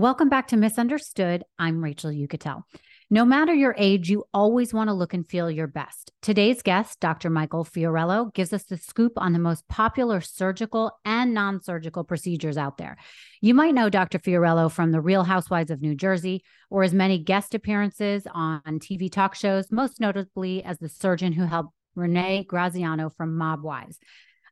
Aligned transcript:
Welcome 0.00 0.30
back 0.30 0.48
to 0.48 0.56
Misunderstood. 0.56 1.44
I'm 1.58 1.84
Rachel 1.84 2.10
Uchitel. 2.10 2.62
No 3.10 3.26
matter 3.26 3.52
your 3.52 3.74
age, 3.76 4.08
you 4.08 4.24
always 4.32 4.72
want 4.72 4.88
to 4.88 4.94
look 4.94 5.12
and 5.12 5.28
feel 5.28 5.50
your 5.50 5.66
best. 5.66 6.10
Today's 6.22 6.62
guest, 6.62 7.00
Dr. 7.00 7.28
Michael 7.28 7.66
Fiorillo, 7.66 8.32
gives 8.32 8.54
us 8.54 8.62
the 8.62 8.78
scoop 8.78 9.12
on 9.18 9.34
the 9.34 9.38
most 9.38 9.68
popular 9.68 10.22
surgical 10.22 10.90
and 11.04 11.34
non 11.34 11.62
surgical 11.62 12.02
procedures 12.02 12.56
out 12.56 12.78
there. 12.78 12.96
You 13.42 13.52
might 13.52 13.74
know 13.74 13.90
Dr. 13.90 14.18
Fiorillo 14.18 14.72
from 14.72 14.90
The 14.90 15.02
Real 15.02 15.24
Housewives 15.24 15.70
of 15.70 15.82
New 15.82 15.94
Jersey 15.94 16.44
or 16.70 16.82
his 16.82 16.94
many 16.94 17.18
guest 17.18 17.54
appearances 17.54 18.26
on 18.32 18.62
TV 18.64 19.12
talk 19.12 19.34
shows, 19.34 19.70
most 19.70 20.00
notably 20.00 20.64
as 20.64 20.78
the 20.78 20.88
surgeon 20.88 21.34
who 21.34 21.44
helped 21.44 21.74
Renee 21.94 22.44
Graziano 22.44 23.10
from 23.10 23.36
Mob 23.36 23.62
Wives. 23.62 23.98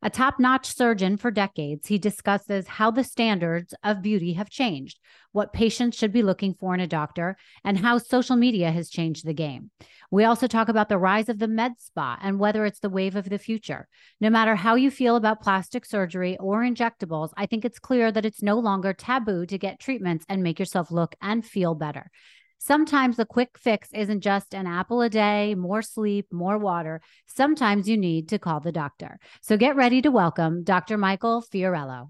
A 0.01 0.11
top 0.11 0.39
notch 0.39 0.77
surgeon 0.77 1.17
for 1.17 1.33
decades, 1.33 1.89
he 1.89 1.99
discusses 1.99 2.69
how 2.69 2.93
the 2.93 3.03
standards 3.03 3.75
of 3.83 4.01
beauty 4.01 4.35
have 4.35 4.49
changed, 4.49 5.01
what 5.33 5.53
patients 5.53 5.97
should 5.97 6.13
be 6.13 6.23
looking 6.23 6.55
for 6.55 6.73
in 6.73 6.79
a 6.81 6.87
doctor, 6.87 7.37
and 7.65 7.79
how 7.79 7.99
social 7.99 8.37
media 8.37 8.71
has 8.71 8.91
changed 8.91 9.27
the 9.27 9.35
game. 9.35 9.71
We 10.11 10.23
also 10.23 10.47
talk 10.47 10.69
about 10.69 10.89
the 10.89 10.99
rise 10.99 11.29
of 11.29 11.41
the 11.41 11.49
med 11.49 11.73
spa 11.79 12.17
and 12.23 12.39
whether 12.39 12.65
it's 12.65 12.79
the 12.79 12.89
wave 12.89 13.17
of 13.17 13.29
the 13.29 13.39
future. 13.39 13.89
No 14.21 14.31
matter 14.31 14.55
how 14.55 14.77
you 14.77 14.91
feel 14.91 15.17
about 15.17 15.43
plastic 15.43 15.85
surgery 15.85 16.37
or 16.39 16.63
injectables, 16.63 17.31
I 17.37 17.47
think 17.47 17.65
it's 17.65 17.81
clear 17.81 18.13
that 18.13 18.25
it's 18.25 18.43
no 18.43 18.59
longer 18.61 18.93
taboo 18.93 19.47
to 19.47 19.59
get 19.59 19.81
treatments 19.81 20.25
and 20.29 20.45
make 20.45 20.61
yourself 20.61 20.93
look 20.93 21.17
and 21.21 21.45
feel 21.45 21.75
better. 21.75 22.11
Sometimes 22.59 23.17
the 23.17 23.25
quick 23.25 23.57
fix 23.57 23.89
isn't 23.95 24.21
just 24.21 24.53
an 24.53 24.67
apple 24.67 25.01
a 25.01 25.09
day, 25.09 25.55
more 25.55 25.81
sleep, 25.81 26.27
more 26.33 26.59
water. 26.59 27.01
Sometimes 27.27 27.89
you 27.89 27.97
need 27.97 28.29
to 28.29 28.39
call 28.39 28.61
the 28.61 28.73
doctor. 28.73 29.19
So 29.41 29.57
get 29.57 29.77
ready 29.77 30.03
to 30.03 30.11
welcome 30.11 30.65
Dr. 30.65 30.99
Michael 30.99 31.41
Fiorillo. 31.41 32.09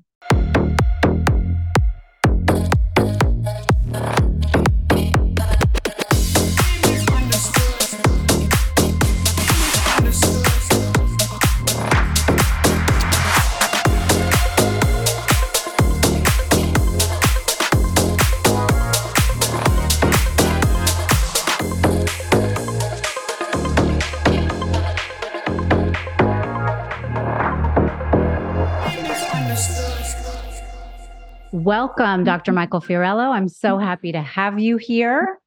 Welcome, 31.68 32.24
Dr. 32.24 32.52
Michael 32.52 32.80
Fiorillo. 32.80 33.30
I'm 33.30 33.46
so 33.46 33.76
happy 33.76 34.10
to 34.12 34.22
have 34.22 34.58
you 34.58 34.78
here. 34.78 35.38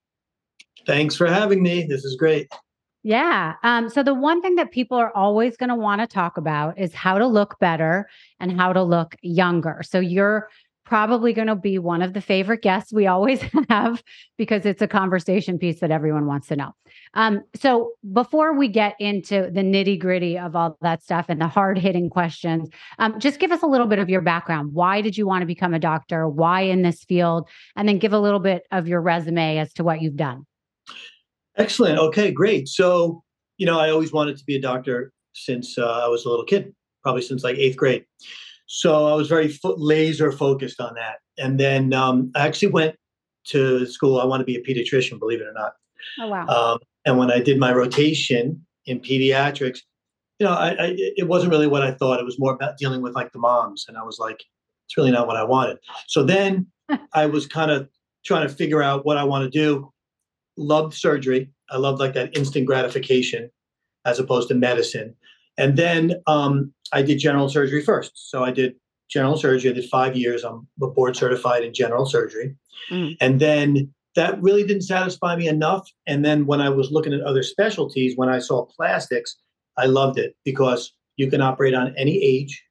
Thanks 0.85 1.15
for 1.15 1.25
having 1.25 1.63
me. 1.63 1.87
This 1.89 2.05
is 2.05 2.15
great. 2.15 2.47
Yeah. 3.01 3.55
Um, 3.63 3.89
so, 3.89 4.03
the 4.03 4.13
one 4.13 4.39
thing 4.39 4.53
that 4.57 4.69
people 4.69 4.97
are 4.97 5.11
always 5.17 5.57
going 5.57 5.69
to 5.69 5.75
want 5.75 5.99
to 5.99 6.05
talk 6.05 6.37
about 6.37 6.77
is 6.77 6.93
how 6.93 7.17
to 7.17 7.25
look 7.25 7.57
better 7.57 8.07
and 8.39 8.51
how 8.51 8.71
to 8.71 8.83
look 8.83 9.15
younger. 9.23 9.81
So, 9.83 9.99
you're 9.99 10.47
probably 10.91 11.31
going 11.31 11.47
to 11.47 11.55
be 11.55 11.79
one 11.79 12.01
of 12.01 12.11
the 12.11 12.19
favorite 12.19 12.61
guests 12.61 12.91
we 12.91 13.07
always 13.07 13.41
have 13.69 14.03
because 14.37 14.65
it's 14.65 14.81
a 14.81 14.87
conversation 14.89 15.57
piece 15.57 15.79
that 15.79 15.89
everyone 15.89 16.25
wants 16.25 16.49
to 16.49 16.55
know. 16.57 16.73
Um, 17.13 17.43
so 17.55 17.93
before 18.11 18.57
we 18.57 18.67
get 18.67 18.95
into 18.99 19.49
the 19.53 19.61
nitty 19.61 19.97
gritty 19.97 20.37
of 20.37 20.53
all 20.53 20.77
that 20.81 21.01
stuff 21.01 21.27
and 21.29 21.39
the 21.39 21.47
hard 21.47 21.77
hitting 21.77 22.09
questions, 22.09 22.67
um, 22.99 23.17
just 23.21 23.39
give 23.39 23.53
us 23.53 23.63
a 23.63 23.67
little 23.67 23.87
bit 23.87 23.99
of 23.99 24.09
your 24.09 24.19
background. 24.19 24.73
Why 24.73 24.99
did 24.99 25.17
you 25.17 25.25
want 25.25 25.43
to 25.43 25.45
become 25.45 25.73
a 25.73 25.79
doctor? 25.79 26.27
Why 26.27 26.63
in 26.63 26.81
this 26.81 27.05
field? 27.05 27.47
And 27.77 27.87
then 27.87 27.97
give 27.97 28.11
a 28.11 28.19
little 28.19 28.41
bit 28.41 28.63
of 28.69 28.85
your 28.85 28.99
resume 28.99 29.59
as 29.59 29.71
to 29.75 29.85
what 29.85 30.01
you've 30.01 30.17
done. 30.17 30.45
Excellent. 31.55 31.99
Okay, 31.99 32.33
great. 32.33 32.67
So, 32.67 33.23
you 33.55 33.65
know, 33.65 33.79
I 33.79 33.91
always 33.91 34.11
wanted 34.11 34.35
to 34.39 34.43
be 34.43 34.57
a 34.57 34.61
doctor 34.61 35.13
since 35.31 35.77
uh, 35.77 36.01
I 36.03 36.09
was 36.09 36.25
a 36.25 36.29
little 36.29 36.43
kid, 36.43 36.75
probably 37.01 37.21
since 37.21 37.45
like 37.45 37.55
eighth 37.55 37.77
grade. 37.77 38.03
So 38.73 39.05
I 39.05 39.15
was 39.15 39.27
very 39.27 39.49
fo- 39.49 39.75
laser 39.75 40.31
focused 40.31 40.79
on 40.79 40.93
that. 40.93 41.17
And 41.37 41.59
then 41.59 41.93
um, 41.93 42.31
I 42.35 42.47
actually 42.47 42.69
went 42.69 42.95
to 43.47 43.85
school. 43.85 44.21
I 44.21 44.23
want 44.23 44.39
to 44.39 44.45
be 44.45 44.55
a 44.55 44.61
pediatrician, 44.61 45.19
believe 45.19 45.41
it 45.41 45.47
or 45.47 45.51
not. 45.51 45.73
Oh 46.21 46.29
wow! 46.29 46.45
Um, 46.47 46.79
and 47.05 47.17
when 47.17 47.29
I 47.29 47.41
did 47.41 47.59
my 47.59 47.73
rotation 47.73 48.65
in 48.85 49.01
pediatrics, 49.01 49.79
you 50.39 50.45
know, 50.45 50.53
I, 50.53 50.69
I, 50.69 50.93
it 50.95 51.27
wasn't 51.27 51.51
really 51.51 51.67
what 51.67 51.83
I 51.83 51.91
thought. 51.91 52.21
It 52.21 52.25
was 52.25 52.39
more 52.39 52.53
about 52.53 52.77
dealing 52.77 53.01
with 53.01 53.13
like 53.13 53.33
the 53.33 53.39
moms, 53.39 53.85
and 53.89 53.97
I 53.97 54.03
was 54.03 54.19
like, 54.19 54.41
it's 54.87 54.95
really 54.95 55.11
not 55.11 55.27
what 55.27 55.35
I 55.35 55.43
wanted. 55.43 55.77
So 56.07 56.23
then 56.23 56.67
I 57.13 57.25
was 57.25 57.47
kind 57.47 57.71
of 57.71 57.89
trying 58.23 58.47
to 58.47 58.53
figure 58.53 58.81
out 58.81 59.05
what 59.05 59.17
I 59.17 59.25
want 59.25 59.43
to 59.43 59.49
do. 59.49 59.91
Loved 60.55 60.93
surgery. 60.93 61.51
I 61.69 61.75
loved 61.75 61.99
like 61.99 62.13
that 62.13 62.37
instant 62.37 62.67
gratification, 62.67 63.51
as 64.05 64.17
opposed 64.17 64.47
to 64.47 64.55
medicine. 64.55 65.13
And 65.57 65.75
then 65.75 66.21
um, 66.25 66.73
I 66.91 67.01
did 67.01 67.19
general 67.19 67.49
surgery 67.49 67.81
first. 67.81 68.11
So 68.29 68.43
I 68.43 68.51
did 68.51 68.75
general 69.09 69.37
surgery. 69.37 69.71
I 69.71 69.73
did 69.73 69.89
five 69.89 70.15
years. 70.15 70.43
I'm 70.43 70.67
board 70.77 71.15
certified 71.15 71.63
in 71.63 71.73
general 71.73 72.05
surgery. 72.05 72.55
Mm. 72.89 73.17
And 73.19 73.39
then 73.39 73.93
that 74.15 74.41
really 74.41 74.63
didn't 74.63 74.83
satisfy 74.83 75.35
me 75.35 75.47
enough. 75.47 75.87
And 76.07 76.25
then 76.25 76.45
when 76.45 76.61
I 76.61 76.69
was 76.69 76.91
looking 76.91 77.13
at 77.13 77.21
other 77.21 77.43
specialties, 77.43 78.17
when 78.17 78.29
I 78.29 78.39
saw 78.39 78.65
plastics, 78.65 79.35
I 79.77 79.85
loved 79.85 80.17
it 80.17 80.35
because 80.43 80.93
you 81.17 81.29
can 81.29 81.41
operate 81.41 81.73
on 81.73 81.93
any 81.97 82.21
age 82.21 82.63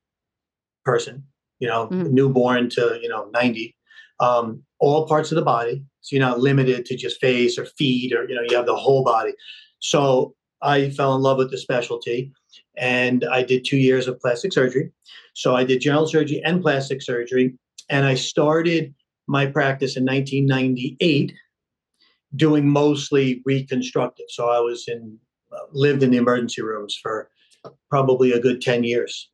person, 0.84 1.24
you 1.58 1.68
know, 1.68 1.88
mm. 1.88 2.10
newborn 2.10 2.68
to, 2.70 2.98
you 3.02 3.08
know, 3.08 3.30
90, 3.32 3.74
um, 4.20 4.62
all 4.78 5.06
parts 5.06 5.30
of 5.30 5.36
the 5.36 5.42
body. 5.42 5.84
So 6.02 6.16
you're 6.16 6.26
not 6.26 6.40
limited 6.40 6.84
to 6.86 6.96
just 6.96 7.20
face 7.20 7.58
or 7.58 7.66
feet 7.66 8.12
or, 8.14 8.28
you 8.28 8.34
know, 8.34 8.42
you 8.48 8.56
have 8.56 8.66
the 8.66 8.76
whole 8.76 9.04
body. 9.04 9.32
So 9.78 10.34
I 10.62 10.90
fell 10.90 11.14
in 11.14 11.22
love 11.22 11.38
with 11.38 11.50
the 11.50 11.58
specialty 11.58 12.32
and 12.80 13.26
I 13.30 13.42
did 13.42 13.64
two 13.64 13.76
years 13.76 14.08
of 14.08 14.18
plastic 14.18 14.52
surgery. 14.52 14.90
So 15.34 15.54
I 15.54 15.64
did 15.64 15.82
general 15.82 16.06
surgery 16.06 16.42
and 16.44 16.62
plastic 16.62 17.02
surgery. 17.02 17.54
And 17.90 18.06
I 18.06 18.14
started 18.14 18.94
my 19.28 19.46
practice 19.46 19.96
in 19.96 20.04
1998 20.04 21.32
doing 22.34 22.68
mostly 22.68 23.42
reconstructive. 23.44 24.26
So 24.30 24.48
I 24.48 24.60
was 24.60 24.86
in, 24.88 25.18
uh, 25.52 25.58
lived 25.72 26.02
in 26.02 26.10
the 26.10 26.16
emergency 26.16 26.62
rooms 26.62 26.98
for 27.00 27.28
probably 27.90 28.32
a 28.32 28.40
good 28.40 28.62
10 28.62 28.82
years. 28.82 29.28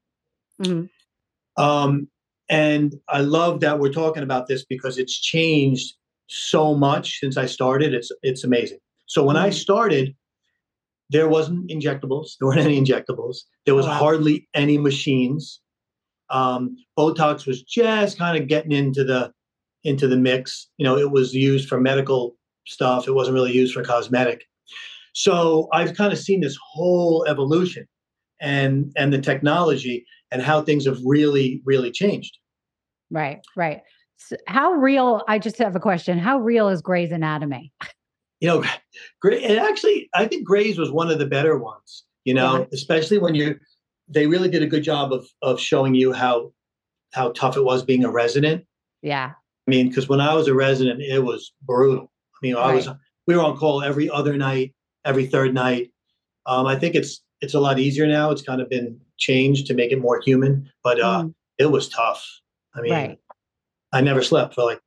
Mm-hmm. 0.60 1.62
Um, 1.62 2.08
and 2.48 2.94
I 3.08 3.20
love 3.20 3.60
that 3.60 3.78
we're 3.78 3.92
talking 3.92 4.22
about 4.24 4.48
this 4.48 4.64
because 4.64 4.98
it's 4.98 5.18
changed 5.18 5.94
so 6.28 6.74
much 6.74 7.20
since 7.20 7.36
I 7.36 7.46
started. 7.46 7.94
It's 7.94 8.10
it's 8.22 8.44
amazing. 8.44 8.78
So 9.06 9.24
when 9.24 9.36
I 9.36 9.48
mm-hmm. 9.48 9.58
started, 9.58 10.16
there 11.11 11.28
wasn't 11.28 11.71
injectables. 11.71 12.33
There 12.39 12.49
weren't 12.49 12.61
any 12.67 12.81
injectables. 12.81 13.39
There 13.65 13.75
was 13.75 13.87
wow. 13.87 13.94
hardly 13.94 14.49
any 14.55 14.78
machines. 14.78 15.61
Um, 16.31 16.77
Botox 16.99 17.47
was 17.47 17.62
just 17.62 18.19
kind 18.19 18.41
of 18.41 18.49
getting 18.49 18.72
into 18.72 19.05
the 19.05 19.33
into 19.84 20.09
the 20.09 20.17
mix. 20.17 20.69
You 20.78 20.84
know, 20.84 20.97
it 20.97 21.12
was 21.12 21.33
used 21.33 21.69
for 21.69 21.81
medical 21.81 22.37
stuff. 22.67 23.06
It 23.06 23.12
wasn't 23.12 23.34
really 23.34 23.53
used 23.53 23.75
for 23.75 23.84
cosmetic. 23.84 24.43
So 25.12 25.69
I've 25.72 25.97
kind 25.97 26.12
of 26.12 26.19
seen 26.19 26.41
this 26.41 26.59
whole 26.72 27.25
evolution 27.28 27.87
and 28.41 28.93
and 28.97 29.12
the 29.12 29.21
technology 29.21 30.05
and 30.31 30.43
how 30.43 30.62
things 30.62 30.84
have 30.87 30.99
really 31.05 31.62
really 31.65 31.91
changed. 31.91 32.37
Right, 33.11 33.38
right. 33.56 33.81
So 34.19 34.37
how 34.49 34.73
real? 34.73 35.23
I 35.28 35.38
just 35.38 35.59
have 35.59 35.77
a 35.77 35.81
question. 35.81 36.19
How 36.19 36.38
real 36.38 36.69
is 36.69 36.83
Grey's 36.83 37.12
Anatomy? 37.12 37.73
you 38.41 38.48
know, 38.48 38.64
Gray, 39.20 39.42
and 39.44 39.58
actually, 39.58 40.08
I 40.14 40.26
think 40.26 40.44
Grey's 40.44 40.78
was 40.78 40.91
one 40.91 41.10
of 41.10 41.19
the 41.19 41.26
better 41.26 41.58
ones, 41.58 42.04
you 42.24 42.34
know, 42.34 42.58
yeah. 42.58 42.64
especially 42.72 43.19
when 43.19 43.34
you, 43.34 43.58
they 44.08 44.26
really 44.26 44.48
did 44.48 44.62
a 44.62 44.66
good 44.66 44.82
job 44.82 45.12
of, 45.12 45.26
of 45.42 45.60
showing 45.60 45.94
you 45.94 46.12
how, 46.12 46.52
how 47.12 47.32
tough 47.32 47.56
it 47.56 47.64
was 47.64 47.82
being 47.82 48.04
a 48.04 48.10
resident. 48.10 48.64
Yeah. 49.02 49.32
I 49.66 49.70
mean, 49.70 49.88
because 49.88 50.08
when 50.08 50.20
I 50.20 50.34
was 50.34 50.48
a 50.48 50.54
resident, 50.54 51.00
it 51.00 51.25
was 51.25 51.52
brutal. 51.62 52.11
I 52.34 52.38
mean, 52.43 52.55
right. 52.55 52.66
I 52.66 52.75
was, 52.75 52.88
we 53.26 53.37
were 53.37 53.43
on 53.43 53.56
call 53.56 53.82
every 53.82 54.08
other 54.11 54.37
night, 54.37 54.75
every 55.05 55.26
third 55.26 55.55
night. 55.55 55.90
Um, 56.44 56.66
I 56.66 56.78
think 56.78 56.94
it's, 56.94 57.22
it's 57.40 57.55
a 57.55 57.61
lot 57.61 57.78
easier 57.78 58.06
now. 58.06 58.31
It's 58.31 58.43
kind 58.43 58.61
of 58.61 58.69
been 58.69 59.00
changed 59.19 59.66
to 59.66 59.75
make 59.75 59.93
it 59.93 60.00
more 60.00 60.20
human, 60.20 60.70
but 60.84 61.00
uh, 61.00 61.25
mm. 61.25 61.34
it 61.58 61.66
was 61.66 61.88
tough. 61.88 62.25
I 62.75 62.81
mean, 62.82 62.93
right. 62.93 63.19
I 63.93 64.00
never 64.02 64.22
slept 64.22 64.55
for 64.55 64.64
like 64.64 64.81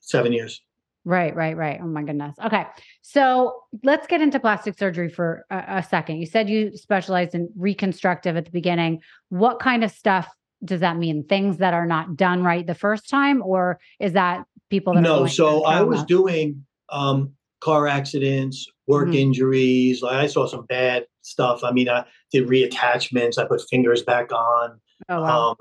seven 0.00 0.32
years. 0.32 0.60
Right, 1.04 1.34
right, 1.34 1.56
right. 1.56 1.80
Oh 1.82 1.86
my 1.86 2.02
goodness. 2.02 2.36
Okay. 2.44 2.66
So 3.02 3.62
let's 3.82 4.06
get 4.06 4.20
into 4.20 4.38
plastic 4.38 4.78
surgery 4.78 5.08
for 5.08 5.44
a, 5.50 5.64
a, 5.78 5.82
second. 5.82 6.18
You 6.18 6.26
said 6.26 6.50
you 6.50 6.76
specialized 6.76 7.34
in 7.34 7.48
reconstructive 7.56 8.36
at 8.36 8.44
the 8.44 8.50
beginning. 8.50 9.00
What 9.30 9.58
kind 9.58 9.82
of 9.82 9.90
stuff 9.90 10.28
does 10.64 10.80
that 10.80 10.96
mean? 10.96 11.24
Things 11.24 11.58
that 11.58 11.72
are 11.72 11.86
not 11.86 12.16
done 12.16 12.42
right 12.42 12.66
the 12.66 12.74
first 12.74 13.08
time, 13.08 13.42
or 13.42 13.78
is 13.98 14.12
that 14.12 14.44
people 14.68 14.94
that 14.94 15.00
no? 15.00 15.26
so 15.26 15.64
I 15.64 15.80
was 15.82 16.04
doing 16.04 16.64
um, 16.90 17.32
car 17.60 17.86
accidents, 17.86 18.66
work 18.86 19.08
mm-hmm. 19.08 19.16
injuries. 19.16 20.02
Like 20.02 20.16
I 20.16 20.26
saw 20.26 20.46
some 20.46 20.66
bad 20.66 21.06
stuff. 21.22 21.64
I 21.64 21.72
mean, 21.72 21.88
I 21.88 22.04
did 22.30 22.48
reattachments. 22.48 23.38
I 23.38 23.46
put 23.46 23.62
fingers 23.70 24.02
back 24.02 24.30
on. 24.32 24.78
Oh 25.08 25.22
wow. 25.22 25.50
Um, 25.50 25.56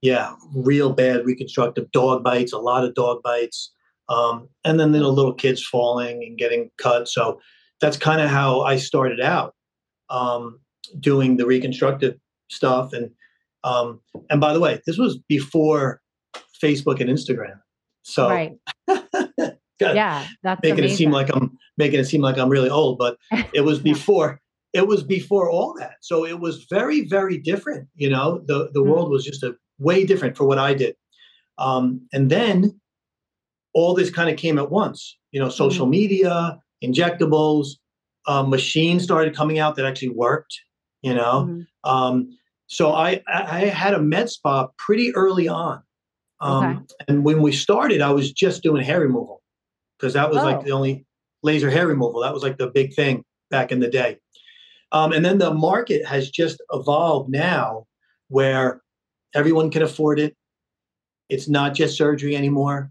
yeah, 0.00 0.34
real 0.54 0.92
bad 0.92 1.24
reconstructive 1.24 1.90
dog 1.90 2.22
bites. 2.22 2.52
A 2.52 2.58
lot 2.58 2.84
of 2.84 2.94
dog 2.94 3.22
bites 3.22 3.72
Um, 4.08 4.48
and 4.64 4.78
then 4.78 4.92
you 4.92 5.00
know, 5.00 5.10
little 5.10 5.34
kids 5.34 5.64
falling 5.64 6.22
and 6.24 6.38
getting 6.38 6.70
cut. 6.78 7.08
So 7.08 7.40
that's 7.80 7.96
kind 7.96 8.20
of 8.20 8.30
how 8.30 8.62
I 8.62 8.76
started 8.76 9.20
out 9.20 9.54
um, 10.10 10.60
doing 11.00 11.36
the 11.36 11.46
reconstructive 11.46 12.14
stuff. 12.50 12.92
And 12.92 13.10
um, 13.62 14.00
and 14.30 14.40
by 14.40 14.52
the 14.52 14.60
way, 14.60 14.80
this 14.86 14.98
was 14.98 15.18
before 15.28 16.00
Facebook 16.62 17.00
and 17.00 17.10
Instagram. 17.10 17.58
So 18.02 18.28
right. 18.28 18.52
yeah, 19.80 20.26
that's 20.42 20.62
making 20.62 20.80
amazing. 20.80 20.84
it 20.84 20.96
seem 20.96 21.10
like 21.10 21.34
I'm 21.34 21.56
making 21.78 22.00
it 22.00 22.04
seem 22.04 22.20
like 22.20 22.38
I'm 22.38 22.50
really 22.50 22.70
old, 22.70 22.98
but 22.98 23.16
it 23.52 23.62
was 23.62 23.78
before 23.92 24.40
it 24.74 24.88
was 24.88 25.02
before 25.02 25.48
all 25.50 25.74
that. 25.78 25.94
So 26.00 26.26
it 26.26 26.40
was 26.40 26.66
very, 26.68 27.06
very 27.06 27.38
different. 27.38 27.88
You 27.94 28.10
know, 28.10 28.42
the 28.46 28.70
the 28.72 28.80
mm-hmm. 28.80 28.90
world 28.90 29.10
was 29.10 29.24
just 29.24 29.42
a 29.42 29.54
way 29.78 30.04
different 30.04 30.36
for 30.36 30.44
what 30.44 30.58
I 30.58 30.74
did. 30.74 30.96
Um, 31.58 32.06
and 32.12 32.30
then 32.30 32.80
all 33.74 33.94
this 33.94 34.10
kind 34.10 34.30
of 34.30 34.36
came 34.36 34.58
at 34.58 34.70
once. 34.70 35.18
You 35.32 35.40
know, 35.40 35.48
social 35.48 35.84
mm-hmm. 35.84 35.90
media, 35.90 36.58
injectables, 36.82 37.68
uh, 38.26 38.42
machines 38.42 39.02
started 39.02 39.34
coming 39.34 39.58
out 39.58 39.76
that 39.76 39.84
actually 39.84 40.10
worked. 40.10 40.58
You 41.02 41.14
know, 41.14 41.46
mm-hmm. 41.48 41.90
um, 41.90 42.30
so 42.66 42.92
I 42.92 43.22
I 43.28 43.66
had 43.66 43.94
a 43.94 44.00
med 44.00 44.30
spa 44.30 44.68
pretty 44.78 45.14
early 45.14 45.48
on. 45.48 45.82
Um, 46.40 46.64
okay. 46.64 46.84
And 47.08 47.24
when 47.24 47.42
we 47.42 47.52
started, 47.52 48.00
I 48.00 48.10
was 48.10 48.32
just 48.32 48.62
doing 48.62 48.82
hair 48.82 49.00
removal 49.00 49.42
because 49.98 50.14
that 50.14 50.30
was 50.30 50.38
oh. 50.38 50.44
like 50.44 50.64
the 50.64 50.72
only 50.72 51.06
laser 51.42 51.70
hair 51.70 51.86
removal. 51.86 52.22
That 52.22 52.32
was 52.32 52.42
like 52.42 52.58
the 52.58 52.68
big 52.68 52.94
thing 52.94 53.24
back 53.50 53.70
in 53.70 53.80
the 53.80 53.88
day. 53.88 54.18
Um, 54.92 55.12
and 55.12 55.24
then 55.24 55.38
the 55.38 55.52
market 55.52 56.06
has 56.06 56.30
just 56.30 56.62
evolved 56.70 57.30
now 57.30 57.86
where 58.28 58.80
everyone 59.34 59.70
can 59.70 59.82
afford 59.82 60.20
it. 60.20 60.36
It's 61.28 61.48
not 61.48 61.74
just 61.74 61.96
surgery 61.96 62.36
anymore. 62.36 62.90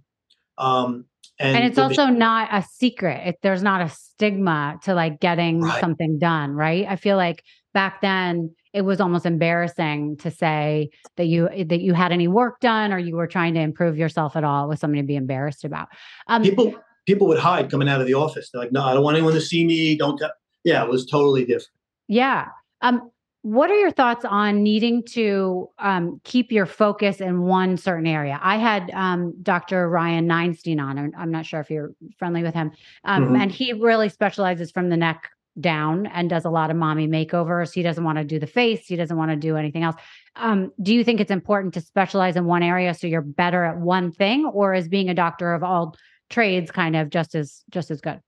Um, 0.57 1.05
and, 1.39 1.57
and, 1.57 1.65
it's 1.65 1.79
also 1.79 2.05
not 2.07 2.49
a 2.51 2.63
secret. 2.63 3.27
It, 3.27 3.35
there's 3.41 3.63
not 3.63 3.81
a 3.81 3.89
stigma 3.89 4.79
to 4.83 4.93
like 4.93 5.19
getting 5.19 5.61
right. 5.61 5.79
something 5.79 6.19
done, 6.19 6.51
right? 6.51 6.85
I 6.87 6.95
feel 6.95 7.17
like 7.17 7.43
back 7.73 8.01
then 8.01 8.55
it 8.71 8.83
was 8.83 9.01
almost 9.01 9.25
embarrassing 9.25 10.17
to 10.17 10.31
say 10.31 10.89
that 11.17 11.25
you 11.25 11.49
that 11.49 11.81
you 11.81 11.93
had 11.93 12.11
any 12.11 12.27
work 12.27 12.59
done 12.59 12.93
or 12.93 12.99
you 12.99 13.15
were 13.15 13.27
trying 13.27 13.55
to 13.55 13.59
improve 13.59 13.97
yourself 13.97 14.35
at 14.35 14.43
all. 14.43 14.65
It 14.65 14.69
was 14.69 14.79
something 14.79 15.01
to 15.01 15.05
be 15.05 15.15
embarrassed 15.15 15.63
about. 15.63 15.87
Um, 16.27 16.43
people 16.43 16.75
people 17.05 17.27
would 17.27 17.39
hide 17.39 17.69
coming 17.69 17.89
out 17.89 17.99
of 17.99 18.07
the 18.07 18.13
office. 18.13 18.49
They're 18.51 18.61
like, 18.61 18.71
"No, 18.71 18.83
I 18.83 18.93
don't 18.93 19.03
want 19.03 19.17
anyone 19.17 19.33
to 19.33 19.41
see 19.41 19.65
me. 19.65 19.97
Don't." 19.97 20.17
T-. 20.17 20.25
Yeah, 20.63 20.83
it 20.83 20.89
was 20.89 21.05
totally 21.05 21.45
different. 21.45 21.71
Yeah. 22.07 22.47
Um, 22.81 23.09
what 23.43 23.69
are 23.69 23.75
your 23.77 23.91
thoughts 23.91 24.23
on 24.23 24.63
needing 24.63 25.03
to 25.03 25.69
um, 25.77 26.21
keep 26.23 26.49
your 26.49 26.65
focus 26.65 27.19
in 27.19 27.41
one 27.41 27.75
certain 27.75 28.07
area? 28.07 28.39
I 28.41 28.55
had 28.55 28.89
um, 28.91 29.35
Dr. 29.43 29.89
Ryan 29.89 30.27
Neinstein 30.27 30.81
on. 30.81 31.13
I'm, 31.15 31.29
not 31.29 31.45
sure 31.45 31.59
if 31.59 31.69
you're 31.69 31.93
friendly 32.17 32.41
with 32.41 32.53
him, 32.53 32.71
um, 33.03 33.25
mm-hmm. 33.25 33.35
and 33.35 33.51
he 33.51 33.73
really 33.73 34.07
specializes 34.07 34.71
from 34.71 34.89
the 34.89 34.95
neck 34.95 35.29
down 35.59 36.05
and 36.07 36.29
does 36.29 36.45
a 36.45 36.49
lot 36.49 36.71
of 36.71 36.77
mommy 36.77 37.05
makeovers. 37.05 37.73
He 37.73 37.83
doesn't 37.83 38.03
want 38.03 38.17
to 38.17 38.23
do 38.23 38.39
the 38.39 38.47
face. 38.47 38.87
He 38.87 38.95
doesn't 38.95 39.17
want 39.17 39.31
to 39.31 39.35
do 39.35 39.57
anything 39.57 39.83
else. 39.83 39.97
Um, 40.37 40.71
do 40.81 40.95
you 40.95 41.03
think 41.03 41.19
it's 41.19 41.29
important 41.29 41.73
to 41.73 41.81
specialize 41.81 42.37
in 42.37 42.45
one 42.45 42.63
area 42.63 42.93
so 42.93 43.07
you're 43.07 43.21
better 43.21 43.65
at 43.65 43.77
one 43.77 44.13
thing, 44.13 44.45
or 44.45 44.73
is 44.73 44.87
being 44.87 45.09
a 45.09 45.13
doctor 45.13 45.53
of 45.53 45.63
all 45.63 45.97
trades 46.29 46.71
kind 46.71 46.95
of 46.95 47.09
just 47.09 47.35
as 47.35 47.61
just 47.69 47.91
as 47.91 47.99
good? 47.99 48.21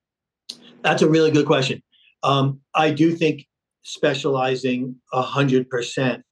That's 0.81 1.01
a 1.01 1.09
really 1.09 1.31
good 1.31 1.45
question. 1.45 1.81
Um, 2.21 2.59
I 2.73 2.91
do 2.91 3.15
think 3.15 3.47
specializing 3.85 4.95
a 5.13 5.21
hundred 5.21 5.69
percent 5.69 6.23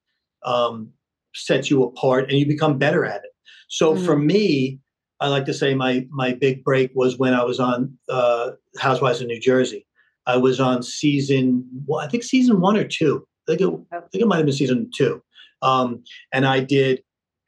um, 0.44 0.92
sets 1.34 1.70
you 1.70 1.84
apart, 1.84 2.30
and 2.30 2.38
you 2.38 2.46
become 2.46 2.78
better 2.78 3.06
at 3.06 3.24
it. 3.24 3.32
So 3.70 3.94
mm-hmm. 3.94 4.06
for 4.06 4.18
me, 4.18 4.80
I 5.20 5.30
like 5.30 5.46
to 5.46 5.54
say 5.54 5.74
my 5.74 6.06
my 6.12 6.34
big 6.34 6.64
break 6.64 6.92
was 6.94 7.18
when 7.18 7.34
I 7.34 7.44
was 7.44 7.60
on 7.60 7.98
uh, 8.10 8.52
Housewives 8.78 9.22
of 9.22 9.28
New 9.28 9.40
Jersey 9.40 9.88
I 10.26 10.38
was 10.38 10.60
on 10.60 10.84
season, 10.84 11.68
well, 11.86 12.00
I 12.00 12.08
think 12.08 12.24
season 12.24 12.62
one 12.62 12.78
or 12.78 12.88
two. 12.88 13.26
I 13.48 13.52
think 13.52 13.62
it, 13.62 13.80
I 13.92 14.00
think 14.12 14.22
it 14.24 14.28
might 14.28 14.38
have 14.38 14.46
been 14.46 14.56
season 14.56 14.90
two. 14.96 15.22
Um, 15.62 16.04
and 16.32 16.46
I 16.46 16.62
did 16.62 17.04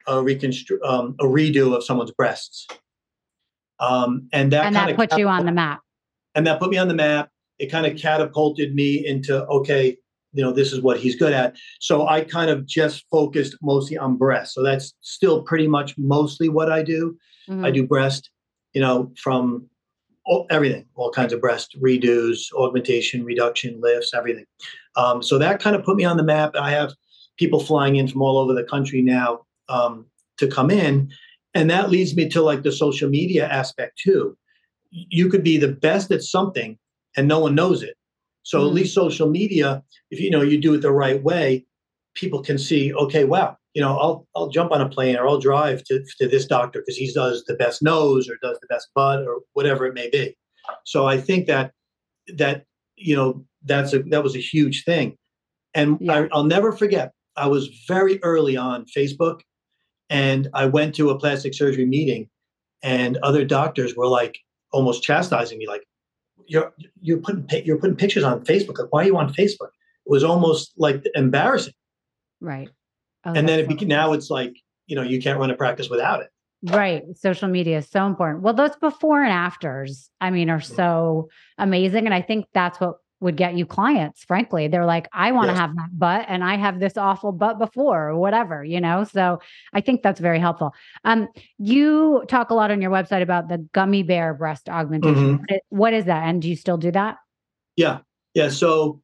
a 0.06 0.14
reconstru- 0.14 0.82
um, 0.84 1.16
a 1.20 1.24
redo 1.24 1.74
of 1.74 1.84
someone's 1.84 2.12
breasts. 2.12 2.66
Um, 3.78 4.28
and 4.32 4.52
that 4.52 4.66
and 4.66 4.76
that 4.76 4.96
put 4.96 5.16
you 5.18 5.28
on 5.28 5.46
the 5.46 5.52
map. 5.52 5.80
And 6.34 6.46
that 6.46 6.60
put 6.60 6.70
me 6.70 6.78
on 6.78 6.88
the 6.88 6.94
map. 6.94 7.30
It 7.58 7.70
kind 7.70 7.86
of 7.86 7.96
catapulted 7.98 8.74
me 8.74 9.06
into 9.06 9.44
okay, 9.46 9.96
you 10.32 10.42
know, 10.42 10.52
this 10.52 10.72
is 10.72 10.82
what 10.82 10.98
he's 10.98 11.16
good 11.16 11.32
at. 11.32 11.56
So 11.80 12.06
I 12.06 12.22
kind 12.22 12.50
of 12.50 12.66
just 12.66 13.06
focused 13.10 13.56
mostly 13.62 13.96
on 13.96 14.16
breast. 14.16 14.54
So 14.54 14.62
that's 14.62 14.94
still 15.00 15.42
pretty 15.42 15.66
much 15.66 15.96
mostly 15.96 16.48
what 16.48 16.70
I 16.70 16.82
do. 16.82 17.16
Mm-hmm. 17.48 17.64
I 17.64 17.70
do 17.70 17.86
breast, 17.86 18.30
you 18.74 18.80
know, 18.80 19.12
from 19.16 19.68
all, 20.26 20.46
everything, 20.50 20.86
all 20.94 21.10
kinds 21.10 21.32
of 21.32 21.40
breast 21.40 21.76
redos, 21.80 22.52
augmentation, 22.54 23.24
reduction, 23.24 23.80
lifts, 23.80 24.12
everything. 24.12 24.44
Um, 24.96 25.22
so 25.22 25.38
that 25.38 25.60
kind 25.60 25.76
of 25.76 25.84
put 25.84 25.96
me 25.96 26.04
on 26.04 26.16
the 26.16 26.22
map. 26.22 26.54
I 26.54 26.70
have 26.70 26.92
people 27.38 27.60
flying 27.60 27.96
in 27.96 28.08
from 28.08 28.22
all 28.22 28.38
over 28.38 28.52
the 28.52 28.64
country 28.64 29.02
now 29.02 29.46
um, 29.68 30.06
to 30.38 30.46
come 30.46 30.70
in. 30.70 31.10
And 31.54 31.70
that 31.70 31.90
leads 31.90 32.14
me 32.14 32.28
to 32.30 32.42
like 32.42 32.62
the 32.62 32.72
social 32.72 33.08
media 33.08 33.48
aspect 33.48 33.98
too. 33.98 34.36
You 34.90 35.28
could 35.28 35.42
be 35.42 35.56
the 35.56 35.72
best 35.72 36.10
at 36.10 36.22
something 36.22 36.78
and 37.16 37.28
no 37.28 37.38
one 37.38 37.54
knows 37.54 37.82
it. 37.82 37.94
So 38.42 38.60
mm. 38.60 38.66
at 38.66 38.74
least 38.74 38.94
social 38.94 39.28
media, 39.28 39.82
if 40.10 40.20
you 40.20 40.30
know 40.30 40.42
you 40.42 40.58
do 40.58 40.74
it 40.74 40.82
the 40.82 40.92
right 40.92 41.22
way, 41.22 41.66
people 42.14 42.42
can 42.42 42.58
see, 42.58 42.92
okay, 42.94 43.24
wow, 43.24 43.56
you 43.74 43.82
know, 43.82 43.98
I'll 43.98 44.26
I'll 44.34 44.48
jump 44.48 44.72
on 44.72 44.80
a 44.80 44.88
plane 44.88 45.16
or 45.16 45.28
I'll 45.28 45.38
drive 45.38 45.84
to, 45.84 46.04
to 46.18 46.28
this 46.28 46.46
doctor 46.46 46.80
because 46.80 46.96
he 46.96 47.12
does 47.12 47.44
the 47.44 47.54
best 47.54 47.82
nose 47.82 48.28
or 48.28 48.36
does 48.42 48.58
the 48.60 48.66
best 48.68 48.88
butt 48.94 49.26
or 49.26 49.40
whatever 49.52 49.86
it 49.86 49.94
may 49.94 50.08
be. 50.10 50.36
So 50.84 51.06
I 51.06 51.20
think 51.20 51.46
that 51.46 51.72
that 52.36 52.64
you 52.96 53.14
know 53.14 53.44
that's 53.64 53.92
a 53.92 54.02
that 54.04 54.22
was 54.22 54.34
a 54.34 54.40
huge 54.40 54.84
thing, 54.84 55.16
and 55.74 55.98
yeah. 56.00 56.20
I, 56.20 56.28
I'll 56.32 56.44
never 56.44 56.72
forget. 56.72 57.12
I 57.36 57.48
was 57.48 57.68
very 57.86 58.22
early 58.22 58.56
on 58.56 58.86
Facebook, 58.86 59.40
and 60.08 60.48
I 60.54 60.66
went 60.66 60.94
to 60.94 61.10
a 61.10 61.18
plastic 61.18 61.52
surgery 61.52 61.84
meeting, 61.84 62.28
and 62.82 63.18
other 63.18 63.44
doctors 63.44 63.94
were 63.94 64.08
like 64.08 64.38
almost 64.72 65.02
chastising 65.02 65.58
me, 65.58 65.66
like, 65.66 65.82
"You're 66.46 66.72
you're 67.00 67.18
putting 67.18 67.46
you're 67.64 67.78
putting 67.78 67.96
pictures 67.96 68.24
on 68.24 68.44
Facebook. 68.44 68.78
Like, 68.78 68.92
why 68.92 69.02
are 69.02 69.06
you 69.06 69.16
on 69.16 69.32
Facebook?" 69.32 69.70
It 70.06 70.10
was 70.10 70.24
almost 70.24 70.72
like 70.76 71.04
embarrassing. 71.14 71.74
Right. 72.40 72.68
Oh, 73.24 73.32
and 73.32 73.48
then 73.48 73.58
it 73.58 73.66
became 73.66 73.88
now 73.88 74.12
it's 74.12 74.30
like 74.30 74.54
you 74.86 74.94
know 74.94 75.02
you 75.02 75.20
can't 75.20 75.38
run 75.38 75.50
a 75.50 75.56
practice 75.56 75.88
without 75.90 76.20
it 76.20 76.28
right 76.62 77.02
social 77.14 77.48
media 77.48 77.78
is 77.78 77.88
so 77.88 78.06
important 78.06 78.42
well 78.42 78.54
those 78.54 78.76
before 78.76 79.22
and 79.22 79.32
afters 79.32 80.10
i 80.20 80.30
mean 80.30 80.48
are 80.48 80.60
mm. 80.60 80.76
so 80.76 81.28
amazing 81.58 82.06
and 82.06 82.14
i 82.14 82.22
think 82.22 82.46
that's 82.54 82.80
what 82.80 82.96
would 83.20 83.36
get 83.36 83.54
you 83.54 83.64
clients 83.64 84.24
frankly 84.24 84.68
they're 84.68 84.86
like 84.86 85.08
i 85.12 85.32
want 85.32 85.46
to 85.46 85.52
yes. 85.52 85.60
have 85.60 85.74
that 85.76 85.88
butt 85.98 86.24
and 86.28 86.44
i 86.44 86.56
have 86.56 86.80
this 86.80 86.96
awful 86.96 87.32
butt 87.32 87.58
before 87.58 88.10
or 88.10 88.16
whatever 88.16 88.64
you 88.64 88.80
know 88.80 89.04
so 89.04 89.40
i 89.72 89.80
think 89.80 90.02
that's 90.02 90.20
very 90.20 90.38
helpful 90.38 90.74
um 91.04 91.28
you 91.58 92.24
talk 92.28 92.50
a 92.50 92.54
lot 92.54 92.70
on 92.70 92.82
your 92.82 92.90
website 92.90 93.22
about 93.22 93.48
the 93.48 93.58
gummy 93.72 94.02
bear 94.02 94.34
breast 94.34 94.68
augmentation 94.68 95.38
mm-hmm. 95.38 95.56
what 95.70 95.94
is 95.94 96.04
that 96.04 96.28
and 96.28 96.42
do 96.42 96.48
you 96.48 96.56
still 96.56 96.76
do 96.76 96.90
that 96.90 97.16
yeah 97.76 97.98
yeah 98.34 98.48
so 98.48 99.00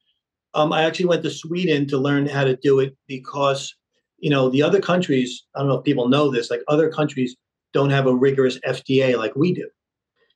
um, 0.55 0.73
i 0.73 0.83
actually 0.83 1.07
went 1.07 1.23
to 1.23 1.31
sweden 1.31 1.87
to 1.87 1.97
learn 1.97 2.27
how 2.27 2.45
to 2.45 2.57
do 2.57 2.81
it 2.81 2.97
because 3.07 3.75
you 4.23 4.31
know, 4.31 4.49
the 4.49 4.63
other 4.63 4.81
countries, 4.81 5.45
I 5.55 5.59
don't 5.59 5.69
know 5.69 5.79
if 5.79 5.85
people 5.85 6.09
know 6.09 6.31
this, 6.31 6.49
like 6.49 6.63
other 6.69 6.89
countries 6.89 7.37
don't 7.73 7.91
have 7.91 8.07
a 8.07 8.15
rigorous 8.15 8.59
FDA 8.61 9.19
like 9.19 9.35
we 9.35 9.53
do. 9.53 9.69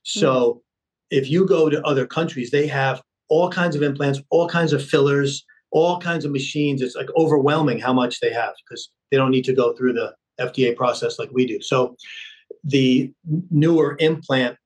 So 0.03 0.33
mm-hmm. 0.33 0.59
if 1.11 1.29
you 1.29 1.47
go 1.47 1.69
to 1.69 1.81
other 1.83 2.05
countries, 2.05 2.51
they 2.51 2.67
have 2.67 3.01
all 3.29 3.49
kinds 3.49 3.75
of 3.75 3.83
implants, 3.83 4.21
all 4.29 4.47
kinds 4.47 4.73
of 4.73 4.83
fillers, 4.83 5.45
all 5.71 5.99
kinds 5.99 6.25
of 6.25 6.31
machines. 6.31 6.81
It's 6.81 6.95
like 6.95 7.09
overwhelming 7.15 7.79
how 7.79 7.93
much 7.93 8.19
they 8.19 8.31
have 8.31 8.53
because 8.63 8.89
they 9.11 9.17
don't 9.17 9.31
need 9.31 9.45
to 9.45 9.53
go 9.53 9.73
through 9.73 9.93
the 9.93 10.13
FDA 10.39 10.75
process 10.75 11.19
like 11.19 11.29
we 11.31 11.45
do. 11.45 11.61
So 11.61 11.95
the 12.63 13.11
newer 13.51 13.97
implant, 13.99 14.57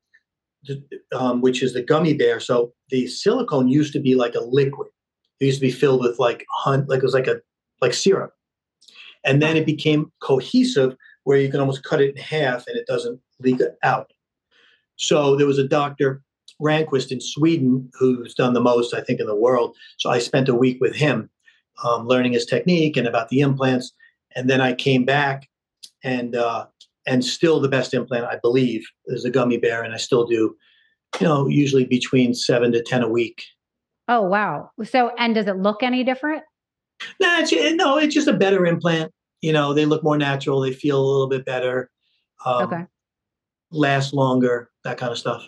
um, 1.13 1.41
which 1.41 1.63
is 1.63 1.73
the 1.73 1.81
gummy 1.81 2.13
bear, 2.13 2.39
so 2.39 2.73
the 2.89 3.07
silicone 3.07 3.67
used 3.67 3.93
to 3.93 3.99
be 3.99 4.15
like 4.15 4.35
a 4.35 4.41
liquid. 4.41 4.89
It 5.39 5.45
used 5.45 5.59
to 5.59 5.67
be 5.67 5.71
filled 5.71 6.01
with 6.01 6.19
like 6.19 6.45
hunt, 6.51 6.87
like 6.89 6.99
it 6.99 7.03
was 7.03 7.13
like 7.13 7.27
a 7.27 7.41
like 7.81 7.93
syrup. 7.93 8.33
And 9.23 9.41
then 9.41 9.55
it 9.55 9.65
became 9.65 10.11
cohesive 10.21 10.95
where 11.23 11.37
you 11.37 11.49
can 11.49 11.59
almost 11.59 11.83
cut 11.83 12.01
it 12.01 12.15
in 12.15 12.21
half 12.21 12.65
and 12.67 12.77
it 12.77 12.87
doesn't 12.87 13.19
leak 13.39 13.59
out. 13.83 14.11
So 14.95 15.35
there 15.35 15.47
was 15.47 15.57
a 15.57 15.67
doctor, 15.67 16.21
Ranquist 16.61 17.11
in 17.11 17.19
Sweden, 17.19 17.89
who's 17.97 18.33
done 18.33 18.53
the 18.53 18.61
most, 18.61 18.93
I 18.93 19.01
think, 19.01 19.19
in 19.19 19.27
the 19.27 19.35
world. 19.35 19.75
So 19.97 20.09
I 20.09 20.19
spent 20.19 20.49
a 20.49 20.55
week 20.55 20.79
with 20.79 20.95
him 20.95 21.29
um, 21.83 22.07
learning 22.07 22.33
his 22.33 22.45
technique 22.45 22.97
and 22.97 23.07
about 23.07 23.29
the 23.29 23.39
implants. 23.39 23.91
And 24.35 24.49
then 24.49 24.61
I 24.61 24.73
came 24.73 25.05
back 25.05 25.49
and 26.03 26.35
uh, 26.35 26.67
and 27.05 27.25
still 27.25 27.59
the 27.59 27.67
best 27.67 27.93
implant, 27.93 28.25
I 28.25 28.37
believe, 28.41 28.85
is 29.07 29.23
the 29.23 29.29
gummy 29.29 29.57
bear. 29.57 29.83
And 29.83 29.93
I 29.93 29.97
still 29.97 30.25
do, 30.25 30.55
you 31.19 31.27
know, 31.27 31.47
usually 31.47 31.85
between 31.85 32.33
seven 32.33 32.71
to 32.73 32.83
10 32.83 33.03
a 33.03 33.09
week. 33.09 33.43
Oh, 34.07 34.21
wow. 34.21 34.71
So, 34.83 35.11
and 35.17 35.33
does 35.33 35.47
it 35.47 35.57
look 35.57 35.83
any 35.83 36.03
different? 36.03 36.43
Nah, 37.19 37.39
it's, 37.39 37.51
no, 37.75 37.97
it's 37.97 38.13
just 38.13 38.27
a 38.27 38.33
better 38.33 38.65
implant. 38.65 39.11
You 39.41 39.53
know, 39.53 39.73
they 39.73 39.85
look 39.85 40.03
more 40.03 40.17
natural. 40.17 40.59
They 40.59 40.73
feel 40.73 40.99
a 40.99 41.03
little 41.03 41.27
bit 41.27 41.45
better. 41.45 41.89
Um, 42.45 42.63
okay. 42.63 42.85
last 43.71 44.13
longer, 44.13 44.69
that 44.83 44.97
kind 44.97 45.11
of 45.11 45.17
stuff. 45.17 45.47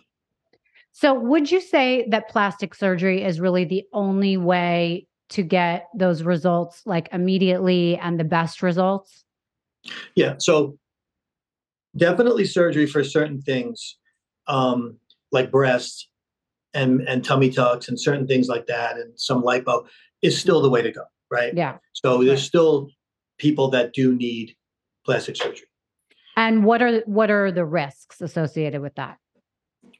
So, 0.94 1.14
would 1.14 1.52
you 1.52 1.60
say 1.60 2.06
that 2.10 2.30
plastic 2.30 2.76
surgery 2.76 3.24
is 3.24 3.40
really 3.40 3.66
the 3.66 3.84
only 3.94 4.38
way 4.38 5.08
to 5.30 5.42
get 5.42 5.88
those 5.96 6.22
results 6.22 6.84
like 6.86 7.10
immediately 7.12 7.98
and 7.98 8.20
the 8.20 8.24
best 8.24 8.62
results? 8.62 9.26
Yeah. 10.16 10.36
So, 10.38 10.78
definitely 11.98 12.46
surgery 12.46 12.86
for 12.86 13.04
certain 13.04 13.42
things, 13.42 13.98
um, 14.48 14.98
like 15.32 15.52
breasts 15.52 16.08
and 16.76 17.02
and 17.02 17.26
tummy 17.26 17.50
tucks 17.50 17.90
and 17.90 18.00
certain 18.00 18.28
things 18.28 18.48
like 18.48 18.68
that, 18.68 18.98
and 18.98 19.20
some 19.20 19.42
lipo 19.42 19.88
is 20.22 20.40
still 20.40 20.62
the 20.62 20.70
way 20.70 20.84
to 20.84 20.92
go, 20.92 21.04
right? 21.32 21.56
Yeah. 21.56 21.78
So 21.94 22.24
there's 22.24 22.44
still 22.44 22.90
people 23.40 23.70
that 23.70 23.94
do 23.94 24.16
need 24.16 24.56
plastic 25.06 25.36
surgery. 25.38 25.68
And 26.36 26.64
what 26.64 26.82
are 26.82 27.00
what 27.02 27.32
are 27.32 27.52
the 27.52 27.66
risks 27.66 28.22
associated 28.22 28.82
with 28.82 28.96
that? 28.96 29.18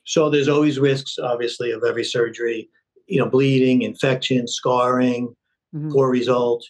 So 0.06 0.30
there's 0.30 0.48
always 0.48 0.80
risks, 0.80 1.18
obviously, 1.20 1.72
of 1.72 1.84
every 1.84 2.04
surgery. 2.04 2.70
You 3.08 3.20
know, 3.20 3.30
bleeding, 3.30 3.82
infection, 3.82 4.48
scarring, 4.48 5.36
Mhm. 5.76 5.92
poor 5.92 6.10
result, 6.10 6.64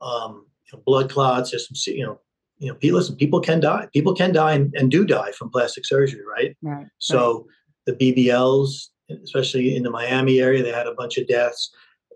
um, 0.00 0.46
you 0.66 0.78
know, 0.78 0.82
blood 0.86 1.10
clots. 1.10 1.50
There's 1.50 1.68
some, 1.68 1.94
you 1.94 2.04
know, 2.06 2.20
you 2.58 2.68
know, 2.68 2.74
people, 2.74 2.98
listen, 2.98 3.16
people 3.16 3.40
can 3.40 3.60
die. 3.60 3.88
People 3.92 4.14
can 4.14 4.32
die 4.32 4.52
and, 4.54 4.72
and 4.74 4.90
do 4.90 5.04
die 5.04 5.32
from 5.32 5.50
plastic 5.50 5.84
surgery, 5.86 6.22
right? 6.24 6.56
Right. 6.62 6.86
So 6.98 7.46
the 7.86 7.92
BBLs, 7.94 8.88
especially 9.22 9.76
in 9.76 9.82
the 9.82 9.90
Miami 9.90 10.40
area, 10.40 10.62
they 10.62 10.72
had 10.72 10.86
a 10.86 10.94
bunch 10.94 11.18
of 11.18 11.26
deaths. 11.28 11.70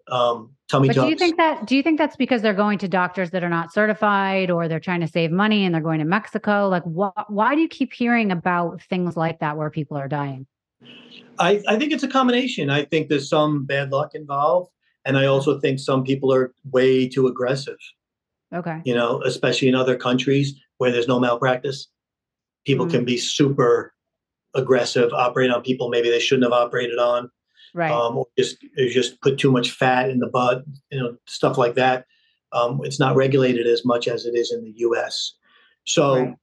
Um, 0.08 0.50
tummy 0.68 0.88
But 0.88 0.96
do 0.96 1.06
you 1.06 1.16
think 1.16 1.36
that 1.36 1.66
do 1.66 1.76
you 1.76 1.82
think 1.82 1.98
that's 1.98 2.16
because 2.16 2.42
they're 2.42 2.54
going 2.54 2.78
to 2.78 2.88
doctors 2.88 3.30
that 3.30 3.44
are 3.44 3.48
not 3.48 3.72
certified 3.72 4.50
or 4.50 4.68
they're 4.68 4.80
trying 4.80 5.00
to 5.00 5.06
save 5.08 5.30
money 5.30 5.64
and 5.64 5.74
they're 5.74 5.82
going 5.82 6.00
to 6.00 6.04
Mexico? 6.04 6.68
Like 6.68 6.82
wh- 6.84 7.30
why 7.30 7.54
do 7.54 7.60
you 7.60 7.68
keep 7.68 7.92
hearing 7.92 8.32
about 8.32 8.82
things 8.82 9.16
like 9.16 9.38
that 9.40 9.56
where 9.56 9.70
people 9.70 9.96
are 9.96 10.08
dying? 10.08 10.46
I, 11.38 11.62
I 11.68 11.78
think 11.78 11.92
it's 11.92 12.02
a 12.02 12.08
combination. 12.08 12.68
I 12.70 12.84
think 12.84 13.08
there's 13.08 13.28
some 13.28 13.64
bad 13.64 13.90
luck 13.90 14.14
involved. 14.14 14.70
And 15.04 15.16
I 15.18 15.26
also 15.26 15.58
think 15.60 15.78
some 15.78 16.04
people 16.04 16.32
are 16.32 16.52
way 16.70 17.08
too 17.08 17.26
aggressive, 17.26 17.78
Okay. 18.54 18.80
you 18.84 18.94
know, 18.94 19.20
especially 19.22 19.68
in 19.68 19.74
other 19.74 19.96
countries 19.96 20.54
where 20.78 20.90
there's 20.92 21.08
no 21.08 21.18
malpractice. 21.18 21.88
People 22.64 22.86
Mm. 22.86 22.90
can 22.90 23.04
be 23.04 23.16
super 23.16 23.94
aggressive, 24.54 25.12
operate 25.12 25.50
on 25.50 25.62
people 25.62 25.88
maybe 25.88 26.10
they 26.10 26.20
shouldn't 26.20 26.44
have 26.44 26.52
operated 26.52 26.98
on, 26.98 27.30
Right. 27.74 27.90
um, 27.90 28.18
or 28.18 28.26
just 28.38 28.58
or 28.78 28.86
just 28.88 29.20
put 29.22 29.38
too 29.38 29.50
much 29.50 29.70
fat 29.72 30.10
in 30.10 30.18
the 30.18 30.26
butt, 30.26 30.64
you 30.90 30.98
know, 31.00 31.16
stuff 31.26 31.56
like 31.56 31.74
that. 31.74 32.06
Um, 32.52 32.80
it's 32.84 33.00
not 33.00 33.16
regulated 33.16 33.66
as 33.66 33.84
much 33.84 34.08
as 34.08 34.26
it 34.26 34.34
is 34.34 34.52
in 34.52 34.62
the 34.62 34.72
U.S. 34.76 35.34
So 35.86 36.14
Right. 36.16 36.34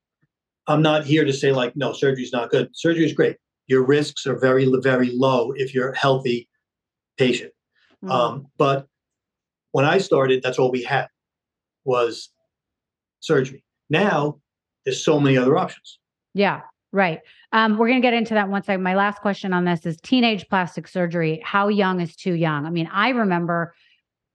I'm 0.67 0.81
not 0.81 1.05
here 1.05 1.25
to 1.25 1.33
say 1.33 1.51
like, 1.51 1.75
no, 1.75 1.93
surgery's 1.93 2.33
not 2.33 2.50
good. 2.50 2.69
Surgery 2.74 3.05
is 3.05 3.13
great. 3.13 3.38
Your 3.67 3.83
risks 3.86 4.25
are 4.25 4.38
very, 4.39 4.67
very 4.81 5.12
low 5.12 5.51
if 5.51 5.74
you're 5.74 5.89
a 5.89 5.98
healthy 5.98 6.50
patient. 7.17 7.53
Mhm. 8.03 8.09
Um, 8.12 8.48
but 8.57 8.88
when 9.71 9.86
I 9.86 10.00
started, 10.00 10.41
that's 10.41 10.57
all 10.57 10.71
we 10.71 10.83
had 10.83 11.07
was 11.86 12.29
surgery. 13.19 13.63
Now 13.89 14.39
there's 14.86 15.03
so 15.03 15.19
many 15.19 15.38
other 15.38 15.57
options. 15.57 16.00
Yeah, 16.33 16.62
right. 16.91 17.21
Um, 17.51 17.77
we're 17.77 17.88
going 17.88 18.01
to 18.01 18.06
get 18.06 18.13
into 18.13 18.36
that 18.36 18.50
once. 18.50 18.70
I, 18.70 18.77
my 18.77 18.96
last 18.96 19.22
question 19.22 19.53
on 19.53 19.65
this 19.65 19.86
is 19.86 19.98
teenage 20.01 20.48
plastic 20.50 20.88
surgery. 20.88 21.41
How 21.44 21.68
young 21.68 22.00
is 22.00 22.15
too 22.15 22.34
young? 22.34 22.65
I 22.65 22.70
mean, 22.70 22.88
I 22.91 23.10
remember 23.10 23.74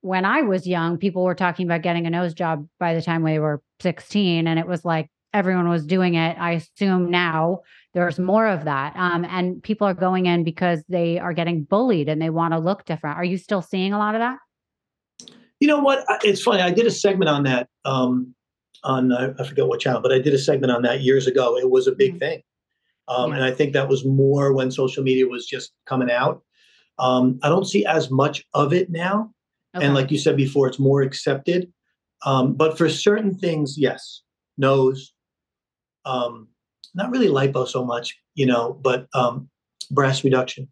when 0.01 0.25
I 0.25 0.43
was 0.43 0.67
young, 0.67 0.99
people 0.99 1.23
were 1.23 1.35
talking 1.35 1.67
about 1.67 1.83
getting 1.83 2.07
a 2.07 2.11
nose 2.11 2.35
job 2.35 2.69
by 2.79 2.95
the 2.95 3.03
time 3.03 3.23
they 3.23 3.39
were 3.39 3.63
16, 3.81 4.47
and 4.47 4.59
it 4.59 4.67
was 4.67 4.85
like 4.85 5.11
everyone 5.33 5.69
was 5.69 5.87
doing 5.87 6.15
it. 6.15 6.37
I 6.39 6.53
assume 6.53 7.11
now 7.11 7.61
there's 7.93 8.19
more 8.19 8.47
of 8.47 8.65
that. 8.65 8.97
Um, 8.97 9.25
and 9.25 9.63
people 9.63 9.87
are 9.87 9.95
going 9.95 10.27
in 10.27 10.45
because 10.45 10.83
they 10.89 11.19
are 11.19 11.33
getting 11.33 11.63
bullied 11.63 12.09
and 12.09 12.21
they 12.21 12.31
want 12.31 12.53
to 12.53 12.59
look 12.59 12.85
different. 12.85 13.17
Are 13.17 13.25
you 13.25 13.39
still 13.39 13.63
seeing 13.63 13.93
a 13.93 13.99
lot 13.99 14.15
of 14.15 14.21
that? 14.21 14.39
You 15.61 15.69
know 15.69 15.79
what? 15.81 16.05
It's 16.23 16.43
funny. 16.43 16.61
I 16.61 16.71
did 16.71 16.87
a 16.87 16.91
segment 16.91 17.29
on 17.31 17.45
that 17.45 17.69
um, 17.85 18.35
on 18.83 19.13
I 19.13 19.33
forget 19.45 19.67
what 19.67 19.81
channel, 19.81 20.01
but 20.03 20.13
I 20.13 20.19
did 20.19 20.35
a 20.35 20.39
segment 20.39 20.73
on 20.73 20.83
that 20.83 21.01
years 21.01 21.27
ago. 21.27 21.57
It 21.57 21.71
was 21.71 21.87
a 21.87 21.93
big 21.93 22.17
Mhm. 22.17 22.19
thing, 22.19 22.43
um, 23.09 23.31
Yeah. 23.31 23.37
and 23.37 23.45
I 23.45 23.51
think 23.51 23.73
that 23.73 23.89
was 23.89 24.05
more 24.05 24.53
when 24.53 24.71
social 24.71 25.03
media 25.03 25.27
was 25.27 25.47
just 25.47 25.73
coming 25.87 26.11
out. 26.11 26.43
Um, 26.99 27.39
I 27.43 27.49
don't 27.49 27.67
see 27.67 27.85
as 27.85 28.11
much 28.11 28.45
of 28.55 28.73
it 28.73 28.91
now, 28.91 29.33
Okay. 29.77 29.85
and 29.87 29.95
like 29.95 30.11
you 30.11 30.19
said 30.19 30.37
before, 30.37 30.69
it's 30.69 30.79
more 30.79 31.03
accepted. 31.03 31.73
Um, 32.25 32.55
but 32.55 32.79
for 32.79 32.89
certain 32.89 33.35
things, 33.35 33.77
yes, 33.77 34.23
nose, 34.57 35.13
um, 36.05 36.49
not 36.95 37.11
really 37.11 37.29
lipo 37.29 37.67
so 37.67 37.85
much, 37.85 38.17
you 38.35 38.47
know, 38.47 38.79
but 38.83 39.07
um, 39.15 39.49
breast 39.91 40.23
reduction. 40.25 40.69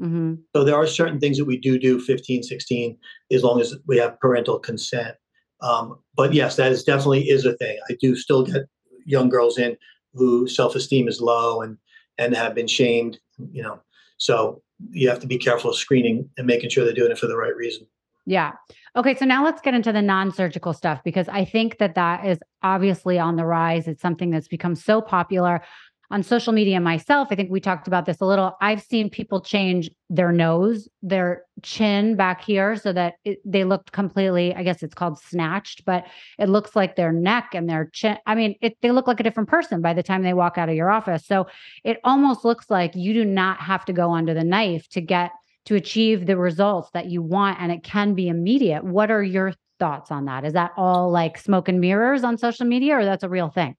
Mhm. 0.00 0.38
So 0.54 0.64
there 0.64 0.74
are 0.74 0.86
certain 0.86 1.18
things 1.20 1.38
that 1.38 1.44
we 1.44 1.56
do 1.58 1.78
do 1.78 2.00
15, 2.00 2.42
16, 2.42 2.98
as 3.32 3.42
long 3.42 3.60
as 3.60 3.74
we 3.86 3.98
have 3.98 4.18
parental 4.20 4.58
consent. 4.58 5.16
Um, 5.60 5.98
but 6.14 6.34
yes, 6.34 6.56
that 6.56 6.72
is 6.72 6.84
definitely 6.84 7.28
is 7.28 7.44
a 7.46 7.56
thing. 7.56 7.78
I 7.90 7.96
do 8.00 8.16
still 8.16 8.42
get 8.42 8.66
young 9.06 9.28
girls 9.28 9.58
in 9.58 9.76
who 10.16 10.48
self-esteem 10.48 11.08
is 11.08 11.20
low 11.20 11.62
and 11.62 11.78
and 12.18 12.34
have 12.34 12.54
been 12.54 12.66
shamed, 12.66 13.18
you 13.52 13.62
know. 13.62 13.80
So 14.18 14.62
you 14.90 15.08
have 15.08 15.20
to 15.20 15.26
be 15.26 15.38
careful 15.38 15.70
of 15.70 15.76
screening 15.76 16.28
and 16.36 16.46
making 16.46 16.70
sure 16.70 16.84
they're 16.84 16.94
doing 16.94 17.12
it 17.12 17.18
for 17.18 17.26
the 17.26 17.36
right 17.36 17.54
reason. 17.54 17.86
Yeah. 18.26 18.52
Okay. 18.96 19.14
So 19.14 19.24
now 19.24 19.44
let's 19.44 19.60
get 19.60 19.74
into 19.74 19.92
the 19.92 20.02
non 20.02 20.32
surgical 20.32 20.72
stuff 20.72 21.00
because 21.04 21.28
I 21.28 21.44
think 21.44 21.78
that 21.78 21.94
that 21.94 22.26
is 22.26 22.38
obviously 22.62 23.18
on 23.18 23.36
the 23.36 23.44
rise. 23.44 23.86
It's 23.86 24.02
something 24.02 24.30
that's 24.30 24.48
become 24.48 24.74
so 24.74 25.00
popular 25.00 25.62
on 26.10 26.22
social 26.22 26.52
media 26.52 26.80
myself. 26.80 27.28
I 27.30 27.34
think 27.34 27.50
we 27.50 27.60
talked 27.60 27.86
about 27.86 28.06
this 28.06 28.20
a 28.20 28.26
little. 28.26 28.56
I've 28.60 28.82
seen 28.82 29.10
people 29.10 29.40
change 29.40 29.90
their 30.08 30.32
nose, 30.32 30.88
their 31.02 31.42
chin 31.62 32.16
back 32.16 32.44
here 32.44 32.76
so 32.76 32.92
that 32.92 33.14
it, 33.24 33.38
they 33.44 33.64
looked 33.64 33.92
completely, 33.92 34.54
I 34.54 34.62
guess 34.62 34.82
it's 34.82 34.94
called 34.94 35.18
snatched, 35.18 35.84
but 35.84 36.06
it 36.38 36.48
looks 36.48 36.76
like 36.76 36.96
their 36.96 37.12
neck 37.12 37.50
and 37.54 37.68
their 37.68 37.90
chin. 37.92 38.18
I 38.26 38.34
mean, 38.34 38.54
it, 38.60 38.76
they 38.82 38.92
look 38.92 39.06
like 39.06 39.20
a 39.20 39.24
different 39.24 39.48
person 39.48 39.82
by 39.82 39.94
the 39.94 40.02
time 40.02 40.22
they 40.22 40.34
walk 40.34 40.58
out 40.58 40.68
of 40.68 40.76
your 40.76 40.90
office. 40.90 41.26
So 41.26 41.46
it 41.84 41.98
almost 42.04 42.44
looks 42.44 42.70
like 42.70 42.94
you 42.94 43.12
do 43.12 43.24
not 43.24 43.60
have 43.60 43.84
to 43.86 43.92
go 43.92 44.12
under 44.12 44.34
the 44.34 44.44
knife 44.44 44.88
to 44.90 45.00
get 45.00 45.32
to 45.66 45.74
achieve 45.74 46.26
the 46.26 46.36
results 46.36 46.90
that 46.94 47.06
you 47.06 47.22
want 47.22 47.58
and 47.60 47.72
it 47.72 47.82
can 47.82 48.14
be 48.14 48.28
immediate. 48.28 48.84
What 48.84 49.10
are 49.10 49.22
your 49.22 49.52
thoughts 49.78 50.10
on 50.10 50.26
that? 50.26 50.44
Is 50.44 50.52
that 50.52 50.72
all 50.76 51.10
like 51.10 51.38
smoke 51.38 51.68
and 51.68 51.80
mirrors 51.80 52.24
on 52.24 52.38
social 52.38 52.66
media 52.66 52.96
or 52.96 53.04
that's 53.04 53.24
a 53.24 53.28
real 53.28 53.48
thing? 53.48 53.74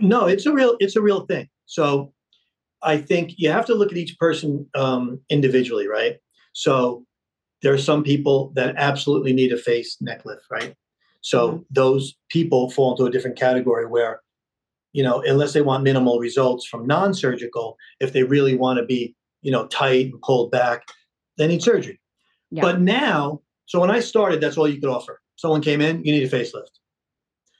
No, 0.00 0.26
it's 0.26 0.46
a 0.46 0.52
real 0.52 0.76
it's 0.80 0.96
a 0.96 1.02
real 1.02 1.26
thing. 1.26 1.48
So 1.66 2.12
I 2.82 2.96
think 2.98 3.34
you 3.36 3.50
have 3.50 3.66
to 3.66 3.74
look 3.74 3.92
at 3.92 3.98
each 3.98 4.18
person 4.18 4.66
um, 4.74 5.20
individually, 5.28 5.86
right? 5.86 6.18
So 6.52 7.04
there 7.62 7.72
are 7.74 7.78
some 7.78 8.02
people 8.02 8.52
that 8.56 8.74
absolutely 8.76 9.32
need 9.32 9.52
a 9.52 9.58
face 9.58 9.98
neck 10.00 10.24
lift, 10.24 10.44
right? 10.50 10.74
So 11.20 11.50
Mhm. 11.50 11.64
those 11.70 12.14
people 12.30 12.70
fall 12.70 12.92
into 12.92 13.04
a 13.04 13.10
different 13.10 13.38
category 13.38 13.86
where, 13.86 14.22
you 14.92 15.02
know, 15.02 15.20
unless 15.20 15.52
they 15.52 15.60
want 15.60 15.84
minimal 15.84 16.18
results 16.18 16.66
from 16.66 16.86
non-surgical, 16.86 17.76
if 18.00 18.12
they 18.14 18.22
really 18.22 18.56
want 18.56 18.78
to 18.78 18.86
be, 18.86 19.14
you 19.42 19.52
know, 19.52 19.66
tight 19.66 20.06
and 20.06 20.22
pulled 20.22 20.50
back, 20.50 20.82
they 21.36 21.46
need 21.46 21.62
surgery. 21.62 22.00
Yeah. 22.50 22.62
But 22.62 22.80
now, 22.80 23.42
so 23.66 23.78
when 23.78 23.90
I 23.90 24.00
started, 24.00 24.40
that's 24.40 24.56
all 24.56 24.66
you 24.66 24.80
could 24.80 24.88
offer. 24.88 25.20
Someone 25.36 25.60
came 25.60 25.82
in, 25.82 26.02
you 26.04 26.12
need 26.12 26.32
a 26.32 26.36
facelift. 26.36 26.78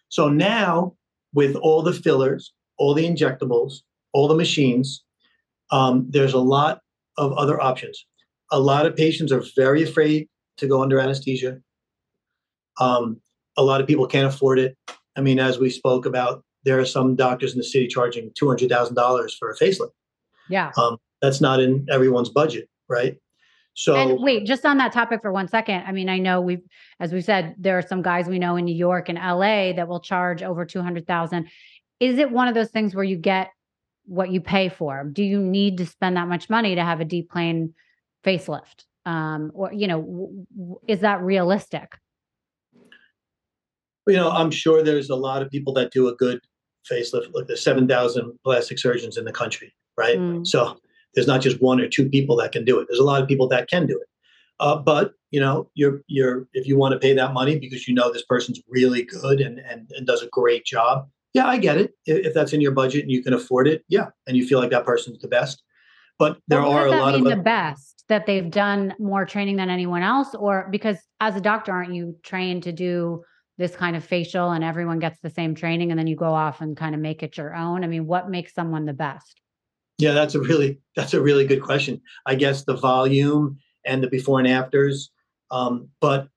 So 0.08 0.28
now, 0.30 0.96
with 1.32 1.56
all 1.56 1.82
the 1.82 1.92
fillers, 1.92 2.52
all 2.78 2.94
the 2.94 3.06
injectables, 3.06 3.80
all 4.12 4.28
the 4.28 4.34
machines, 4.34 5.04
um, 5.70 6.06
there's 6.08 6.32
a 6.32 6.38
lot 6.38 6.80
of 7.16 7.32
other 7.34 7.60
options. 7.60 8.06
A 8.50 8.58
lot 8.58 8.86
of 8.86 8.96
patients 8.96 9.32
are 9.32 9.42
very 9.54 9.82
afraid 9.82 10.28
to 10.56 10.66
go 10.66 10.82
under 10.82 10.98
anesthesia. 10.98 11.58
Um, 12.80 13.20
a 13.56 13.62
lot 13.62 13.80
of 13.80 13.86
people 13.86 14.06
can't 14.06 14.26
afford 14.26 14.58
it. 14.58 14.76
I 15.16 15.20
mean, 15.20 15.38
as 15.38 15.58
we 15.58 15.70
spoke 15.70 16.06
about, 16.06 16.42
there 16.64 16.78
are 16.78 16.84
some 16.84 17.16
doctors 17.16 17.52
in 17.52 17.58
the 17.58 17.64
city 17.64 17.86
charging 17.86 18.30
two 18.34 18.48
hundred 18.48 18.68
thousand 18.68 18.94
dollars 18.94 19.34
for 19.34 19.50
a 19.50 19.56
facelift. 19.56 19.92
Yeah. 20.48 20.72
That's 21.22 21.40
not 21.40 21.60
in 21.60 21.86
everyone's 21.90 22.28
budget, 22.28 22.68
right? 22.88 23.16
So 23.74 23.94
And 23.94 24.22
wait, 24.22 24.46
just 24.46 24.66
on 24.66 24.78
that 24.78 24.92
topic 24.92 25.20
for 25.22 25.32
one 25.32 25.48
second. 25.48 25.84
I 25.86 25.92
mean, 25.92 26.08
I 26.08 26.18
know 26.18 26.40
we've, 26.40 26.62
as 26.98 27.12
we 27.12 27.20
said, 27.20 27.54
there 27.58 27.78
are 27.78 27.82
some 27.82 28.02
guys 28.02 28.26
we 28.26 28.38
know 28.38 28.56
in 28.56 28.64
New 28.64 28.74
York 28.74 29.08
and 29.08 29.16
LA 29.16 29.72
that 29.72 29.88
will 29.88 30.00
charge 30.00 30.42
over 30.42 30.64
200,000. 30.64 31.48
Is 32.00 32.18
it 32.18 32.30
one 32.30 32.48
of 32.48 32.54
those 32.54 32.70
things 32.70 32.94
where 32.94 33.04
you 33.04 33.16
get 33.16 33.50
what 34.06 34.30
you 34.30 34.40
pay 34.40 34.68
for? 34.68 35.04
Do 35.04 35.22
you 35.22 35.40
need 35.40 35.78
to 35.78 35.86
spend 35.86 36.16
that 36.16 36.28
much 36.28 36.50
money 36.50 36.74
to 36.74 36.82
have 36.82 37.00
a 37.00 37.04
deep 37.04 37.30
plane 37.30 37.74
facelift? 38.24 38.84
Um, 39.06 39.50
or, 39.54 39.72
you 39.72 39.86
know, 39.86 40.00
w- 40.00 40.46
w- 40.56 40.80
is 40.86 41.00
that 41.00 41.22
realistic? 41.22 41.94
you 44.10 44.16
know, 44.16 44.30
I'm 44.30 44.50
sure 44.50 44.82
there's 44.82 45.10
a 45.10 45.16
lot 45.16 45.42
of 45.42 45.50
people 45.50 45.72
that 45.74 45.92
do 45.92 46.08
a 46.08 46.14
good 46.16 46.40
facelift. 46.90 47.32
Like 47.34 47.46
there's 47.46 47.62
7,000 47.62 48.38
plastic 48.44 48.78
surgeons 48.78 49.16
in 49.16 49.24
the 49.24 49.32
country, 49.32 49.72
right? 49.96 50.18
Mm. 50.18 50.46
So 50.46 50.78
there's 51.14 51.26
not 51.26 51.40
just 51.40 51.60
one 51.60 51.80
or 51.80 51.88
two 51.88 52.08
people 52.08 52.36
that 52.36 52.52
can 52.52 52.64
do 52.64 52.78
it. 52.78 52.86
There's 52.88 53.00
a 53.00 53.04
lot 53.04 53.22
of 53.22 53.28
people 53.28 53.48
that 53.48 53.68
can 53.68 53.86
do 53.86 53.98
it. 53.98 54.08
Uh, 54.60 54.76
but 54.76 55.12
you 55.30 55.40
know, 55.40 55.70
you're 55.74 56.02
you're 56.06 56.46
if 56.52 56.66
you 56.66 56.76
want 56.76 56.92
to 56.92 56.98
pay 56.98 57.14
that 57.14 57.32
money 57.32 57.58
because 57.58 57.88
you 57.88 57.94
know 57.94 58.12
this 58.12 58.24
person's 58.24 58.60
really 58.68 59.02
good 59.02 59.40
and 59.40 59.58
and, 59.58 59.90
and 59.96 60.06
does 60.06 60.22
a 60.22 60.28
great 60.28 60.64
job, 60.64 61.08
yeah, 61.32 61.46
I 61.46 61.58
get 61.58 61.78
it. 61.78 61.92
If, 62.06 62.26
if 62.26 62.34
that's 62.34 62.52
in 62.52 62.60
your 62.60 62.72
budget 62.72 63.02
and 63.02 63.10
you 63.10 63.22
can 63.22 63.32
afford 63.32 63.68
it, 63.68 63.84
yeah, 63.88 64.08
and 64.26 64.36
you 64.36 64.46
feel 64.46 64.60
like 64.60 64.70
that 64.70 64.84
person's 64.84 65.18
the 65.18 65.28
best. 65.28 65.62
But 66.18 66.38
there 66.48 66.60
Well, 66.60 66.72
are 66.72 66.86
a 66.86 66.90
lot 66.90 67.14
of 67.14 67.24
the 67.24 67.36
best 67.36 68.04
that 68.08 68.26
they've 68.26 68.50
done 68.50 68.94
more 68.98 69.24
training 69.24 69.56
than 69.56 69.70
anyone 69.70 70.02
else, 70.02 70.34
or 70.34 70.68
because 70.70 70.98
as 71.20 71.36
a 71.36 71.40
doctor, 71.40 71.72
aren't 71.72 71.94
you 71.94 72.16
trained 72.22 72.64
to 72.64 72.72
do 72.72 73.22
this 73.56 73.74
kind 73.74 73.96
of 73.96 74.04
facial 74.04 74.50
and 74.50 74.64
everyone 74.64 74.98
gets 74.98 75.20
the 75.20 75.30
same 75.30 75.54
training 75.54 75.90
and 75.90 75.98
then 75.98 76.06
you 76.06 76.16
go 76.16 76.32
off 76.32 76.60
and 76.60 76.76
kind 76.76 76.94
of 76.94 77.00
make 77.00 77.22
it 77.22 77.38
your 77.38 77.54
own? 77.54 77.84
I 77.84 77.86
mean, 77.86 78.06
what 78.06 78.28
makes 78.28 78.52
someone 78.52 78.84
the 78.84 78.92
best? 78.92 79.40
Yeah, 80.00 80.12
that's 80.12 80.34
a 80.34 80.40
really 80.40 80.78
that's 80.96 81.14
a 81.14 81.20
really 81.20 81.46
good 81.46 81.62
question. 81.62 82.00
I 82.26 82.34
guess 82.34 82.64
the 82.64 82.76
volume 82.76 83.58
and 83.84 84.02
the 84.02 84.08
before 84.08 84.38
and 84.38 84.48
afters. 84.48 85.10
Um, 85.50 85.88
but 86.00 86.28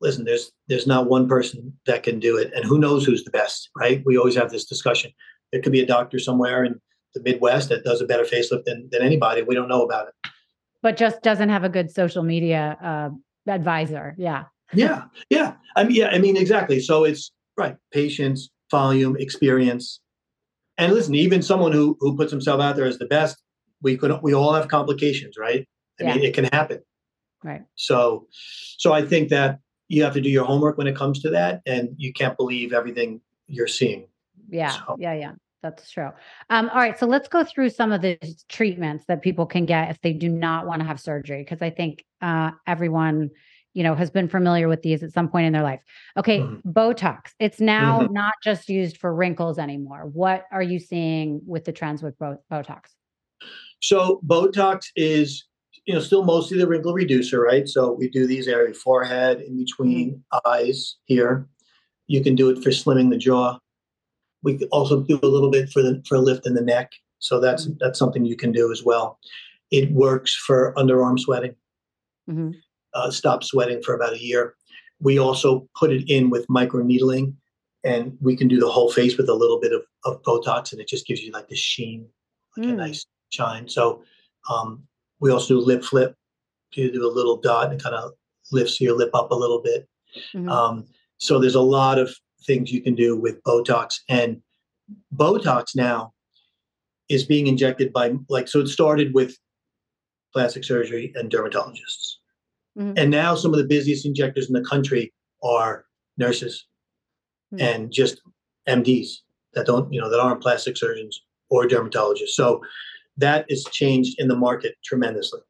listen, 0.00 0.24
there's 0.24 0.52
there's 0.68 0.86
not 0.86 1.08
one 1.08 1.28
person 1.28 1.72
that 1.86 2.02
can 2.02 2.18
do 2.18 2.36
it, 2.36 2.52
and 2.54 2.64
who 2.64 2.78
knows 2.78 3.04
who's 3.04 3.24
the 3.24 3.30
best, 3.30 3.70
right? 3.76 4.02
We 4.04 4.16
always 4.16 4.36
have 4.36 4.50
this 4.50 4.64
discussion. 4.64 5.12
There 5.52 5.60
could 5.60 5.72
be 5.72 5.80
a 5.80 5.86
doctor 5.86 6.18
somewhere 6.18 6.64
in 6.64 6.80
the 7.14 7.22
Midwest 7.22 7.68
that 7.68 7.84
does 7.84 8.00
a 8.00 8.06
better 8.06 8.24
facelift 8.24 8.64
than 8.64 8.88
than 8.90 9.02
anybody. 9.02 9.42
We 9.42 9.54
don't 9.54 9.68
know 9.68 9.82
about 9.82 10.08
it. 10.08 10.30
But 10.82 10.96
just 10.96 11.22
doesn't 11.22 11.48
have 11.48 11.64
a 11.64 11.68
good 11.68 11.90
social 11.90 12.22
media 12.22 12.76
uh, 12.82 13.10
advisor. 13.50 14.14
Yeah. 14.18 14.44
Yeah, 14.72 15.04
yeah. 15.30 15.54
I 15.76 15.84
mean, 15.84 15.96
yeah. 15.96 16.08
I 16.08 16.18
mean, 16.18 16.36
exactly. 16.36 16.80
So 16.80 17.04
it's 17.04 17.30
right. 17.56 17.76
Patience, 17.92 18.50
volume, 18.70 19.16
experience, 19.16 20.00
and 20.78 20.92
listen. 20.92 21.14
Even 21.14 21.42
someone 21.42 21.72
who 21.72 21.96
who 22.00 22.16
puts 22.16 22.30
himself 22.30 22.60
out 22.60 22.76
there 22.76 22.86
as 22.86 22.98
the 22.98 23.06
best, 23.06 23.42
we 23.82 23.96
could 23.96 24.18
we 24.22 24.34
all 24.34 24.52
have 24.54 24.68
complications, 24.68 25.36
right? 25.38 25.66
I 26.00 26.04
mean, 26.14 26.24
it 26.24 26.34
can 26.34 26.44
happen. 26.52 26.80
Right. 27.42 27.62
So, 27.74 28.26
so 28.78 28.92
I 28.92 29.02
think 29.02 29.30
that 29.30 29.60
you 29.88 30.02
have 30.04 30.14
to 30.14 30.20
do 30.20 30.28
your 30.28 30.44
homework 30.44 30.76
when 30.78 30.86
it 30.86 30.96
comes 30.96 31.20
to 31.22 31.30
that, 31.30 31.62
and 31.64 31.90
you 31.96 32.12
can't 32.12 32.36
believe 32.36 32.72
everything 32.72 33.20
you're 33.46 33.68
seeing. 33.68 34.08
Yeah. 34.50 34.70
So- 34.70 34.96
Yeah. 34.98 35.14
Yeah. 35.14 35.32
That's 35.62 35.90
true. 35.90 36.10
Um, 36.50 36.68
all 36.68 36.76
right. 36.76 36.98
So 36.98 37.06
let's 37.06 37.28
go 37.28 37.42
through 37.44 37.70
some 37.70 37.90
of 37.92 38.00
the 38.02 38.18
treatments 38.48 39.04
that 39.08 39.22
people 39.22 39.46
can 39.46 39.64
get 39.64 39.90
if 39.90 40.00
they 40.00 40.12
do 40.12 40.28
not 40.28 40.66
want 40.66 40.80
to 40.80 40.86
have 40.86 41.00
surgery, 41.00 41.42
because 41.42 41.62
I 41.62 41.70
think 41.70 42.04
uh, 42.20 42.50
everyone, 42.66 43.30
you 43.76 43.82
know, 43.82 43.94
has 43.94 44.10
been 44.10 44.26
familiar 44.26 44.68
with 44.68 44.80
these 44.80 45.02
at 45.02 45.12
some 45.12 45.28
point 45.28 45.46
in 45.46 45.52
their 45.52 45.62
life. 45.62 45.80
Okay. 46.16 46.40
Mhm. 46.40 46.62
Botox. 46.64 47.32
It's 47.38 47.60
now 47.60 48.00
Mhm. 48.00 48.10
not 48.10 48.32
just 48.42 48.70
used 48.70 48.96
for 48.96 49.14
wrinkles 49.14 49.58
anymore. 49.58 50.06
What 50.14 50.46
are 50.50 50.62
you 50.62 50.78
seeing 50.78 51.42
with 51.46 51.66
the 51.66 51.72
trends 51.72 52.02
with 52.02 52.18
bo- 52.18 52.42
Botox? 52.50 52.94
So 53.80 54.22
Botox 54.26 54.86
is, 54.96 55.44
you 55.84 55.92
know, 55.92 56.00
still 56.00 56.24
mostly 56.24 56.56
the 56.56 56.66
wrinkle 56.66 56.94
reducer, 56.94 57.38
right? 57.38 57.68
So 57.68 57.92
we 57.92 58.08
do 58.08 58.26
these 58.26 58.48
area 58.48 58.72
forehead, 58.72 59.42
in 59.42 59.58
between 59.58 60.24
eyes 60.46 60.96
here. 61.04 61.46
You 62.06 62.22
can 62.22 62.34
do 62.34 62.48
it 62.48 62.62
for 62.64 62.70
slimming 62.70 63.10
the 63.10 63.18
jaw. 63.18 63.58
We 64.42 64.58
also 64.72 65.02
do 65.02 65.20
a 65.22 65.26
little 65.26 65.50
bit 65.50 65.68
for 65.68 65.82
the 65.82 66.02
for 66.08 66.14
a 66.14 66.20
lift 66.20 66.46
in 66.46 66.54
the 66.54 66.62
neck. 66.62 66.92
So 67.18 67.40
that's 67.40 67.68
that's 67.78 67.98
something 67.98 68.24
you 68.24 68.36
can 68.36 68.52
do 68.52 68.72
as 68.72 68.82
well. 68.82 69.18
It 69.70 69.92
works 69.92 70.34
for 70.34 70.72
underarm 70.78 71.18
sweating. 71.20 71.56
Mhm. 72.26 72.54
Uh, 72.96 73.10
stop 73.10 73.44
sweating 73.44 73.82
for 73.82 73.94
about 73.94 74.14
a 74.14 74.22
year. 74.22 74.54
We 75.00 75.18
also 75.18 75.68
put 75.78 75.92
it 75.92 76.08
in 76.10 76.30
with 76.30 76.46
micro 76.48 76.82
needling, 76.82 77.36
and 77.84 78.16
we 78.22 78.36
can 78.36 78.48
do 78.48 78.58
the 78.58 78.70
whole 78.70 78.90
face 78.90 79.16
with 79.18 79.28
a 79.28 79.34
little 79.34 79.60
bit 79.60 79.72
of, 79.72 79.82
of 80.06 80.22
Botox, 80.22 80.72
and 80.72 80.80
it 80.80 80.88
just 80.88 81.06
gives 81.06 81.22
you 81.22 81.30
like 81.32 81.48
the 81.48 81.56
sheen, 81.56 82.08
like 82.56 82.66
a 82.66 82.70
Mm. 82.70 82.76
nice 82.76 83.04
shine. 83.28 83.68
So 83.68 84.02
um, 84.48 84.82
we 85.20 85.30
also 85.30 85.54
do 85.54 85.60
lip 85.60 85.84
flip. 85.84 86.14
You 86.72 86.90
do 86.90 87.06
a 87.06 87.12
little 87.18 87.36
dot 87.36 87.70
and 87.70 87.82
kind 87.82 87.94
of 87.94 88.12
lifts 88.50 88.80
your 88.80 88.96
lip 88.96 89.10
up 89.14 89.30
a 89.30 89.34
little 89.34 89.60
bit. 89.60 89.86
Mhm. 90.34 90.50
Um, 90.50 90.84
so 91.18 91.38
there's 91.38 91.54
a 91.54 91.60
lot 91.60 91.98
of 91.98 92.08
things 92.46 92.72
you 92.72 92.80
can 92.82 92.94
do 92.94 93.14
with 93.16 93.42
Botox, 93.42 94.00
and 94.08 94.40
Botox 95.14 95.76
now 95.76 96.12
is 97.08 97.24
being 97.24 97.46
injected 97.46 97.92
by 97.92 98.14
like 98.28 98.48
so. 98.48 98.60
It 98.60 98.68
started 98.68 99.12
with 99.14 99.36
plastic 100.32 100.64
surgery 100.64 101.12
and 101.14 101.30
dermatologists, 101.30 102.15
Mhm. 102.76 102.94
and 102.98 103.10
now 103.10 103.34
some 103.34 103.52
of 103.52 103.58
the 103.58 103.66
busiest 103.66 104.04
injectors 104.04 104.48
in 104.48 104.52
the 104.52 104.64
country 104.68 105.12
are 105.42 105.84
nurses 106.18 106.66
Hmm. 107.50 107.60
and 107.60 107.92
just 107.92 108.20
MDs 108.66 109.22
that 109.54 109.66
don't 109.66 109.92
you 109.92 110.00
know 110.00 110.10
that 110.10 110.20
aren't 110.20 110.42
plastic 110.42 110.76
surgeons 110.76 111.22
or 111.48 111.66
dermatologists. 111.66 112.30
So 112.34 112.60
that 113.16 113.46
is 113.48 113.64
changed 113.72 114.20
in 114.20 114.28
the 114.28 114.36
market 114.36 114.74
tremendously. 114.84 115.40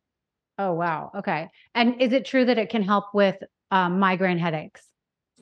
Oh, 0.59 0.73
wow. 0.73 1.11
Okay. 1.17 1.49
And 1.75 2.01
is 2.01 2.13
it 2.13 2.25
true 2.25 2.45
that 2.45 2.59
it 2.59 2.69
can 2.71 2.83
help 2.83 3.07
with 3.13 3.37
um, 3.71 3.99
migraine 3.99 4.39
headaches? 4.39 4.83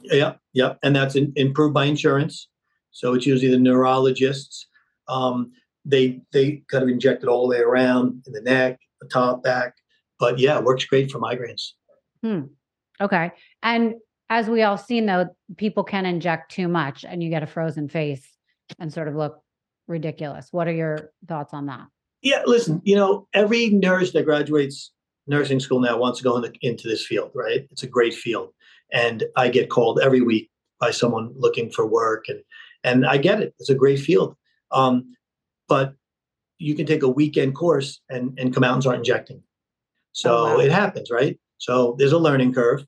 Yeah, 0.03 0.35
yeah, 0.53 0.75
and 0.83 0.95
that's 0.95 1.15
in, 1.17 1.33
improved 1.37 1.75
by 1.75 1.85
insurance. 1.87 2.49
So 2.93 3.15
it's 3.15 3.27
usually 3.27 3.51
the 3.51 3.59
neurologists. 3.59 4.67
Um, 5.09 5.53
they 5.85 6.23
they 6.33 6.63
kind 6.71 6.83
of 6.83 6.89
inject 6.89 7.23
it 7.23 7.29
all 7.29 7.43
the 7.43 7.49
way 7.49 7.59
around 7.61 8.23
in 8.27 8.33
the 8.33 8.41
neck, 8.41 8.79
the 9.01 9.09
top, 9.09 9.43
back. 9.43 9.75
But 10.19 10.39
yeah, 10.39 10.59
it 10.59 10.65
works 10.65 10.85
great 10.85 11.11
for 11.11 11.19
migraines. 11.19 11.73
Hmm. 12.23 12.43
Okay. 13.01 13.33
And 13.63 13.95
as 14.31 14.49
we 14.49 14.63
all 14.63 14.79
seen 14.79 15.07
though, 15.07 15.27
people 15.57 15.85
can 15.85 16.07
inject 16.07 16.53
too 16.53 16.69
much 16.69 17.05
and 17.05 17.23
you 17.23 17.31
get 17.31 17.43
a 17.43 17.47
frozen 17.47 17.89
face 17.89 18.27
and 18.79 18.93
sort 18.93 19.09
of 19.09 19.15
look 19.15 19.41
ridiculous. 19.87 20.49
What 20.51 20.69
are 20.69 20.73
your 20.73 21.11
thoughts 21.29 21.53
on 21.53 21.67
that? 21.67 21.87
Yeah, 22.23 22.43
listen, 22.47 22.81
you 22.85 22.97
know, 22.97 23.29
every 23.35 23.69
nurse 23.69 24.13
that 24.13 24.25
graduates 24.25 24.93
nursing 25.27 25.61
school 25.61 25.81
now 25.81 25.99
wants 25.99 26.19
to 26.19 26.25
go 26.25 26.37
in 26.37 26.43
the, 26.43 26.53
into 26.63 26.89
this 26.89 27.05
field, 27.05 27.31
right? 27.35 27.67
It's 27.71 27.83
a 27.83 27.87
great 27.89 28.15
field, 28.15 28.51
and 28.93 29.25
I 29.37 29.49
get 29.49 29.71
called 29.71 30.01
every 30.01 30.23
week 30.23 30.51
by 30.81 30.91
someone 30.91 31.33
looking 31.37 31.71
for 31.71 31.87
work, 31.87 32.25
and 32.29 32.41
and 32.83 33.07
I 33.07 33.19
get 33.19 33.41
it. 33.41 33.55
It's 33.59 33.71
a 33.71 33.75
great 33.75 33.99
field, 33.99 34.37
um, 34.71 35.15
but 35.69 35.95
you 36.59 36.75
can 36.75 36.87
take 36.87 37.03
a 37.03 37.09
weekend 37.09 37.55
course 37.55 38.01
and 38.09 38.39
and 38.39 38.55
come 38.55 38.65
out 38.65 38.75
and 38.75 38.83
start 38.83 38.97
injecting. 38.97 39.43
So 40.15 40.31
Oh, 40.35 40.45
wow. 40.55 40.61
it 40.61 40.71
happens, 40.73 41.11
right? 41.11 41.39
So 41.59 41.95
there's 41.99 42.13
a 42.13 42.19
learning 42.19 42.55
curve 42.55 42.87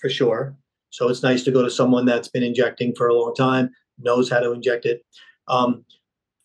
for 0.00 0.08
sure. 0.10 0.56
So 0.90 1.08
it's 1.08 1.22
nice 1.22 1.42
to 1.44 1.50
go 1.52 1.62
to 1.62 1.70
someone 1.70 2.04
that's 2.06 2.28
been 2.28 2.42
injecting 2.42 2.94
for 2.96 3.06
a 3.08 3.14
long 3.14 3.34
time, 3.34 3.70
knows 3.98 4.28
how 4.30 4.40
to 4.40 4.52
inject 4.52 4.84
it. 4.84 5.02
Um, 5.48 5.84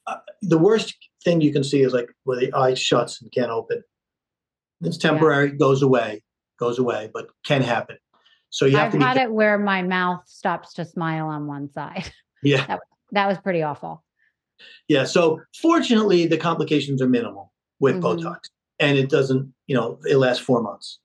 uh, 0.05 0.17
the 0.41 0.57
worst 0.57 0.95
thing 1.23 1.41
you 1.41 1.51
can 1.51 1.63
see 1.63 1.81
is 1.81 1.91
like 1.93 2.09
where 2.23 2.39
the 2.39 2.53
eye 2.53 2.73
shuts 2.75 3.21
and 3.21 3.31
can't 3.31 3.51
open. 3.51 3.83
It's 4.81 4.97
temporary, 4.97 5.51
goes 5.51 5.81
away, 5.81 6.23
goes 6.59 6.77
away, 6.77 7.09
but 7.13 7.27
can 7.45 7.61
happen. 7.61 7.97
So 8.49 8.65
you 8.65 8.77
have 8.77 8.87
I've 8.87 8.91
to 8.93 8.97
be, 8.99 9.03
had 9.03 9.17
it 9.17 9.31
where 9.31 9.57
my 9.57 9.81
mouth 9.81 10.21
stops 10.27 10.73
to 10.75 10.85
smile 10.85 11.27
on 11.27 11.47
one 11.47 11.69
side. 11.69 12.11
yeah, 12.43 12.77
That 13.11 13.27
was 13.27 13.37
pretty 13.39 13.63
awful. 13.63 14.03
yeah. 14.87 15.03
So 15.05 15.41
fortunately, 15.61 16.27
the 16.27 16.37
complications 16.37 17.01
are 17.01 17.09
minimal 17.09 17.51
with 17.79 17.95
Mhm. 17.95 18.01
Botox, 18.01 18.49
and 18.79 18.97
it 18.97 19.09
doesn't, 19.09 19.53
you 19.67 19.75
know, 19.75 19.99
it 20.05 20.17
lasts 20.17 20.43
four 20.43 20.61
months. 20.61 20.99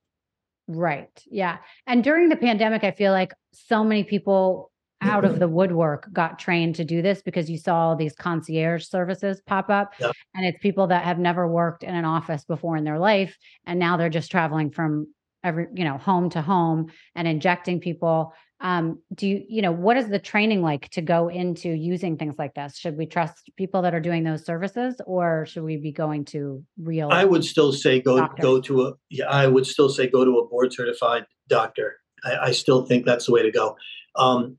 Right. 0.67 1.09
Yeah. 1.29 1.57
And 1.87 2.03
during 2.03 2.29
the 2.29 2.35
pandemic, 2.35 2.83
I 2.83 2.91
feel 2.91 3.11
like 3.11 3.33
so 3.51 3.83
many 3.83 4.03
people 4.03 4.71
out 5.01 5.25
of 5.25 5.39
the 5.39 5.47
woodwork 5.49 6.07
got 6.13 6.39
trained 6.39 6.75
to 6.75 6.85
do 6.85 7.01
this 7.01 7.21
because 7.21 7.49
you 7.49 7.57
saw 7.57 7.75
all 7.75 7.95
these 7.95 8.15
concierge 8.15 8.85
services 8.85 9.41
pop 9.45 9.69
up. 9.69 9.93
Yep. 9.99 10.13
And 10.33 10.45
it's 10.45 10.59
people 10.61 10.87
that 10.87 11.03
have 11.03 11.19
never 11.19 11.47
worked 11.47 11.83
in 11.83 11.93
an 11.93 12.05
office 12.05 12.45
before 12.45 12.77
in 12.77 12.85
their 12.85 12.99
life. 12.99 13.37
And 13.65 13.79
now 13.79 13.97
they're 13.97 14.09
just 14.09 14.31
traveling 14.31 14.71
from 14.71 15.07
every, 15.43 15.67
you 15.73 15.83
know, 15.83 15.97
home 15.97 16.29
to 16.31 16.41
home 16.41 16.91
and 17.15 17.27
injecting 17.27 17.81
people. 17.81 18.33
Um, 18.63 18.99
do 19.13 19.27
you, 19.27 19.43
you 19.47 19.61
know, 19.61 19.73
what 19.73 19.97
is 19.97 20.07
the 20.07 20.17
training 20.17 20.61
like 20.61 20.87
to 20.91 21.01
go 21.01 21.27
into 21.27 21.69
using 21.69 22.17
things 22.17 22.35
like 22.39 22.55
this? 22.55 22.77
Should 22.77 22.97
we 22.97 23.05
trust 23.05 23.51
people 23.57 23.81
that 23.81 23.93
are 23.93 23.99
doing 23.99 24.23
those 24.23 24.45
services 24.45 25.01
or 25.05 25.45
should 25.45 25.63
we 25.63 25.75
be 25.75 25.91
going 25.91 26.23
to 26.25 26.63
real? 26.81 27.09
I 27.11 27.25
would 27.25 27.43
still 27.43 27.73
say 27.73 27.99
go 27.99 28.17
Doctor. 28.17 28.41
go 28.41 28.61
to 28.61 28.83
a 28.83 28.93
yeah. 29.09 29.25
I 29.25 29.47
would 29.47 29.67
still 29.67 29.89
say 29.89 30.07
go 30.07 30.23
to 30.23 30.39
a 30.39 30.47
board 30.47 30.71
certified 30.71 31.25
doctor. 31.49 31.97
I, 32.23 32.37
I 32.37 32.51
still 32.51 32.85
think 32.85 33.05
that's 33.05 33.25
the 33.25 33.33
way 33.33 33.43
to 33.43 33.51
go. 33.51 33.75
Um, 34.15 34.55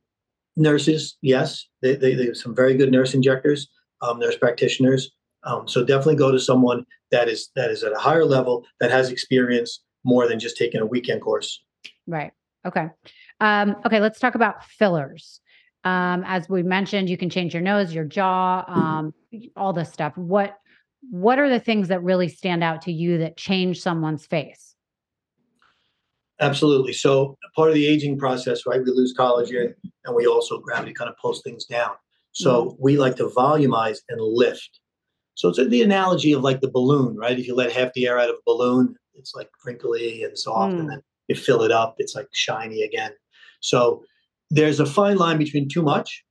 nurses, 0.55 1.17
yes, 1.23 1.67
they, 1.81 1.97
they, 1.97 2.15
they 2.15 2.27
have 2.27 2.37
some 2.37 2.55
very 2.55 2.75
good 2.75 2.93
nurse 2.93 3.15
injectors, 3.15 3.69
um, 4.03 4.19
nurse 4.19 4.37
practitioners. 4.37 5.13
Um, 5.45 5.67
so 5.67 5.83
definitely 5.83 6.17
go 6.17 6.31
to 6.31 6.39
someone 6.39 6.85
that 7.11 7.29
is 7.29 7.51
that 7.57 7.71
is 7.71 7.83
at 7.83 7.93
a 7.93 7.99
higher 7.99 8.27
level 8.27 8.67
that 8.81 8.91
has 8.91 9.11
experience 9.11 9.83
more 10.05 10.29
than 10.29 10.39
just 10.39 10.59
taking 10.59 10.83
a 10.83 10.87
weekend 10.87 11.23
course. 11.23 11.63
Right. 12.07 12.33
Okay. 12.67 12.89
Um, 13.45 13.77
okay, 13.85 14.01
let's 14.01 14.19
talk 14.19 14.35
about 14.35 14.65
fillers. 14.65 15.41
Um, 15.85 16.25
as 16.27 16.49
we 16.49 16.63
mentioned, 16.63 17.11
you 17.11 17.19
can 17.19 17.29
change 17.29 17.53
your 17.53 17.63
nose, 17.63 17.95
your 17.95 18.05
jaw, 18.05 18.65
um, 18.67 19.13
all 19.55 19.75
this 19.75 19.93
stuff. 19.93 20.17
What 20.17 20.57
what 21.11 21.39
are 21.39 21.51
the 21.51 21.61
things 21.61 21.89
that 21.89 22.03
really 22.03 22.29
stand 22.29 22.65
out 22.65 22.81
to 22.83 22.93
you 22.93 23.19
that 23.19 23.37
change 23.37 23.83
someone's 23.83 24.25
face? 24.25 24.75
Absolutely. 26.41 26.95
So 26.95 27.37
part 27.55 27.69
of 27.69 27.75
the 27.75 27.87
aging 27.87 28.19
process, 28.19 28.65
right? 28.67 28.83
We 28.83 28.91
lose 28.91 29.15
collagen 29.15 29.75
and 30.07 30.17
we 30.17 30.27
also 30.27 30.59
gravity 30.59 30.95
kind 30.95 31.11
of 31.11 31.19
pulls 31.19 31.43
things 31.43 31.67
down. 31.67 31.91
So 32.33 32.75
we 32.81 32.97
like 32.97 33.17
to 33.17 33.29
volumize 33.29 33.99
and 34.09 34.19
lift. 34.21 34.81
So 35.35 35.51
it's 35.51 35.59
the 35.69 35.83
analogy 35.83 36.33
of 36.33 36.43
like 36.43 36.63
the 36.63 36.71
balloon, 36.71 37.17
right? 37.17 37.39
If 37.39 37.47
you 37.47 37.55
let 37.55 37.71
half 37.71 37.93
the 37.93 38.07
air 38.07 38.19
out 38.19 38.31
of 38.31 38.37
a 38.37 38.43
balloon, 38.47 38.97
it's 39.15 39.35
like 39.35 39.51
crinkly 39.53 40.25
and 40.25 40.37
soft, 40.37 40.75
Mm. 40.75 40.81
and 40.81 40.91
then 40.91 41.03
you 41.29 41.35
fill 41.37 41.63
it 41.63 41.71
up, 41.71 41.97
it's 41.99 42.15
like 42.15 42.29
shiny 42.33 42.83
again. 42.83 43.13
So 43.65 44.05
there's 44.51 44.79
a 44.79 44.85
fine 44.87 45.17
line 45.17 45.39
between 45.39 45.69
too 45.69 45.83
much 45.83 46.23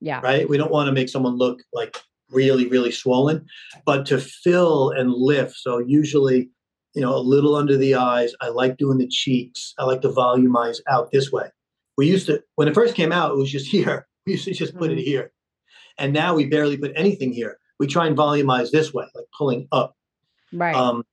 Yeah. 0.00 0.20
Right. 0.22 0.48
We 0.48 0.56
don't 0.56 0.72
want 0.72 0.86
to 0.88 0.92
make 0.92 1.08
someone 1.08 1.36
look 1.36 1.60
like 1.72 1.96
really, 2.30 2.66
really 2.66 2.90
swollen, 2.90 3.44
but 3.84 4.06
to 4.06 4.18
fill 4.18 4.90
and 4.90 5.12
lift. 5.12 5.54
So 5.56 5.78
usually, 5.78 6.48
you 6.94 7.02
know, 7.02 7.14
a 7.14 7.20
little 7.34 7.54
under 7.54 7.76
the 7.76 7.94
eyes. 7.96 8.32
I 8.40 8.48
like 8.48 8.76
doing 8.78 8.98
the 8.98 9.06
cheeks. 9.08 9.74
I 9.78 9.84
like 9.84 10.00
to 10.02 10.08
volumize 10.08 10.78
out 10.88 11.10
this 11.12 11.30
way. 11.30 11.48
We 11.98 12.06
used 12.08 12.26
to, 12.26 12.42
when 12.56 12.66
it 12.66 12.74
first 12.74 12.94
came 12.94 13.12
out, 13.12 13.30
it 13.32 13.36
was 13.36 13.50
just 13.52 13.66
here. 13.76 14.08
We 14.26 14.32
used 14.32 14.46
to 14.46 14.54
just 14.54 14.74
put 14.76 14.90
it 14.90 14.98
Mhm. 14.98 15.04
here. 15.04 15.32
And 15.98 16.12
now 16.14 16.34
we 16.34 16.46
barely 16.46 16.76
put 16.78 16.92
anything 16.96 17.32
here. 17.32 17.58
We 17.78 17.86
try 17.86 18.06
and 18.06 18.16
volumize 18.16 18.70
this 18.70 18.92
way, 18.94 19.06
like 19.14 19.26
pulling 19.36 19.68
up. 19.70 19.94
Right. 20.52 20.74
Um, 20.74 21.04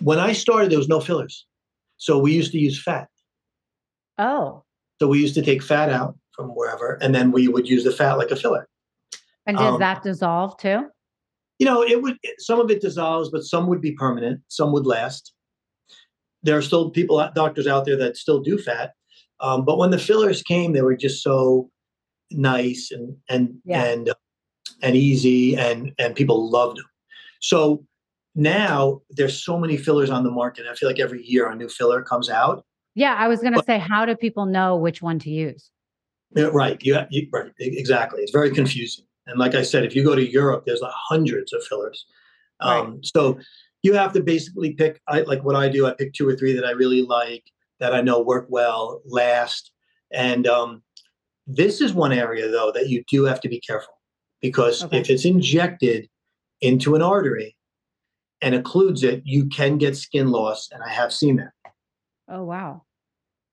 when 0.00 0.18
I 0.18 0.32
started, 0.32 0.70
there 0.70 0.78
was 0.78 0.88
no 0.88 1.00
fillers. 1.00 1.46
So 1.98 2.18
we 2.18 2.32
used 2.32 2.52
to 2.52 2.58
use 2.58 2.82
fat. 2.82 3.08
oh. 4.18 4.64
So 5.00 5.08
we 5.08 5.20
used 5.20 5.34
to 5.34 5.42
take 5.42 5.62
fat 5.62 5.90
out 5.90 6.16
from 6.32 6.48
wherever, 6.50 6.98
and 7.00 7.14
then 7.14 7.30
we 7.32 7.48
would 7.48 7.68
use 7.68 7.84
the 7.84 7.92
fat 7.92 8.14
like 8.14 8.30
a 8.30 8.36
filler. 8.36 8.68
And 9.46 9.56
does 9.56 9.74
um, 9.74 9.80
that 9.80 10.02
dissolve 10.02 10.56
too? 10.58 10.86
You 11.58 11.66
know, 11.66 11.82
it 11.82 12.02
would 12.02 12.18
some 12.38 12.60
of 12.60 12.70
it 12.70 12.80
dissolves, 12.80 13.30
but 13.30 13.44
some 13.44 13.66
would 13.68 13.80
be 13.80 13.92
permanent. 13.92 14.40
Some 14.48 14.72
would 14.72 14.86
last. 14.86 15.32
There 16.42 16.56
are 16.56 16.62
still 16.62 16.90
people, 16.90 17.28
doctors 17.34 17.66
out 17.66 17.84
there 17.84 17.96
that 17.96 18.16
still 18.16 18.40
do 18.40 18.58
fat, 18.58 18.92
um, 19.40 19.64
but 19.64 19.78
when 19.78 19.90
the 19.90 19.98
fillers 19.98 20.42
came, 20.42 20.72
they 20.72 20.82
were 20.82 20.96
just 20.96 21.22
so 21.22 21.70
nice 22.30 22.90
and 22.92 23.16
and 23.28 23.58
Yeah. 23.64 23.84
and 23.84 24.08
uh, 24.10 24.14
and 24.82 24.96
easy, 24.96 25.56
and 25.56 25.92
and 25.98 26.14
people 26.14 26.50
loved 26.50 26.78
them. 26.78 26.86
So 27.40 27.84
now 28.34 29.00
there's 29.10 29.42
so 29.42 29.58
many 29.58 29.76
fillers 29.76 30.10
on 30.10 30.24
the 30.24 30.30
market. 30.30 30.66
I 30.70 30.74
feel 30.74 30.88
like 30.88 31.00
every 31.00 31.24
year 31.24 31.48
a 31.48 31.56
new 31.56 31.68
filler 31.68 32.02
comes 32.02 32.30
out. 32.30 32.64
Yeah, 32.98 33.14
I 33.14 33.28
was 33.28 33.38
going 33.40 33.52
to 33.52 33.62
say, 33.62 33.78
how 33.78 34.04
do 34.04 34.16
people 34.16 34.44
know 34.44 34.76
which 34.76 35.00
one 35.02 35.20
to 35.20 35.30
use? 35.30 35.70
Yeah, 36.34 36.50
right. 36.52 36.76
You, 36.82 36.98
you 37.10 37.28
right. 37.32 37.52
Exactly. 37.60 38.22
It's 38.22 38.32
very 38.32 38.50
confusing. 38.50 39.04
And 39.28 39.38
like 39.38 39.54
I 39.54 39.62
said, 39.62 39.84
if 39.84 39.94
you 39.94 40.02
go 40.02 40.16
to 40.16 40.28
Europe, 40.28 40.64
there's 40.66 40.80
like 40.80 40.92
hundreds 40.94 41.52
of 41.52 41.62
fillers. 41.64 42.06
Um, 42.58 43.00
So 43.04 43.38
you 43.84 43.94
have 43.94 44.12
to 44.14 44.22
basically 44.22 44.72
pick. 44.72 45.00
I 45.06 45.20
like 45.20 45.44
what 45.44 45.54
I 45.54 45.68
do. 45.68 45.86
I 45.86 45.94
pick 45.94 46.12
two 46.12 46.28
or 46.28 46.34
three 46.34 46.52
that 46.54 46.64
I 46.64 46.72
really 46.72 47.02
like, 47.02 47.44
that 47.78 47.94
I 47.94 48.00
know 48.00 48.20
work 48.20 48.46
well, 48.48 49.00
last. 49.06 49.70
And 50.12 50.48
um, 50.48 50.82
this 51.46 51.80
is 51.80 51.92
one 51.92 52.12
area 52.12 52.48
though 52.50 52.72
that 52.72 52.88
you 52.88 53.04
do 53.08 53.24
have 53.26 53.40
to 53.42 53.48
be 53.48 53.60
careful 53.60 53.94
because 54.42 54.82
Okay. 54.82 54.98
if 54.98 55.08
it's 55.08 55.24
injected 55.24 56.08
into 56.60 56.96
an 56.96 57.02
artery 57.02 57.56
and 58.42 58.56
occludes 58.56 59.04
it, 59.04 59.22
you 59.24 59.46
can 59.46 59.78
get 59.78 59.96
skin 59.96 60.32
loss, 60.32 60.68
and 60.72 60.82
I 60.82 60.88
have 60.90 61.12
seen 61.12 61.36
that. 61.36 61.52
Oh, 62.28 62.42
wow. 62.42 62.82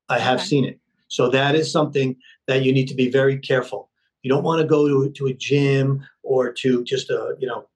I 0.10 0.20
have 0.20 0.40
Okay. 0.40 0.48
seen 0.48 0.66
it. 0.66 0.80
So 1.08 1.30
that 1.30 1.56
is 1.56 1.72
something 1.72 2.16
that 2.48 2.64
you 2.64 2.74
need 2.74 2.88
to 2.88 2.96
be 2.96 3.10
very 3.10 3.38
careful. 3.38 3.90
You 4.24 4.30
don't 4.30 4.44
want 4.44 4.62
to 4.62 4.68
go 4.68 4.88
to 4.88 5.10
to 5.12 5.28
a 5.28 5.34
gym 5.34 6.04
or 6.24 6.52
to 6.54 6.84
just 6.84 7.10
a 7.10 7.36
you 7.40 7.48
know 7.48 7.68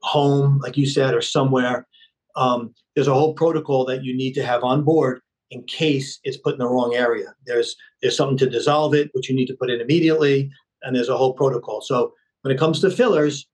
home, 0.00 0.58
like 0.58 0.76
you 0.76 0.86
said, 0.86 1.14
or 1.14 1.22
somewhere. 1.22 1.86
Um, 2.36 2.74
there's 2.94 3.08
a 3.08 3.14
whole 3.14 3.32
protocol 3.34 3.84
that 3.86 4.04
you 4.04 4.14
need 4.14 4.34
to 4.34 4.44
have 4.44 4.62
on 4.64 4.82
board 4.84 5.20
in 5.50 5.62
case 5.64 6.18
it's 6.24 6.36
put 6.36 6.54
in 6.54 6.58
the 6.58 6.68
wrong 6.68 6.94
area. 6.94 7.34
There's 7.46 7.76
there's 8.02 8.16
something 8.16 8.38
to 8.38 8.50
dissolve 8.50 8.94
it, 8.94 9.10
which 9.14 9.28
you 9.28 9.34
need 9.36 9.46
to 9.46 9.56
put 9.56 9.70
in 9.70 9.80
immediately, 9.80 10.50
and 10.82 10.94
there's 10.94 11.08
a 11.08 11.16
whole 11.16 11.32
protocol. 11.34 11.80
So 11.80 12.12
when 12.42 12.54
it 12.54 12.58
comes 12.58 12.80
to 12.80 12.90
fillers, 12.90 13.46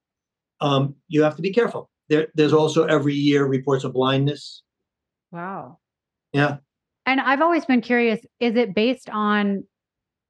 um, 0.61 0.95
you 1.09 1.23
have 1.23 1.37
to 1.37 1.43
be 1.43 1.53
careful. 1.53 1.91
There, 2.09 2.27
there's 2.35 2.53
also 2.53 2.85
every 2.87 3.15
year 3.15 3.45
reports 3.47 3.85
of 3.85 3.93
blindness. 3.93 4.63
Wow. 5.31 5.79
Yeah. 6.33 6.57
And 7.11 7.21
I've 7.21 7.43
always 7.43 7.65
been 7.65 7.81
curious 7.81 8.25
is 8.39 8.55
it 8.55 8.73
based 8.73 9.11
on, 9.11 9.65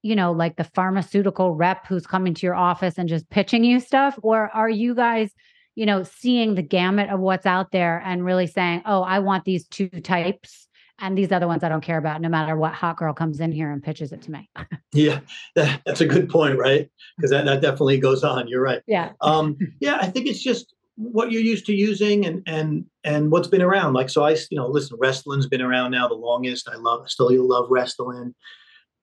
you 0.01 0.17
know, 0.17 0.33
like 0.33 0.57
the 0.57 0.65
pharmaceutical 0.65 1.55
rep 1.55 1.87
who's 1.87 2.07
coming 2.07 2.33
to 2.33 2.47
your 2.47 2.55
office 2.55 2.97
and 2.97 3.07
just 3.07 3.29
pitching 3.29 3.65
you 3.65 3.81
stuff? 3.81 4.19
Or 4.23 4.49
are 4.55 4.71
you 4.71 4.95
guys, 4.95 5.31
you 5.75 5.85
know, 5.85 6.05
seeing 6.05 6.55
the 6.55 6.63
gamut 6.63 7.11
of 7.11 7.21
what's 7.21 7.45
out 7.45 7.71
there 7.71 8.03
and 8.03 8.25
really 8.25 8.47
saying, 8.47 8.81
oh, 8.87 9.03
I 9.03 9.19
want 9.19 9.45
these 9.45 9.69
two 9.69 9.91
types 9.91 10.69
and 10.99 11.19
these 11.19 11.31
other 11.31 11.47
ones 11.47 11.63
I 11.63 11.69
don't 11.69 11.83
care 11.83 11.99
about, 11.99 12.23
no 12.23 12.31
matter 12.31 12.57
what 12.57 12.73
hot 12.73 12.97
girl 12.97 13.13
comes 13.13 13.41
in 13.41 13.53
here 13.53 13.71
and 13.71 13.83
pitches 13.83 14.11
it 14.13 14.23
to 14.23 14.31
me? 14.31 14.49
Yeah, 14.95 15.21
that, 15.57 15.83
that's 15.85 16.01
a 16.01 16.07
good 16.07 16.31
point, 16.31 16.59
right? 16.59 16.91
Because 17.17 17.31
that, 17.31 17.45
that 17.45 17.61
definitely 17.61 18.01
goes 18.01 18.25
on. 18.25 18.49
You're 18.49 18.63
right. 18.63 18.83
Yeah. 18.87 19.13
Um, 19.21 19.59
yeah, 19.81 19.99
I 20.01 20.07
think 20.07 20.27
it's 20.27 20.43
just 20.43 20.75
what 21.01 21.33
you're 21.33 21.41
used 21.41 21.65
to 21.67 21.75
using 21.75 22.27
and 22.27 22.43
and 22.47 22.85
and 23.05 23.31
what's 23.31 23.49
been 23.49 23.63
around. 23.63 23.95
Like 23.95 24.11
so, 24.11 24.23
I 24.25 24.33
you 24.51 24.57
know 24.59 24.67
listen, 24.69 24.99
Restylane 24.99 25.37
has 25.37 25.47
been 25.49 25.63
around 25.63 25.93
now 25.93 26.07
the 26.09 26.15
longest. 26.15 26.69
I 26.69 26.77
love 26.77 27.09
still 27.11 27.33
you 27.33 27.47
love 27.49 27.69
Restylane. 27.71 28.35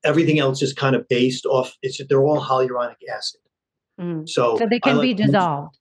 Everything 0.03 0.37
else 0.39 0.61
is 0.61 0.73
kind 0.73 0.95
of 0.95 1.07
based 1.07 1.45
off. 1.47 1.73
It's 1.81 1.99
they're 2.07 2.23
all 2.23 2.39
hyaluronic 2.41 2.97
acid, 3.11 3.41
Mm. 3.99 4.29
so 4.29 4.57
So 4.57 4.67
they 4.69 4.79
can 4.79 4.95
be 5.01 5.07
like 5.09 5.17
mix- 5.17 5.31
dissolved. 5.31 5.77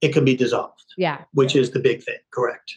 It 0.00 0.14
can 0.14 0.24
be 0.24 0.34
dissolved, 0.34 0.94
Yeah. 0.96 1.24
which 1.34 1.54
is 1.54 1.72
the 1.72 1.78
big 1.78 2.02
thing. 2.02 2.16
Correct. 2.32 2.76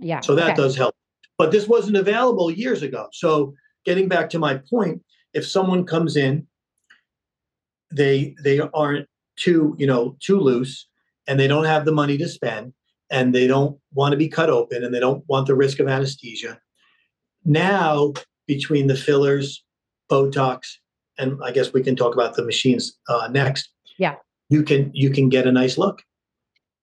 Yeah. 0.00 0.20
So 0.20 0.36
that 0.36 0.50
okay. 0.50 0.54
does 0.54 0.76
help. 0.76 0.94
But 1.36 1.50
this 1.50 1.66
wasn't 1.66 1.96
available 1.96 2.48
years 2.50 2.82
ago. 2.82 3.08
So 3.12 3.54
getting 3.84 4.08
back 4.08 4.30
to 4.30 4.38
my 4.38 4.60
point, 4.70 5.02
if 5.34 5.44
someone 5.44 5.84
comes 5.84 6.16
in, 6.16 6.46
they 7.90 8.36
they 8.44 8.60
aren't 8.60 9.08
too, 9.36 9.74
you 9.78 9.86
know, 9.86 10.16
too 10.20 10.38
loose 10.38 10.86
and 11.26 11.38
they 11.38 11.48
don't 11.48 11.64
have 11.64 11.84
the 11.84 11.92
money 11.92 12.18
to 12.18 12.28
spend 12.28 12.72
and 13.10 13.34
they 13.34 13.46
don't 13.46 13.78
want 13.94 14.12
to 14.12 14.16
be 14.16 14.28
cut 14.28 14.50
open 14.50 14.84
and 14.84 14.92
they 14.92 15.00
don't 15.00 15.24
want 15.28 15.46
the 15.46 15.54
risk 15.54 15.78
of 15.78 15.88
anesthesia. 15.88 16.58
Now, 17.44 18.12
between 18.46 18.86
the 18.86 18.96
fillers, 18.96 19.64
Botox, 20.10 20.76
and 21.18 21.38
I 21.44 21.52
guess 21.52 21.72
we 21.72 21.82
can 21.82 21.96
talk 21.96 22.14
about 22.14 22.34
the 22.34 22.44
machines 22.44 22.98
uh, 23.08 23.28
next. 23.30 23.70
Yeah. 23.98 24.16
You 24.48 24.62
can 24.62 24.90
you 24.94 25.10
can 25.10 25.28
get 25.28 25.46
a 25.46 25.52
nice 25.52 25.78
look. 25.78 26.02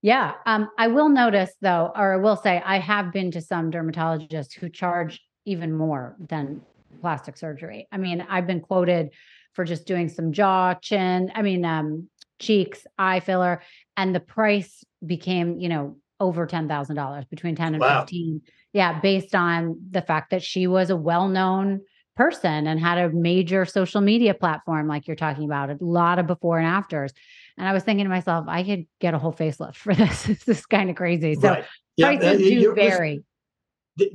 Yeah. 0.02 0.34
Um, 0.46 0.70
I 0.78 0.88
will 0.88 1.10
notice 1.10 1.52
though, 1.62 1.92
or 1.96 2.14
I 2.14 2.18
will 2.18 2.38
say 2.38 2.62
I 2.66 2.80
have 2.80 3.12
been 3.12 3.32
to 3.32 3.42
some 3.42 3.72
dermatologists 3.72 4.54
who 4.54 4.70
charge 4.70 5.22
even 5.46 5.74
more 5.74 6.16
than 6.20 6.62
plastic 7.02 7.38
surgery. 7.38 7.88
I 7.92 7.98
mean, 7.98 8.26
I've 8.30 8.48
been 8.48 8.62
quoted 8.62 9.12
for 9.54 9.66
just 9.66 9.86
doing 9.86 10.08
some 10.08 10.32
jaw, 10.32 10.76
chin, 10.76 11.32
I 11.36 11.42
mean, 11.42 11.66
um, 11.66 12.08
cheeks, 12.40 12.86
eye 12.98 13.20
filler, 13.20 13.62
and 13.98 14.16
the 14.16 14.20
price 14.20 14.84
became, 15.06 15.60
you 15.60 15.70
know, 15.70 15.98
over 16.20 16.46
ten 16.46 16.68
thousand 16.68 16.96
dollars, 16.96 17.26
between 17.26 17.56
10 17.56 17.76
and 17.76 17.82
Wow. 17.82 18.02
15. 18.02 18.42
Yeah, 18.74 19.00
based 19.00 19.34
on 19.34 19.80
the 19.90 20.02
fact 20.02 20.32
that 20.32 20.44
she 20.44 20.68
was 20.68 20.90
a 20.90 20.96
well-known 20.96 21.82
person 22.16 22.68
and 22.68 22.80
had 22.80 22.98
a 22.98 23.10
major 23.10 23.66
social 23.66 24.02
media 24.02 24.34
platform, 24.34 24.88
like 24.88 25.08
you're 25.08 25.16
talking 25.16 25.46
about, 25.46 25.70
a 25.70 25.78
lot 25.80 26.20
of 26.20 26.28
before 26.28 26.60
and 26.60 26.68
afters. 26.68 27.14
And 27.58 27.68
I 27.68 27.74
was 27.74 27.84
thinking 27.84 28.06
to 28.06 28.10
myself, 28.10 28.46
I 28.48 28.64
could 28.64 28.86
get 29.00 29.14
a 29.14 29.18
whole 29.18 29.34
facelift 29.34 29.76
for 29.76 29.96
this. 29.96 30.24
this 30.24 30.48
is 30.48 30.66
kind 30.66 30.90
of 30.90 30.96
crazy. 30.96 31.36
So 31.36 31.50
right. 31.50 31.66
Yeah, 31.96 32.18
prices 32.18 32.36
uh, 32.36 32.38
do 32.38 32.76
vary. 32.76 33.24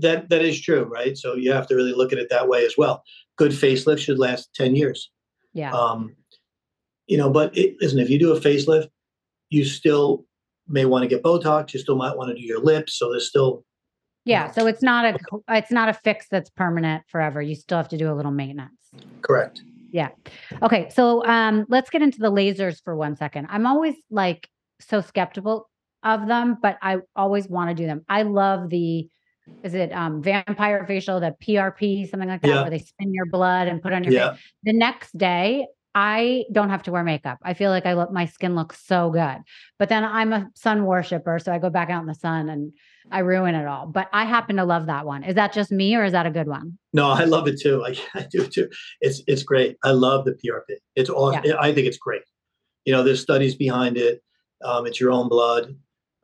That 0.00 0.28
that 0.30 0.42
is 0.42 0.60
true, 0.60 0.84
right? 0.84 1.16
So 1.16 1.34
you 1.34 1.52
have 1.52 1.66
to 1.68 1.74
really 1.74 1.92
look 1.92 2.12
at 2.12 2.18
it 2.18 2.28
that 2.30 2.48
way 2.48 2.64
as 2.64 2.74
well. 2.78 3.02
Good 3.36 3.52
facelift 3.52 3.98
should 3.98 4.18
last 4.18 4.54
ten 4.54 4.74
years. 4.74 5.10
Yeah. 5.52 5.72
Um, 5.72 6.14
you 7.06 7.16
know, 7.16 7.30
but 7.30 7.56
it, 7.56 7.76
listen, 7.80 7.98
if 7.98 8.10
you 8.10 8.18
do 8.18 8.32
a 8.32 8.40
facelift, 8.40 8.88
you 9.50 9.64
still 9.64 10.24
may 10.68 10.84
want 10.84 11.02
to 11.02 11.08
get 11.08 11.22
Botox. 11.22 11.74
You 11.74 11.80
still 11.80 11.96
might 11.96 12.16
want 12.16 12.30
to 12.30 12.34
do 12.34 12.40
your 12.42 12.60
lips. 12.60 12.98
So 12.98 13.10
there's 13.10 13.28
still 13.28 13.64
yeah. 14.24 14.50
So 14.50 14.66
it's 14.66 14.82
not 14.82 15.04
a 15.04 15.18
it's 15.50 15.70
not 15.70 15.88
a 15.88 15.92
fix 15.92 16.26
that's 16.30 16.50
permanent 16.50 17.04
forever. 17.08 17.42
You 17.42 17.54
still 17.54 17.76
have 17.76 17.88
to 17.88 17.98
do 17.98 18.10
a 18.10 18.14
little 18.14 18.32
maintenance. 18.32 18.72
correct. 19.22 19.62
Yeah. 19.90 20.08
Okay. 20.62 20.88
So 20.90 21.24
um 21.26 21.66
let's 21.68 21.90
get 21.90 22.02
into 22.02 22.18
the 22.18 22.32
lasers 22.32 22.82
for 22.82 22.96
one 22.96 23.16
second. 23.16 23.48
I'm 23.50 23.66
always 23.66 23.94
like 24.10 24.48
so 24.80 25.00
skeptical 25.00 25.68
of 26.02 26.26
them, 26.26 26.56
but 26.60 26.78
I 26.82 26.98
always 27.14 27.48
want 27.48 27.70
to 27.70 27.74
do 27.74 27.86
them. 27.86 28.04
I 28.08 28.22
love 28.22 28.70
the 28.70 29.08
is 29.62 29.74
it 29.74 29.92
um 29.92 30.22
vampire 30.22 30.84
facial, 30.86 31.20
the 31.20 31.34
PRP, 31.42 32.08
something 32.08 32.28
like 32.28 32.40
that, 32.42 32.48
Yeah. 32.48 32.62
where 32.62 32.70
they 32.70 32.78
spin 32.78 33.12
your 33.12 33.26
blood 33.26 33.68
and 33.68 33.82
put 33.82 33.92
on 33.92 34.04
your 34.04 34.12
face. 34.32 34.40
The 34.62 34.72
next 34.72 35.16
day 35.16 35.66
i 35.94 36.44
don't 36.52 36.70
have 36.70 36.82
to 36.82 36.92
wear 36.92 37.04
makeup 37.04 37.38
i 37.42 37.54
feel 37.54 37.70
like 37.70 37.86
i 37.86 37.92
look 37.92 38.10
my 38.10 38.26
skin 38.26 38.54
looks 38.54 38.84
so 38.84 39.10
good 39.10 39.38
but 39.78 39.88
then 39.88 40.04
i'm 40.04 40.32
a 40.32 40.48
sun 40.54 40.84
worshiper 40.84 41.38
so 41.38 41.52
i 41.52 41.58
go 41.58 41.70
back 41.70 41.90
out 41.90 42.00
in 42.00 42.06
the 42.06 42.14
sun 42.14 42.48
and 42.48 42.72
i 43.10 43.20
ruin 43.20 43.54
it 43.54 43.66
all 43.66 43.86
but 43.86 44.08
i 44.12 44.24
happen 44.24 44.56
to 44.56 44.64
love 44.64 44.86
that 44.86 45.06
one 45.06 45.22
is 45.24 45.34
that 45.34 45.52
just 45.52 45.70
me 45.70 45.94
or 45.94 46.04
is 46.04 46.12
that 46.12 46.26
a 46.26 46.30
good 46.30 46.48
one 46.48 46.78
no, 46.94 47.08
I 47.10 47.24
love 47.24 47.48
it 47.48 47.60
too. 47.60 47.84
I, 47.86 47.96
I 48.14 48.26
do 48.30 48.46
too. 48.46 48.70
It's 49.02 49.22
it's 49.26 49.42
great. 49.42 49.76
I 49.82 49.90
love 49.90 50.24
the 50.24 50.32
PRP. 50.32 50.76
It's 50.94 51.10
awesome. 51.10 51.42
I 51.60 51.74
think 51.74 51.86
it's 51.86 51.98
great. 51.98 52.22
You 52.86 52.94
know, 52.94 53.02
there's 53.02 53.20
studies 53.20 53.54
behind 53.54 53.98
it. 53.98 54.22
Um, 54.64 54.86
it's 54.86 55.00
your 55.00 55.10
own 55.10 55.28
blood. 55.28 55.76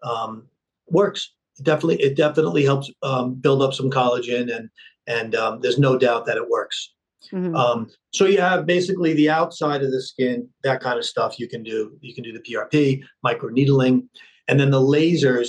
Um, 0.02 0.46
works. 0.88 1.32
It 1.58 1.64
definitely 1.64 2.00
it 2.02 2.16
definitely 2.16 2.64
helps 2.64 2.90
um, 3.02 3.34
build 3.34 3.60
up 3.60 3.74
some 3.74 3.90
collagen 3.90 4.54
and 4.54 4.70
and 5.06 5.34
um, 5.34 5.60
there's 5.60 5.78
no 5.78 5.98
doubt 5.98 6.24
that 6.26 6.36
it 6.36 6.48
works. 6.48 6.92
Mhm. 7.32 7.54
Um, 7.56 7.88
so 8.12 8.24
you 8.26 8.40
have 8.40 8.66
basically 8.66 9.12
the 9.14 9.30
outside 9.30 9.82
of 9.82 9.90
the 9.90 10.02
skin, 10.02 10.48
that 10.62 10.80
kind 10.80 10.98
of 10.98 11.04
stuff 11.04 11.38
you 11.38 11.48
can 11.48 11.62
do. 11.62 11.96
You 12.00 12.14
can 12.14 12.24
do 12.24 12.32
the 12.32 12.40
PRP, 12.40 13.02
microneedling, 13.24 14.08
and 14.48 14.58
then 14.58 14.70
the 14.70 14.80
lasers. 14.80 15.48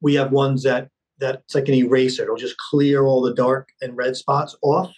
We 0.00 0.14
have 0.14 0.32
ones 0.32 0.62
that 0.64 0.88
that's 1.18 1.54
like 1.54 1.68
an 1.68 1.74
eraser. 1.74 2.24
It'll 2.24 2.36
just 2.36 2.56
clear 2.70 3.04
all 3.04 3.22
the 3.22 3.34
dark 3.34 3.68
and 3.80 3.96
red 3.96 4.16
spots 4.16 4.56
off, 4.62 4.92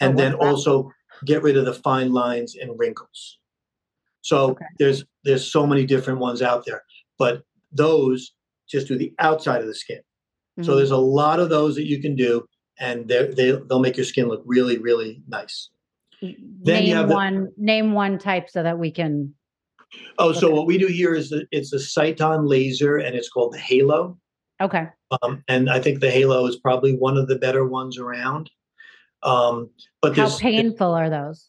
and 0.00 0.14
Oh, 0.14 0.16
then 0.16 0.34
also 0.34 0.90
get 1.24 1.42
rid 1.42 1.56
of 1.56 1.64
the 1.64 1.74
fine 1.74 2.12
lines 2.12 2.54
and 2.56 2.78
wrinkles. 2.78 3.38
So 4.22 4.50
Okay. 4.52 4.66
there's 4.78 5.04
there's 5.24 5.50
so 5.50 5.66
many 5.66 5.86
different 5.86 6.20
ones 6.20 6.42
out 6.42 6.64
there, 6.66 6.82
but 7.18 7.42
those 7.72 8.32
just 8.68 8.88
do 8.88 8.98
the 8.98 9.14
outside 9.18 9.60
of 9.60 9.66
the 9.68 9.74
skin. 9.74 10.00
So 10.62 10.72
Mhm. 10.72 10.76
there's 10.76 10.90
a 10.92 10.96
lot 10.96 11.40
of 11.40 11.50
those 11.50 11.76
that 11.76 11.86
you 11.86 12.00
can 12.02 12.16
do, 12.16 12.46
and 12.78 13.08
they 13.08 13.26
they 13.28 13.50
they'll 13.52 13.80
make 13.80 13.96
your 13.96 14.04
skin 14.04 14.28
look 14.28 14.42
really 14.44 14.78
really 14.78 15.22
nice. 15.28 15.70
then 16.22 16.82
you 16.84 16.88
name 16.88 16.96
have 16.96 17.08
the- 17.08 17.14
one 17.14 17.48
name 17.56 17.92
one 17.92 18.18
type 18.18 18.48
so 18.50 18.62
that 18.62 18.78
we 18.78 18.90
can 18.90 19.34
Oh, 20.18 20.32
so 20.32 20.50
what 20.50 20.66
we 20.66 20.78
do 20.78 20.88
here 20.88 21.14
is 21.14 21.30
the, 21.30 21.46
it's 21.52 21.72
a 21.72 21.76
Sciton 21.76 22.48
laser, 22.48 22.96
and 22.96 23.14
it's 23.14 23.28
called 23.28 23.52
the 23.52 23.58
Halo. 23.58 24.18
okay 24.60 24.88
Um, 25.22 25.42
and 25.48 25.70
I 25.70 25.78
think 25.80 26.00
the 26.00 26.10
Halo 26.10 26.46
is 26.46 26.56
probably 26.56 26.96
one 26.96 27.16
of 27.16 27.28
the 27.28 27.36
better 27.36 27.64
ones 27.66 27.96
around. 27.98 28.50
Um, 29.22 29.70
but 30.02 30.16
how 30.16 30.36
painful 30.38 30.92
are 30.92 31.08
those 31.08 31.48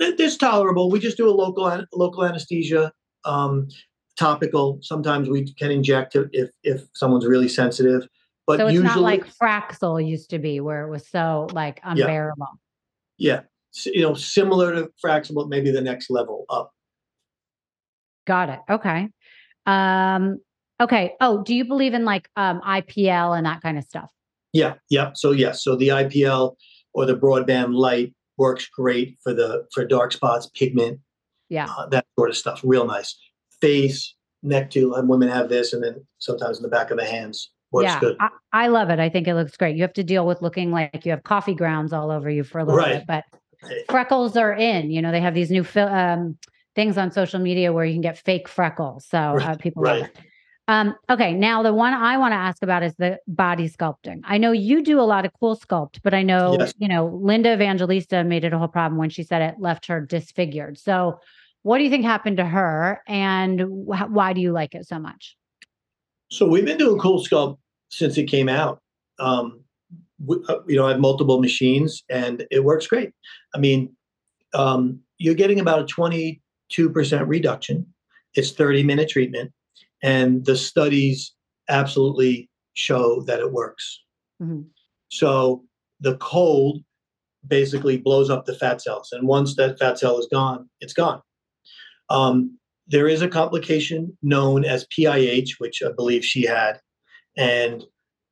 it- 0.00 0.20
it's 0.20 0.36
tolerable. 0.36 0.90
We 0.90 1.00
just 1.00 1.16
do 1.16 1.28
a 1.28 1.32
local 1.44 1.84
local 1.92 2.24
anesthesia, 2.24 2.92
um, 3.24 3.68
topical. 4.18 4.78
Sometimes 4.82 5.28
we 5.28 5.52
can 5.54 5.70
inject 5.70 6.14
it 6.14 6.28
if 6.32 6.50
if 6.62 6.82
someone's 6.94 7.26
really 7.26 7.48
sensitive. 7.48 8.06
But 8.48 8.58
so 8.58 8.66
it's 8.66 8.74
usually, 8.74 8.88
not 8.88 9.02
like 9.02 9.26
fraxel 9.36 10.04
used 10.04 10.30
to 10.30 10.38
be 10.40 10.58
where 10.58 10.82
it 10.84 10.90
was 10.90 11.06
so 11.06 11.46
like 11.52 11.80
unbearable 11.84 12.46
yeah, 13.18 13.42
s- 13.76 13.86
you 13.86 14.00
know, 14.00 14.14
similar 14.14 14.72
to 14.74 14.90
Fraxel, 15.04 15.34
but 15.34 15.48
maybe 15.48 15.70
the 15.70 15.80
next 15.82 16.08
level 16.08 16.46
up. 16.48 16.72
got 18.26 18.48
it 18.48 18.60
okay 18.70 19.08
um 19.66 20.38
okay 20.80 21.14
oh 21.20 21.42
do 21.42 21.54
you 21.54 21.64
believe 21.64 21.92
in 21.94 22.04
like 22.04 22.28
um 22.36 22.60
ipl 22.62 23.36
and 23.36 23.46
that 23.46 23.60
kind 23.62 23.76
of 23.78 23.84
stuff 23.84 24.10
Yeah, 24.52 24.74
yeah. 24.88 25.10
So 25.14 25.32
yes, 25.32 25.62
so 25.62 25.76
the 25.76 25.88
IPL 25.88 26.56
or 26.94 27.04
the 27.06 27.16
broadband 27.16 27.74
light 27.74 28.14
works 28.38 28.66
great 28.66 29.18
for 29.22 29.34
the 29.34 29.66
for 29.74 29.84
dark 29.84 30.12
spots, 30.12 30.48
pigment, 30.54 31.00
yeah 31.50 31.66
uh, 31.68 31.86
that 31.88 32.06
sort 32.18 32.30
of 32.30 32.36
stuff. 32.36 32.62
Real 32.64 32.86
nice. 32.86 33.14
Face, 33.60 34.14
neck 34.42 34.70
too. 34.70 34.94
And 34.94 35.06
women 35.08 35.28
have 35.28 35.48
this, 35.50 35.74
and 35.74 35.82
then 35.82 36.06
sometimes 36.18 36.56
in 36.56 36.62
the 36.62 36.68
back 36.70 36.90
of 36.90 36.96
the 36.96 37.04
hands 37.04 37.50
yeah 37.72 38.00
good. 38.00 38.16
I, 38.20 38.28
I 38.52 38.66
love 38.68 38.90
it 38.90 38.98
i 38.98 39.08
think 39.08 39.28
it 39.28 39.34
looks 39.34 39.56
great 39.56 39.76
you 39.76 39.82
have 39.82 39.92
to 39.94 40.04
deal 40.04 40.26
with 40.26 40.42
looking 40.42 40.70
like 40.70 41.04
you 41.04 41.10
have 41.12 41.22
coffee 41.22 41.54
grounds 41.54 41.92
all 41.92 42.10
over 42.10 42.28
you 42.30 42.44
for 42.44 42.58
a 42.58 42.64
little 42.64 42.78
Right. 42.78 43.06
bit 43.06 43.06
but 43.06 43.24
freckles 43.88 44.36
are 44.36 44.52
in 44.52 44.90
you 44.90 45.02
know 45.02 45.10
they 45.10 45.20
have 45.20 45.34
these 45.34 45.50
new 45.50 45.64
um, 45.76 46.38
things 46.74 46.96
on 46.96 47.10
social 47.10 47.40
media 47.40 47.72
where 47.72 47.84
you 47.84 47.92
can 47.94 48.00
get 48.02 48.18
fake 48.18 48.48
freckles 48.48 49.06
so 49.06 49.18
uh, 49.18 49.34
Right, 49.34 49.58
people 49.58 49.82
love 49.82 50.00
right. 50.00 50.10
it 50.10 50.18
um, 50.68 50.94
okay 51.10 51.32
now 51.34 51.62
the 51.62 51.72
one 51.72 51.92
i 51.94 52.16
want 52.16 52.32
to 52.32 52.36
ask 52.36 52.62
about 52.62 52.82
is 52.82 52.94
the 52.96 53.18
body 53.26 53.68
sculpting 53.68 54.20
i 54.24 54.38
know 54.38 54.52
you 54.52 54.82
do 54.82 55.00
a 55.00 55.02
lot 55.02 55.24
of 55.24 55.32
cool 55.38 55.56
sculpt 55.56 56.00
but 56.02 56.14
i 56.14 56.22
know 56.22 56.56
Yes. 56.60 56.72
you 56.78 56.88
know 56.88 57.06
linda 57.06 57.52
evangelista 57.52 58.22
made 58.24 58.44
it 58.44 58.52
a 58.52 58.58
whole 58.58 58.68
problem 58.68 58.98
when 58.98 59.10
she 59.10 59.22
said 59.22 59.42
it 59.42 59.56
left 59.58 59.86
her 59.86 60.00
disfigured 60.00 60.78
so 60.78 61.18
what 61.62 61.78
do 61.78 61.84
you 61.84 61.90
think 61.90 62.04
happened 62.04 62.36
to 62.36 62.44
her 62.44 63.02
and 63.08 63.60
wh- 63.60 64.10
why 64.10 64.32
do 64.32 64.40
you 64.40 64.52
like 64.52 64.74
it 64.74 64.86
so 64.86 64.98
much 64.98 65.36
So 66.30 66.46
we've 66.46 66.64
been 66.64 66.78
doing 66.78 66.98
Cool 66.98 67.22
Sculpt 67.24 67.58
since 67.90 68.18
it 68.18 68.24
came 68.24 68.48
out. 68.48 68.80
Um, 69.18 69.60
we, 70.24 70.36
uh, 70.48 70.58
you 70.66 70.76
know, 70.76 70.86
I 70.86 70.90
have 70.90 71.00
multiple 71.00 71.40
machines, 71.40 72.02
and 72.10 72.46
it 72.50 72.64
works 72.64 72.86
great. 72.86 73.12
I 73.54 73.58
mean, 73.58 73.94
um, 74.54 75.00
you're 75.18 75.34
getting 75.34 75.60
about 75.60 75.80
a 75.80 75.86
22 75.86 76.90
percent 76.90 77.26
reduction. 77.28 77.86
It's 78.34 78.50
30 78.50 78.82
minute 78.82 79.08
treatment, 79.08 79.52
and 80.02 80.44
the 80.44 80.56
studies 80.56 81.32
absolutely 81.68 82.50
show 82.74 83.22
that 83.22 83.40
it 83.40 83.52
works. 83.52 84.02
Mhm. 84.42 84.66
So 85.08 85.64
the 86.00 86.16
cold 86.18 86.82
basically 87.46 87.96
blows 87.96 88.30
up 88.30 88.44
the 88.44 88.54
fat 88.54 88.82
cells, 88.82 89.10
and 89.12 89.26
once 89.26 89.56
that 89.56 89.78
fat 89.78 89.98
cell 89.98 90.18
is 90.18 90.28
gone, 90.30 90.68
it's 90.80 90.92
gone. 90.92 91.22
Um, 92.10 92.58
there 92.88 93.08
is 93.08 93.22
a 93.22 93.28
complication 93.28 94.16
known 94.22 94.64
as 94.64 94.86
PIH, 94.86 95.52
which 95.58 95.82
I 95.82 95.92
believe 95.92 96.24
she 96.24 96.44
had, 96.44 96.80
and 97.36 97.84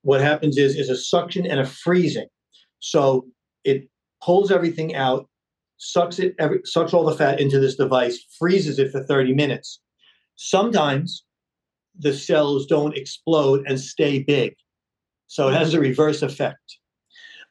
what 0.03 0.21
happens 0.21 0.57
is 0.57 0.77
is 0.77 0.89
a 0.89 0.97
suction 0.97 1.47
and 1.47 1.61
a 1.61 1.67
freezing. 1.67 2.29
So 2.79 3.27
it 3.65 3.89
pulls 4.23 4.51
everything 4.51 4.95
out, 4.95 5.29
sucks 5.77 6.19
it, 6.19 6.35
every, 6.39 6.61
sucks 6.65 6.95
all 6.95 7.05
the 7.05 7.17
fat 7.17 7.41
into 7.41 7.59
this 7.59 7.77
device, 7.77 8.25
freezes 8.39 8.79
it 8.79 8.91
for 8.91 9.03
30 9.03 9.35
minutes. 9.35 9.81
Sometimes 10.37 11.25
the 11.99 12.13
cells 12.13 12.67
don't 12.67 12.97
explode 12.97 13.65
and 13.67 13.79
stay 13.81 14.23
big, 14.23 14.55
so 15.27 15.49
it 15.49 15.55
has 15.55 15.75
a 15.75 15.81
reverse 15.81 16.23
effect. 16.23 16.79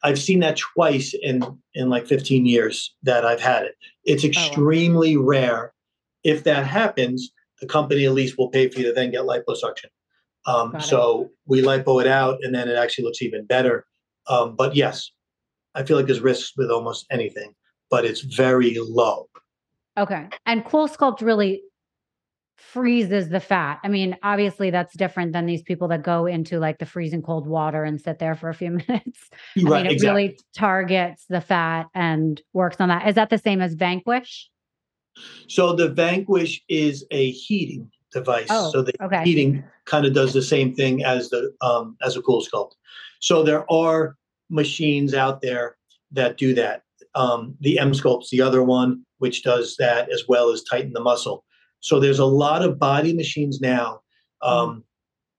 I've 0.04 0.20
seen 0.20 0.40
that 0.40 0.58
twice 0.58 1.14
in 1.22 1.44
in 1.74 1.90
like 1.90 2.08
15 2.08 2.46
years 2.46 2.94
that 3.04 3.26
I've 3.26 3.42
had 3.42 3.64
it. 3.64 3.76
It's 4.04 4.24
oh, 4.24 4.28
wow. 4.28 4.46
extremely 4.46 5.18
rare. 5.18 5.74
If 6.26 6.44
that 6.44 6.66
happens, 6.68 7.32
the 7.62 7.68
company 7.68 8.06
at 8.06 8.12
least 8.12 8.38
will 8.38 8.50
pay 8.50 8.68
for 8.68 8.80
you 8.80 8.88
to 8.88 8.94
then 8.94 9.12
get 9.12 9.22
liposuction. 9.22 9.86
Um, 10.48 10.80
so 10.82 11.30
we 11.46 11.62
lipo 11.62 12.02
it 12.02 12.08
out, 12.08 12.40
and 12.44 12.54
then 12.54 12.68
it 12.68 12.76
actually 12.76 13.06
looks 13.06 13.22
even 13.22 13.46
better. 13.46 13.86
Um, 14.28 14.56
but 14.56 14.76
yes, 14.76 15.12
I 15.76 15.84
feel 15.84 15.98
like 15.98 16.08
there's 16.08 16.20
risks 16.20 16.52
with 16.58 16.70
almost 16.70 17.06
anything, 17.12 17.54
but 17.90 18.06
it's 18.06 18.22
very 18.22 18.76
low. 18.80 19.30
Okay. 19.98 20.28
And 20.46 20.66
Cool 20.66 20.88
Sculpt 20.90 21.22
really 21.22 21.62
freezes 22.58 23.30
the 23.30 23.40
fat. 23.40 23.80
I 23.84 23.88
mean, 23.88 24.18
obviously 24.24 24.70
that's 24.70 24.96
different 24.96 25.34
than 25.34 25.46
these 25.46 25.62
people 25.62 25.88
that 25.90 26.04
go 26.04 26.26
into 26.26 26.60
like 26.60 26.80
the 26.80 26.86
freezing 26.86 27.22
cold 27.22 27.48
water 27.48 27.84
and 27.84 28.00
sit 28.00 28.20
there 28.20 28.36
for 28.36 28.50
a 28.50 28.54
few 28.54 28.72
minutes. 28.88 29.30
I 29.58 29.62
Right, 29.62 29.84
mean, 29.84 29.86
it 29.88 29.92
exactly. 29.94 30.24
really 30.24 30.40
targets 30.56 31.26
the 31.30 31.42
fat 31.42 31.88
and 31.94 32.42
works 32.54 32.78
on 32.80 32.90
that. 32.90 33.08
Is 33.08 33.16
that 33.16 33.30
the 33.30 33.38
same 33.38 33.62
as 33.62 33.74
Vanquish? 33.74 34.50
So 35.48 35.74
the 35.74 35.90
Vanquish 35.90 36.62
is 36.70 37.06
a 37.12 37.32
heating 37.32 37.90
device. 38.14 38.48
Oh, 38.50 38.72
so 38.72 38.82
the 38.82 38.94
okay. 39.04 39.24
heating 39.24 39.64
kind 39.86 40.06
of 40.06 40.14
does 40.14 40.34
the 40.34 40.42
same 40.42 40.74
thing 40.74 41.04
as 41.04 41.30
the 41.30 41.54
um, 41.62 41.98
as 42.02 42.18
a 42.18 42.22
cool 42.22 42.44
sculpt. 42.44 42.72
So 43.20 43.44
there 43.44 43.70
are 43.72 44.16
machines 44.50 45.14
out 45.14 45.42
there 45.42 45.78
that 46.12 46.38
do 46.38 46.54
that. 46.56 46.84
Um, 47.14 47.56
the 47.62 47.78
EmSculpt's 47.82 48.30
the 48.30 48.42
other 48.42 48.64
one, 48.64 49.04
which 49.20 49.44
does 49.44 49.76
that 49.78 50.12
as 50.12 50.24
well 50.28 50.50
as 50.50 50.64
tighten 50.64 50.94
the 50.94 51.00
muscle. 51.00 51.46
So 51.80 52.00
there's 52.00 52.20
a 52.20 52.26
lot 52.26 52.62
of 52.62 52.80
body 52.80 53.14
machines 53.14 53.62
now. 53.62 54.02
Um, 54.42 54.84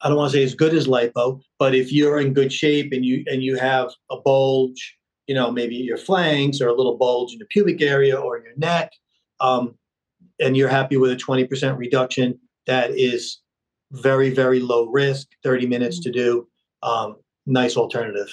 I 0.03 0.09
don't 0.09 0.19
want 0.19 0.33
to 0.33 0.39
say 0.39 0.45
as 0.45 0.55
good 0.55 0.75
as 0.75 0.87
lipo, 0.87 1.41
but 1.59 1.75
if 1.75 1.93
you're 1.93 2.21
in 2.21 2.35
good 2.35 2.53
shape 2.53 2.93
and 2.93 3.05
you 3.05 3.25
and 3.27 3.43
you 3.43 3.57
have 3.57 3.91
a 4.11 4.21
bulge, 4.21 4.97
you 5.27 5.35
know, 5.35 5.51
maybe 5.51 5.75
your 5.75 5.97
flanks 5.97 6.61
or 6.61 6.69
a 6.69 6.75
little 6.75 6.97
bulge 6.97 7.33
in 7.33 7.39
the 7.39 7.47
pubic 7.47 7.81
area 7.83 8.17
or 8.17 8.39
your 8.39 8.55
neck, 8.57 8.93
um, 9.41 9.75
and 10.41 10.57
you're 10.57 10.69
happy 10.69 10.97
with 10.97 11.11
a 11.11 11.17
20% 11.17 11.79
reduction, 11.79 12.39
that 12.67 12.91
is 12.91 13.41
very, 13.93 14.31
very 14.31 14.61
low 14.61 14.87
risk, 14.87 15.29
30 15.43 15.67
minutes 15.67 16.01
to 16.01 16.11
do. 16.11 16.49
Um, 16.83 17.17
nice 17.47 17.77
alternative. 17.77 18.29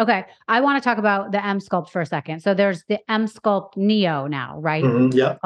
Okay. 0.00 0.24
I 0.48 0.60
want 0.60 0.82
to 0.82 0.86
talk 0.86 0.98
about 0.98 1.30
the 1.30 1.38
EmSculpt 1.38 1.90
for 1.90 2.00
a 2.00 2.06
second. 2.06 2.40
So 2.40 2.52
there's 2.52 2.84
the 2.88 2.98
EmSculpt 3.08 3.76
Neo 3.76 4.26
now, 4.26 4.58
right? 4.58 4.82
Mhm, 4.82 5.14
yeah. 5.14 5.36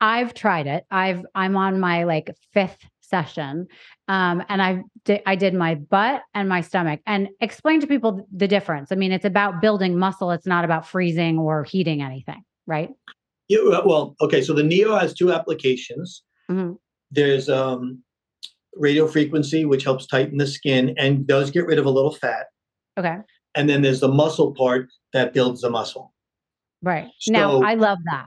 I've 0.00 0.34
tried 0.34 0.66
it. 0.66 0.84
I've 0.90 1.24
I'm 1.34 1.56
on 1.56 1.78
my 1.78 2.04
like 2.04 2.34
fifth 2.52 2.78
session, 3.00 3.68
um, 4.08 4.42
and 4.48 4.60
I 4.60 4.82
did 5.04 5.22
I 5.26 5.36
did 5.36 5.54
my 5.54 5.76
butt 5.76 6.22
and 6.34 6.48
my 6.48 6.60
stomach. 6.60 7.00
And 7.06 7.28
explain 7.40 7.80
to 7.80 7.86
people 7.86 8.26
the 8.34 8.48
difference. 8.48 8.90
I 8.90 8.96
mean, 8.96 9.12
it's 9.12 9.24
about 9.24 9.60
building 9.60 9.96
muscle. 9.96 10.32
It's 10.32 10.46
not 10.46 10.64
about 10.64 10.88
freezing 10.88 11.38
or 11.38 11.62
heating 11.62 12.02
anything, 12.02 12.42
right? 12.66 12.90
Yeah, 13.48 13.80
well- 13.84 14.14
okay. 14.20 14.42
So 14.42 14.52
the 14.52 14.62
Neo 14.62 14.96
has 14.96 15.14
two 15.14 15.32
applications. 15.32 16.22
Mhm. 16.50 16.78
There's 17.10 17.48
um, 17.48 18.02
radio 18.74 19.06
frequency, 19.06 19.64
which 19.64 19.84
helps 19.84 20.06
tighten 20.06 20.38
the 20.38 20.46
skin 20.46 20.94
and 20.98 21.26
does 21.26 21.50
get 21.50 21.66
rid 21.66 21.78
of 21.78 21.86
a 21.86 21.90
little 21.90 22.12
fat. 22.12 22.46
Okay, 22.98 23.16
And 23.54 23.68
then 23.68 23.80
there's 23.82 24.00
the 24.00 24.08
muscle 24.08 24.54
part 24.54 24.88
that 25.12 25.32
builds 25.32 25.60
the 25.62 25.70
muscle. 25.70 26.12
right. 26.82 27.08
now 27.28 27.62
I 27.62 27.74
love 27.74 27.98
that. 28.10 28.26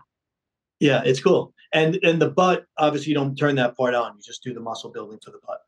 Yeah, 0.79 1.01
it's 1.05 1.19
cool. 1.21 1.53
And 1.73 1.97
and 2.03 2.21
the 2.21 2.29
butt, 2.29 2.65
obviously, 2.77 3.09
you 3.09 3.15
don't 3.15 3.35
turn 3.35 3.55
that 3.55 3.75
part 3.75 3.93
on. 3.95 4.13
You 4.15 4.21
just 4.23 4.43
do 4.43 4.53
the 4.53 4.59
muscle 4.59 4.91
building 4.91 5.19
for 5.23 5.31
the 5.31 5.39
butt. 5.45 5.59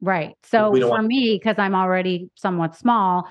Right. 0.00 0.34
So 0.44 0.72
for 0.80 1.02
me, 1.02 1.34
because 1.38 1.56
I'm 1.58 1.74
already 1.74 2.30
somewhat 2.34 2.74
small, 2.76 3.28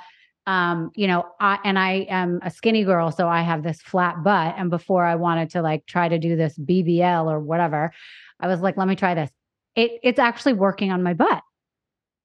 um, 0.48 0.92
you 0.96 1.08
know, 1.08 1.26
I 1.40 1.60
and 1.64 1.78
I 1.78 2.08
am 2.10 2.40
a 2.44 2.50
skinny 2.50 2.84
girl, 2.84 3.12
so 3.12 3.28
I 3.28 3.42
have 3.42 3.64
this 3.64 3.82
flat 3.82 4.24
butt. 4.24 4.56
And 4.58 4.70
before 4.70 5.06
I 5.06 5.16
wanted 5.16 5.52
to 5.52 5.62
like 5.62 5.86
try 5.86 6.10
to 6.10 6.18
do 6.18 6.36
this 6.36 6.58
BBL 6.58 7.30
or 7.30 7.40
whatever, 7.40 7.92
I 8.40 8.48
was 8.48 8.62
like, 8.62 8.78
let 8.78 8.88
me 8.88 8.96
try 8.96 9.14
this. 9.14 9.30
It 9.76 10.00
it's 10.02 10.20
actually 10.20 10.54
working 10.54 10.92
on 10.92 11.04
my 11.04 11.14
butt. 11.14 11.44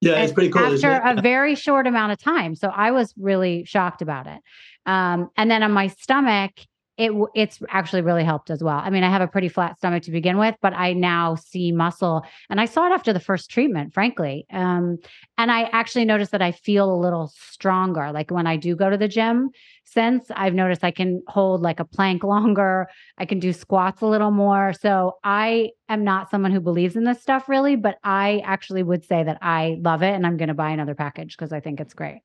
Yeah, 0.01 0.23
it's 0.23 0.33
pretty 0.33 0.51
cool. 0.51 0.63
after 0.63 0.91
a 0.93 1.21
very 1.21 1.55
short 1.55 1.87
amount 1.87 2.13
of 2.13 2.19
time. 2.19 2.55
So 2.55 2.69
I 2.69 2.91
was 2.91 3.15
really 3.17 3.65
shocked 3.65 4.03
about 4.03 4.27
it. 4.27 4.41
Um, 4.87 5.31
and 5.37 5.51
then 5.51 5.63
on 5.63 5.73
my 5.73 5.87
stomach, 5.87 6.53
it 6.97 7.13
it's 7.35 7.61
actually 7.71 8.03
really 8.03 8.25
helped 8.25 8.51
as 8.51 8.63
well. 8.63 8.79
I 8.79 8.91
mean, 8.91 9.03
I 9.03 9.11
have 9.11 9.23
a 9.23 9.27
pretty 9.27 9.49
flat 9.49 9.79
stomach 9.79 10.05
to 10.05 10.13
begin 10.13 10.39
with, 10.39 10.55
but 10.63 10.73
I 10.75 10.93
now 10.93 11.35
see 11.35 11.73
muscle, 11.73 12.25
and 12.49 12.61
I 12.61 12.67
saw 12.67 12.87
it 12.87 12.93
after 12.93 13.13
the 13.13 13.21
first 13.21 13.51
treatment, 13.51 13.93
frankly. 13.93 14.47
Um, 14.53 14.99
and 15.37 15.51
I 15.51 15.65
actually 15.65 16.05
noticed 16.05 16.31
that 16.33 16.43
I 16.43 16.53
feel 16.53 16.93
a 16.93 16.95
little 16.95 17.33
stronger. 17.35 18.13
Like 18.13 18.31
when 18.31 18.47
I 18.47 18.57
do 18.57 18.77
go 18.77 18.91
to 18.91 18.97
the 18.97 19.09
gym, 19.09 19.51
since 19.85 20.27
I've 20.35 20.55
noticed 20.55 20.85
I 20.85 20.93
can 20.93 21.23
hold 21.27 21.63
like 21.63 21.81
a 21.81 21.85
plank 21.85 22.23
longer, 22.23 22.87
I 23.19 23.27
can 23.27 23.41
do 23.41 23.53
squats 23.53 24.01
a 24.01 24.07
little 24.07 24.31
more. 24.31 24.73
So 24.73 25.19
I 25.25 25.71
am 25.89 26.05
not 26.05 26.31
someone 26.31 26.53
who 26.53 26.61
believes 26.61 26.97
in 26.97 27.05
this 27.05 27.21
stuff 27.21 27.49
really, 27.49 27.77
but 27.77 27.99
I 28.05 28.41
actually 28.45 28.83
would 28.83 29.05
say 29.05 29.25
that 29.25 29.39
I 29.43 29.79
love 29.81 30.03
it, 30.03 30.15
and 30.15 30.27
I'm 30.27 30.37
going 30.37 30.49
to 30.49 30.55
buy 30.55 30.71
another 30.71 30.95
package 30.95 31.37
because 31.37 31.53
I 31.53 31.61
think 31.61 31.81
it's 31.81 31.95
great. 31.95 32.21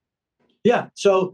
Yeah. 0.63 0.88
So 0.93 1.34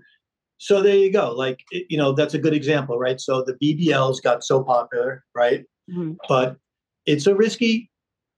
so 0.58 0.82
there 0.82 0.96
you 0.96 1.12
go. 1.12 1.32
Like 1.32 1.64
you 1.72 1.98
know, 1.98 2.14
that's 2.14 2.34
a 2.34 2.40
good 2.40 2.54
example, 2.54 2.98
right? 2.98 3.20
So 3.20 3.44
the 3.44 3.54
BBLs 3.54 4.22
got 4.22 4.44
so 4.44 4.64
popular, 4.64 5.24
right? 5.34 5.66
Mm-hmm. 5.90 6.14
But 6.28 6.58
it's 7.06 7.28
a 7.28 7.36
risky 7.36 7.90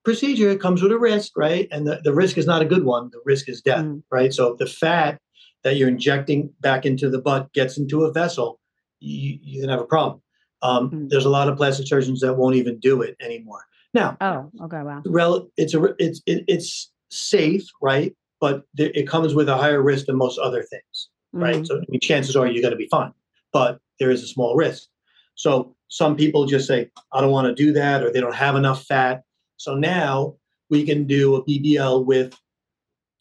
procedure. 0.03 0.49
It 0.49 0.61
comes 0.61 0.81
with 0.81 0.91
a 0.91 0.97
risk, 0.97 1.33
right? 1.35 1.67
And 1.71 1.85
the, 1.85 2.01
the 2.03 2.13
risk 2.13 2.37
is 2.37 2.45
not 2.45 2.61
a 2.61 2.65
good 2.65 2.83
one. 2.83 3.09
The 3.11 3.21
risk 3.25 3.49
is 3.49 3.61
death, 3.61 3.83
mm-hmm. 3.83 3.99
right? 4.11 4.33
So 4.33 4.53
if 4.53 4.57
the 4.57 4.65
fat 4.65 5.19
that 5.63 5.75
you're 5.75 5.89
injecting 5.89 6.49
back 6.61 6.85
into 6.85 7.09
the 7.09 7.19
butt 7.19 7.51
gets 7.53 7.77
into 7.77 8.03
a 8.03 8.11
vessel, 8.11 8.59
you, 8.99 9.37
you 9.41 9.61
can 9.61 9.69
have 9.69 9.81
a 9.81 9.85
problem. 9.85 10.21
Um, 10.61 10.89
mm-hmm. 10.89 11.07
There's 11.09 11.25
a 11.25 11.29
lot 11.29 11.49
of 11.49 11.57
plastic 11.57 11.87
surgeons 11.87 12.21
that 12.21 12.35
won't 12.35 12.55
even 12.55 12.79
do 12.79 13.01
it 13.01 13.15
anymore. 13.21 13.63
Now, 13.93 14.17
oh, 14.21 14.51
okay, 14.63 14.81
wow. 14.81 15.01
Rel- 15.05 15.49
it's 15.55 15.73
a 15.73 15.83
it's 15.97 16.21
it, 16.25 16.43
it's 16.47 16.91
safe, 17.09 17.65
right? 17.81 18.15
But 18.39 18.63
th- 18.75 18.91
it 18.95 19.07
comes 19.07 19.33
with 19.33 19.49
a 19.49 19.57
higher 19.57 19.81
risk 19.81 20.07
than 20.07 20.17
most 20.17 20.37
other 20.39 20.63
things 20.63 21.09
right? 21.39 21.55
Mm-hmm. 21.55 21.65
So 21.65 21.77
I 21.77 21.85
mean, 21.89 21.99
chances 21.99 22.35
are 22.35 22.47
you're 22.47 22.61
going 22.61 22.71
to 22.71 22.77
be 22.77 22.87
fine, 22.89 23.13
but 23.53 23.79
there 23.99 24.11
is 24.11 24.23
a 24.23 24.27
small 24.27 24.55
risk. 24.55 24.87
So 25.35 25.75
some 25.89 26.15
people 26.15 26.45
just 26.45 26.67
say, 26.67 26.89
I 27.13 27.21
don't 27.21 27.31
want 27.31 27.47
to 27.47 27.53
do 27.53 27.71
that, 27.73 28.03
or 28.03 28.11
they 28.11 28.19
don't 28.19 28.35
have 28.35 28.55
enough 28.55 28.83
fat. 28.85 29.23
So 29.57 29.75
now 29.75 30.35
we 30.69 30.85
can 30.85 31.05
do 31.05 31.35
a 31.35 31.43
BBL 31.45 32.05
with 32.05 32.37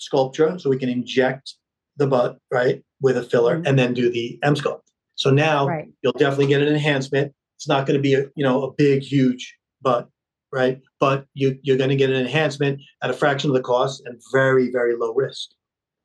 Sculptra, 0.01 0.61
so 0.61 0.71
we 0.71 0.79
can 0.79 0.89
inject 0.89 1.55
the 1.97 2.07
butt, 2.07 2.39
right, 2.51 2.83
with 3.01 3.17
a 3.17 3.23
filler, 3.23 3.57
mm-hmm. 3.57 3.67
and 3.67 3.79
then 3.79 3.95
do 3.95 4.11
the 4.11 4.39
Emsculpt. 4.45 4.81
So 5.15 5.31
now 5.31 5.67
right. 5.67 5.89
you'll 6.03 6.13
definitely 6.13 6.47
get 6.47 6.63
an 6.63 6.69
enhancement. 6.69 7.33
It's 7.57 7.69
not 7.69 7.87
going 7.87 7.97
to 7.97 8.03
be 8.03 8.15
a 8.15 8.27
you 8.37 8.45
know 8.45 8.65
a 8.65 8.73
big, 8.73 9.03
huge 9.03 9.57
butt, 9.81 10.09
right? 10.53 10.81
But 11.01 11.27
you 11.35 11.59
you're 11.63 11.79
going 11.79 11.91
to 11.91 11.97
get 11.97 12.11
an 12.11 12.17
enhancement 12.17 12.81
at 13.03 13.11
a 13.11 13.15
fraction 13.15 13.51
of 13.51 13.55
the 13.55 13.63
cost 13.63 14.03
and 14.05 14.21
very, 14.33 14.71
very 14.71 14.95
low 14.95 15.15
risk. 15.15 15.51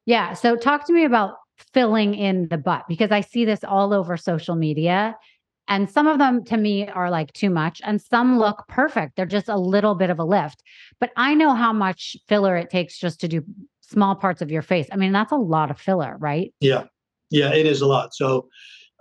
Yeah. 0.06 0.34
So 0.34 0.56
talk 0.56 0.86
to 0.88 0.94
me 0.94 1.04
about 1.06 1.36
filling 1.74 2.14
in 2.14 2.48
the 2.50 2.58
butt 2.58 2.84
because 2.88 3.12
I 3.12 3.22
see 3.22 3.46
this 3.46 3.64
all 3.64 3.94
over 3.94 4.18
social 4.18 4.56
media. 4.56 5.18
And 5.68 5.90
some 5.90 6.08
of 6.08 6.18
them 6.18 6.44
to 6.46 6.58
me 6.58 6.90
are 6.90 7.10
like 7.10 7.32
too 7.32 7.50
much, 7.50 7.82
and 7.86 8.02
some 8.02 8.38
look 8.38 8.66
perfect. 8.68 9.16
They're 9.16 9.26
just 9.26 9.48
a 9.48 9.58
little 9.58 9.96
bit 9.96 10.10
of 10.10 10.20
a 10.20 10.24
lift. 10.26 10.62
But 11.00 11.12
I 11.16 11.34
know 11.34 11.54
how 11.54 11.72
much 11.72 12.18
filler 12.28 12.58
it 12.58 12.70
takes 12.70 12.98
just 12.98 13.22
to 13.22 13.28
do 13.30 13.44
small 13.80 14.16
parts 14.16 14.42
of 14.42 14.52
your 14.52 14.64
face. 14.64 14.88
I 14.92 14.98
mean, 14.98 15.12
that's 15.12 15.32
a 15.32 15.38
lot 15.38 15.72
of 15.72 15.80
filler, 15.80 16.18
right? 16.20 16.54
Yeah. 16.60 16.86
Yeah, 17.30 17.54
it 17.54 17.66
is 17.66 17.82
a 17.82 17.88
lot. 17.88 18.14
So 18.14 18.50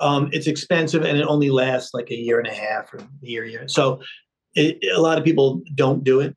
um, 0.00 0.28
it's 0.32 0.46
expensive 0.46 1.04
and 1.04 1.18
it 1.18 1.26
only 1.26 1.50
lasts 1.50 1.92
like 1.92 2.10
a 2.10 2.16
year 2.16 2.38
and 2.38 2.48
a 2.48 2.54
half 2.54 2.92
or 2.92 2.98
a 2.98 3.08
year, 3.22 3.44
year. 3.44 3.68
So 3.68 4.00
it, 4.54 4.78
a 4.94 5.00
lot 5.00 5.18
of 5.18 5.24
people 5.24 5.62
don't 5.74 6.04
do 6.04 6.20
it, 6.20 6.36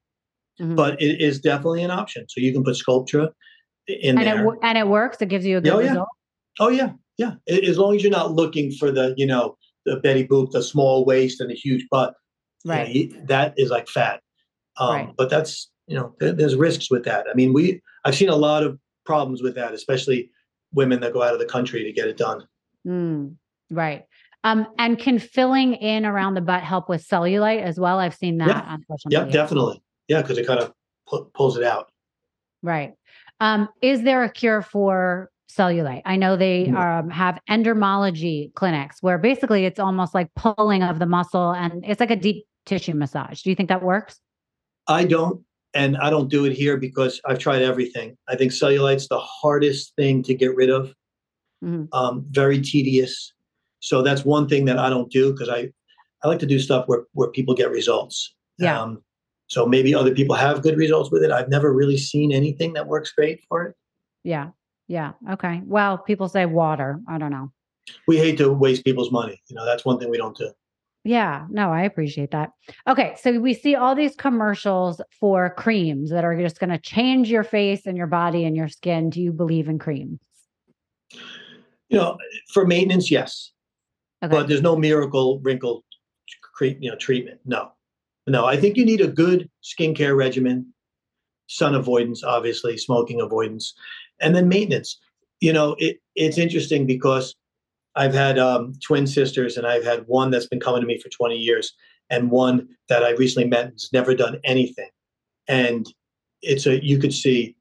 mm-hmm. 0.60 0.76
but 0.76 1.02
it 1.02 1.22
is 1.22 1.40
definitely 1.40 1.84
an 1.84 1.92
option. 1.92 2.26
So 2.28 2.42
you 2.42 2.52
can 2.52 2.64
put 2.64 2.76
Sculptra 2.76 3.30
in 3.88 4.18
and 4.18 4.28
there. 4.28 4.48
It, 4.48 4.60
and 4.64 4.78
it 4.78 4.88
works. 4.88 5.22
It 5.22 5.30
gives 5.30 5.46
you 5.46 5.58
a 5.58 5.62
good 5.62 5.74
oh, 5.74 5.80
yeah. 5.80 5.90
result. 5.90 6.10
Oh 6.60 6.70
yeah, 6.70 6.92
yeah. 7.18 7.36
As 7.48 7.78
long 7.78 7.96
as 7.96 8.04
you're 8.04 8.12
not 8.12 8.34
looking 8.34 8.72
for 8.72 8.92
the, 8.92 9.14
you 9.18 9.26
know, 9.26 9.58
the 9.86 9.98
Betty 9.98 10.28
Boop, 10.28 10.52
the 10.52 10.64
small 10.64 11.06
waist 11.06 11.42
and 11.42 11.50
the 11.50 11.56
huge 11.56 11.86
butt. 11.90 12.14
Right. 12.66 12.90
You 12.90 13.10
know, 13.10 13.26
that 13.26 13.54
is 13.58 13.70
like 13.70 13.88
fat. 13.88 14.22
Um, 14.78 14.96
right. 14.96 15.10
But 15.18 15.30
that's 15.30 15.70
you 15.88 15.98
know, 15.98 16.16
there's 16.20 16.56
risks 16.56 16.90
with 16.90 17.04
that. 17.06 17.26
I 17.30 17.34
mean, 17.34 17.54
we 17.54 17.82
I've 18.06 18.16
seen 18.16 18.30
a 18.30 18.36
lot 18.36 18.64
of 18.64 18.80
problems 19.06 19.42
with 19.42 19.56
that, 19.56 19.74
especially 19.74 20.30
women 20.72 21.02
that 21.02 21.14
go 21.14 21.22
out 21.22 21.34
of 21.34 21.40
the 21.40 21.46
country 21.46 21.84
to 21.84 21.92
get 21.92 22.08
it 22.08 22.18
done. 22.18 22.48
Mm, 22.88 23.36
right. 23.70 24.06
Um, 24.46 24.68
and 24.78 25.00
can 25.00 25.20
filling 25.20 25.74
in 25.76 26.06
around 26.06 26.34
the 26.34 26.42
butt 26.42 26.64
help 26.64 26.90
with 26.90 27.08
cellulite 27.08 27.62
as 27.62 27.80
well? 27.80 28.00
I've 28.00 28.16
seen 28.16 28.38
that 28.40 28.48
yeah. 28.50 28.62
on 28.62 28.84
social 28.90 29.10
media. 29.10 29.26
Yeah, 29.26 29.32
definitely. 29.32 29.82
Yeah, 30.08 30.22
because 30.22 30.38
it 30.38 30.46
kind 30.46 30.60
of 30.60 30.74
pu- 31.08 31.30
pulls 31.34 31.58
it 31.58 31.64
out. 31.64 31.90
Right. 32.62 32.94
Um, 33.40 33.70
is 33.82 34.04
there 34.04 34.24
a 34.24 34.30
cure 34.30 34.62
for 34.62 35.30
cellulite? 35.50 36.02
I 36.06 36.16
know 36.16 36.36
they 36.36 36.66
mm. 36.66 36.76
um, 36.76 37.10
have 37.10 37.40
endermology 37.50 38.54
clinics 38.54 38.98
where 39.02 39.18
basically 39.18 39.66
it's 39.66 39.80
almost 39.80 40.14
like 40.14 40.30
pulling 40.36 40.84
of 40.84 41.00
the 41.00 41.06
muscle 41.06 41.52
and 41.52 41.84
it's 41.86 42.00
like 42.00 42.12
a 42.12 42.16
deep 42.16 42.46
tissue 42.66 42.94
massage. 42.94 43.42
Do 43.42 43.50
you 43.50 43.56
think 43.56 43.70
that 43.70 43.84
works? 43.84 44.20
I 44.88 45.06
don't. 45.06 45.42
And 45.76 45.98
I 45.98 46.12
don't 46.12 46.30
do 46.30 46.46
it 46.46 46.54
here 46.54 46.78
because 46.78 47.20
I've 47.26 47.40
tried 47.40 47.64
everything. 47.64 48.16
I 48.28 48.36
think 48.36 48.52
cellulite's 48.52 49.08
the 49.08 49.20
hardest 49.20 49.96
thing 49.96 50.22
to 50.24 50.36
get 50.36 50.56
rid 50.56 50.70
of. 50.70 50.94
Mm-hmm. 51.64 51.86
Um, 51.94 52.26
very 52.30 52.62
tedious. 52.62 53.34
So 53.80 54.02
that's 54.02 54.24
one 54.24 54.48
thing 54.48 54.66
that 54.66 54.78
I 54.78 54.90
don't 54.90 55.12
do 55.12 55.32
because 55.34 55.50
I, 55.50 55.70
I 56.24 56.28
like 56.28 56.40
to 56.40 56.46
do 56.46 56.60
stuff 56.60 56.86
where, 56.88 57.06
where 57.14 57.30
people 57.30 57.56
get 57.56 57.72
results. 57.72 58.36
Yeah. 58.60 58.80
Um, 58.80 59.04
so 59.54 59.68
maybe 59.68 59.94
other 59.94 60.16
people 60.16 60.36
have 60.36 60.64
good 60.64 60.78
results 60.78 61.12
with 61.12 61.24
it. 61.24 61.30
I've 61.30 61.48
never 61.48 61.72
really 61.72 61.98
seen 61.98 62.32
anything 62.32 62.74
that 62.74 62.88
works 62.88 63.12
great 63.12 63.44
for 63.48 63.68
it. 63.68 63.76
Yeah. 64.24 64.50
Yeah. 64.88 65.12
Okay. 65.32 65.62
Well, 65.64 66.00
people 66.00 66.28
say 66.28 66.48
water. 66.48 67.00
I 67.08 67.20
don't 67.20 67.32
know. 67.32 67.52
We 68.08 68.18
hate 68.18 68.40
to 68.40 68.52
waste 68.52 68.84
people's 68.84 69.12
money. 69.12 69.40
You 69.50 69.56
know, 69.56 69.64
that's 69.64 69.86
one 69.86 70.00
thing 70.00 70.10
we 70.10 70.18
don't 70.18 70.36
do. 70.36 70.50
Yeah, 71.06 71.48
no, 71.50 71.70
I 71.70 71.82
appreciate 71.82 72.32
that. 72.32 72.52
Okay, 72.88 73.14
so 73.22 73.38
we 73.38 73.54
see 73.54 73.76
all 73.76 73.94
these 73.94 74.16
commercials 74.16 75.02
for 75.20 75.54
creams 75.54 76.10
that 76.12 76.24
are 76.24 76.40
just 76.40 76.62
going 76.62 76.70
to 76.70 76.78
change 76.78 77.30
your 77.30 77.44
face 77.44 77.86
and 77.86 77.98
your 77.98 78.08
body 78.08 78.46
and 78.46 78.56
your 78.56 78.70
skin. 78.70 79.10
Do 79.10 79.22
you 79.22 79.34
believe 79.34 79.68
in 79.68 79.80
creams? 79.80 80.22
You 81.90 81.98
know, 81.98 82.18
for 82.54 82.66
maintenance, 82.66 83.12
yes. 83.12 83.52
Okay. 84.24 84.34
But 84.34 84.48
there's 84.48 84.62
no 84.62 84.78
miracle 84.78 85.42
wrinkle 85.42 85.84
you 86.62 86.90
know 86.90 86.96
treatment. 86.96 87.42
No. 87.46 87.74
No, 88.28 88.46
I 88.46 88.58
think 88.58 88.78
you 88.78 88.86
need 88.86 89.02
a 89.02 89.08
good 89.08 89.50
skincare 89.64 90.16
regimen, 90.16 90.74
sun 91.48 91.76
avoidance, 91.76 92.24
obviously, 92.24 92.78
smoking 92.78 93.20
avoidance, 93.20 93.74
and 94.22 94.36
then 94.36 94.48
maintenance. 94.48 95.00
You 95.42 95.52
know, 95.52 95.76
it, 95.78 95.98
it's 96.16 96.38
interesting 96.38 96.86
because 96.86 97.36
I've 97.96 98.14
had 98.14 98.40
um, 98.40 98.74
twin 98.82 99.08
sisters, 99.08 99.58
and 99.58 99.68
I've 99.68 99.84
had 99.84 100.06
one 100.08 100.32
that's 100.32 100.48
been 100.48 100.60
coming 100.62 100.82
to 100.82 100.88
me 100.88 100.98
for 100.98 101.10
20 101.10 101.36
years, 101.36 101.74
and 102.10 102.32
one 102.32 102.68
that 102.90 103.04
I 103.04 103.12
recently 103.12 103.50
met 103.50 103.72
has 103.72 103.90
never 103.92 104.16
done 104.16 104.40
anything. 104.44 104.90
And 105.48 105.86
it's 106.42 106.66
a 106.66 106.84
you 106.84 106.98
could 106.98 107.14
see 107.14 107.56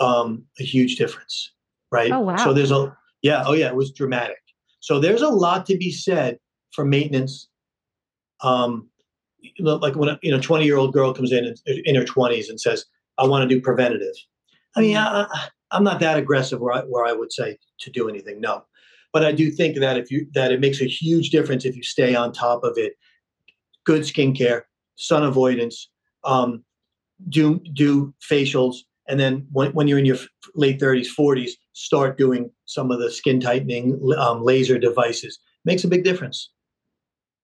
um, 0.00 0.44
a 0.60 0.62
huge 0.62 0.96
difference, 0.96 1.52
right? 1.90 2.12
Oh 2.12 2.20
wow! 2.20 2.36
So 2.36 2.52
there's 2.52 2.70
a 2.70 2.96
yeah, 3.22 3.42
oh 3.44 3.54
yeah, 3.54 3.68
it 3.68 3.76
was 3.76 3.90
dramatic. 3.90 4.38
So 4.80 5.00
there's 5.00 5.22
a 5.22 5.28
lot 5.28 5.66
to 5.66 5.76
be 5.76 5.90
said 5.90 6.38
for 6.72 6.84
maintenance. 6.84 7.48
Um, 8.42 8.88
like 9.58 9.96
when 9.96 10.08
a 10.08 10.18
you 10.22 10.30
know 10.30 10.40
20 10.40 10.64
year 10.64 10.76
old 10.76 10.92
girl 10.92 11.12
comes 11.12 11.32
in 11.32 11.54
in 11.66 11.94
her 11.94 12.04
20s 12.04 12.48
and 12.48 12.60
says 12.60 12.84
i 13.18 13.26
want 13.26 13.48
to 13.48 13.54
do 13.54 13.60
preventative. 13.60 14.14
I 14.76 14.80
mean 14.80 14.96
I, 14.96 15.26
i'm 15.70 15.84
not 15.84 16.00
that 16.00 16.18
aggressive 16.18 16.60
where 16.60 16.74
I, 16.74 16.80
where 16.82 17.06
I 17.06 17.12
would 17.12 17.32
say 17.32 17.58
to 17.80 17.90
do 17.90 18.08
anything 18.08 18.40
no. 18.40 18.64
But 19.12 19.24
i 19.24 19.32
do 19.32 19.50
think 19.50 19.78
that 19.78 19.96
if 19.96 20.10
you 20.10 20.26
that 20.34 20.52
it 20.52 20.60
makes 20.60 20.80
a 20.80 20.86
huge 20.86 21.30
difference 21.30 21.64
if 21.64 21.76
you 21.76 21.82
stay 21.82 22.14
on 22.14 22.32
top 22.32 22.64
of 22.64 22.76
it. 22.76 22.94
Good 23.84 24.02
skincare 24.02 24.62
sun 24.96 25.22
avoidance 25.22 25.88
um, 26.24 26.64
do 27.28 27.60
do 27.72 28.12
facials 28.20 28.78
and 29.08 29.20
then 29.20 29.46
when, 29.52 29.72
when 29.72 29.86
you're 29.86 29.98
in 29.98 30.06
your 30.06 30.18
late 30.54 30.80
30s 30.80 31.06
40s 31.18 31.52
start 31.72 32.18
doing 32.18 32.50
some 32.64 32.90
of 32.90 32.98
the 32.98 33.10
skin 33.10 33.40
tightening 33.40 34.00
um, 34.18 34.42
laser 34.42 34.78
devices. 34.78 35.38
Makes 35.64 35.84
a 35.84 35.88
big 35.88 36.04
difference 36.04 36.50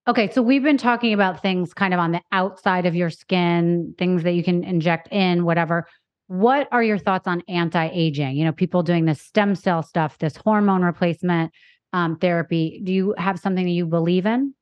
Okay, 0.09 0.29
so 0.33 0.43
we've 0.43 0.65
been 0.65 0.79
talking 0.79 1.13
about 1.13 1.43
things 1.43 1.73
kind 1.73 1.95
of 1.95 2.01
on 2.01 2.11
the 2.11 2.21
outside 2.33 2.87
of 2.87 2.97
your 2.97 3.09
skin, 3.09 3.95
things 3.99 4.25
that 4.25 4.33
you 4.33 4.43
can 4.43 4.65
inject 4.65 5.07
in, 5.13 5.45
whatever. 5.45 5.87
What 6.27 6.67
are 6.73 6.83
your 6.83 6.99
thoughts 6.99 7.29
on 7.29 7.43
anti-aging? 7.47 8.37
You 8.37 8.45
know, 8.45 8.53
people 8.53 8.83
doing 8.83 9.05
this 9.05 9.21
stem 9.21 9.55
cell 9.55 9.81
stuff, 9.81 10.19
this 10.19 10.35
hormone 10.37 10.83
replacement 10.83 11.53
um, 11.93 12.17
therapy. 12.17 12.81
Do 12.83 12.93
you 12.93 13.15
have 13.17 13.39
something 13.39 13.65
that 13.65 13.71
you 13.71 13.87
believe 13.87 14.27
in? 14.27 14.55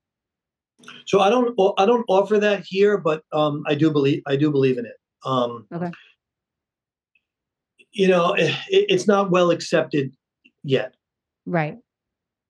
So 1.07 1.20
I 1.20 1.31
don't, 1.31 1.59
I 1.79 1.87
don't 1.87 2.05
offer 2.09 2.38
that 2.38 2.64
here, 2.66 2.99
but 2.99 3.22
um, 3.32 3.62
I 3.66 3.74
do 3.74 3.91
believe, 3.91 4.22
I 4.26 4.36
do 4.36 4.51
believe 4.51 4.76
in 4.76 4.84
it. 4.84 4.97
Um, 5.24 5.66
okay. 5.72 5.91
You 7.93 8.09
know, 8.09 8.34
it, 8.34 8.55
it's 8.68 9.07
not 9.07 9.30
well 9.30 9.51
accepted 9.51 10.14
yet. 10.64 10.95
Right. 11.47 11.78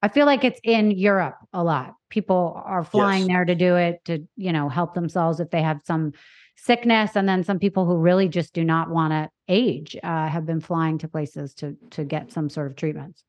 I 0.03 0.09
feel 0.09 0.27
like 0.27 0.43
it's 0.43 0.61
in 0.65 0.91
Europe 0.91 1.37
a 1.53 1.63
lot. 1.63 1.95
People 2.11 2.61
are 2.65 2.85
flying 2.85 3.23
yes. 3.23 3.29
there 3.29 3.45
to 3.45 3.55
do 3.55 3.77
it 3.77 4.05
to, 4.05 4.27
you 4.37 4.53
know, 4.53 4.69
help 4.69 4.95
themselves 4.95 5.41
if 5.41 5.51
they 5.51 5.63
have 5.63 5.81
some 5.85 6.13
sickness, 6.57 7.17
and 7.17 7.29
then 7.29 7.43
some 7.43 7.59
people 7.59 7.87
who 7.87 7.97
really 7.97 8.29
just 8.29 8.53
do 8.53 8.65
not 8.65 8.91
want 8.91 9.13
to 9.13 9.31
age 9.49 9.97
uh, 10.03 10.29
have 10.29 10.45
been 10.45 10.61
flying 10.61 10.99
to 10.99 11.09
places 11.09 11.55
to 11.55 11.77
to 11.91 12.05
get 12.05 12.33
some 12.33 12.51
sort 12.51 12.67
of 12.67 12.77
treatments. 12.77 13.25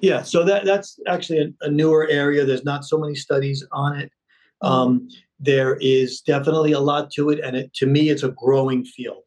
Yeah, 0.00 0.22
so 0.22 0.44
that 0.44 0.64
that's 0.64 0.98
actually 1.06 1.40
a, 1.40 1.66
a 1.66 1.70
newer 1.70 2.06
area. 2.08 2.44
There's 2.44 2.64
not 2.64 2.84
so 2.84 2.98
many 2.98 3.14
studies 3.14 3.66
on 3.72 3.98
it. 3.98 4.12
Mm. 4.62 4.68
Um, 4.68 5.08
there 5.38 5.76
is 5.76 6.20
definitely 6.20 6.72
a 6.72 6.80
lot 6.80 7.10
to 7.12 7.30
it, 7.30 7.40
and 7.40 7.56
it, 7.56 7.72
to 7.74 7.86
me, 7.86 8.10
it's 8.10 8.22
a 8.22 8.30
growing 8.30 8.84
field. 8.84 9.22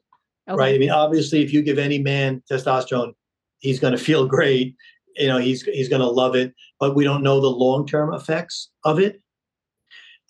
Okay. 0.48 0.58
Right? 0.58 0.76
I 0.76 0.78
mean, 0.78 0.92
obviously, 0.92 1.42
if 1.42 1.54
you 1.54 1.62
give 1.62 1.80
any 1.80 2.00
man 2.00 2.44
testosterone, 2.52 3.14
he's 3.60 3.80
going 3.80 3.94
to 3.94 4.04
feel 4.04 4.28
great. 4.38 4.76
You 5.16 5.28
know, 5.28 5.38
he's 5.38 5.64
he's 5.64 5.90
going 5.90 6.02
to 6.02 6.10
love 6.10 6.36
it. 6.36 6.54
But 6.80 6.96
we 6.96 7.04
don't 7.04 7.24
know 7.24 7.40
the 7.40 7.48
long 7.48 7.86
term 7.88 8.14
effects 8.14 8.70
of 8.84 9.00
it. 9.00 9.22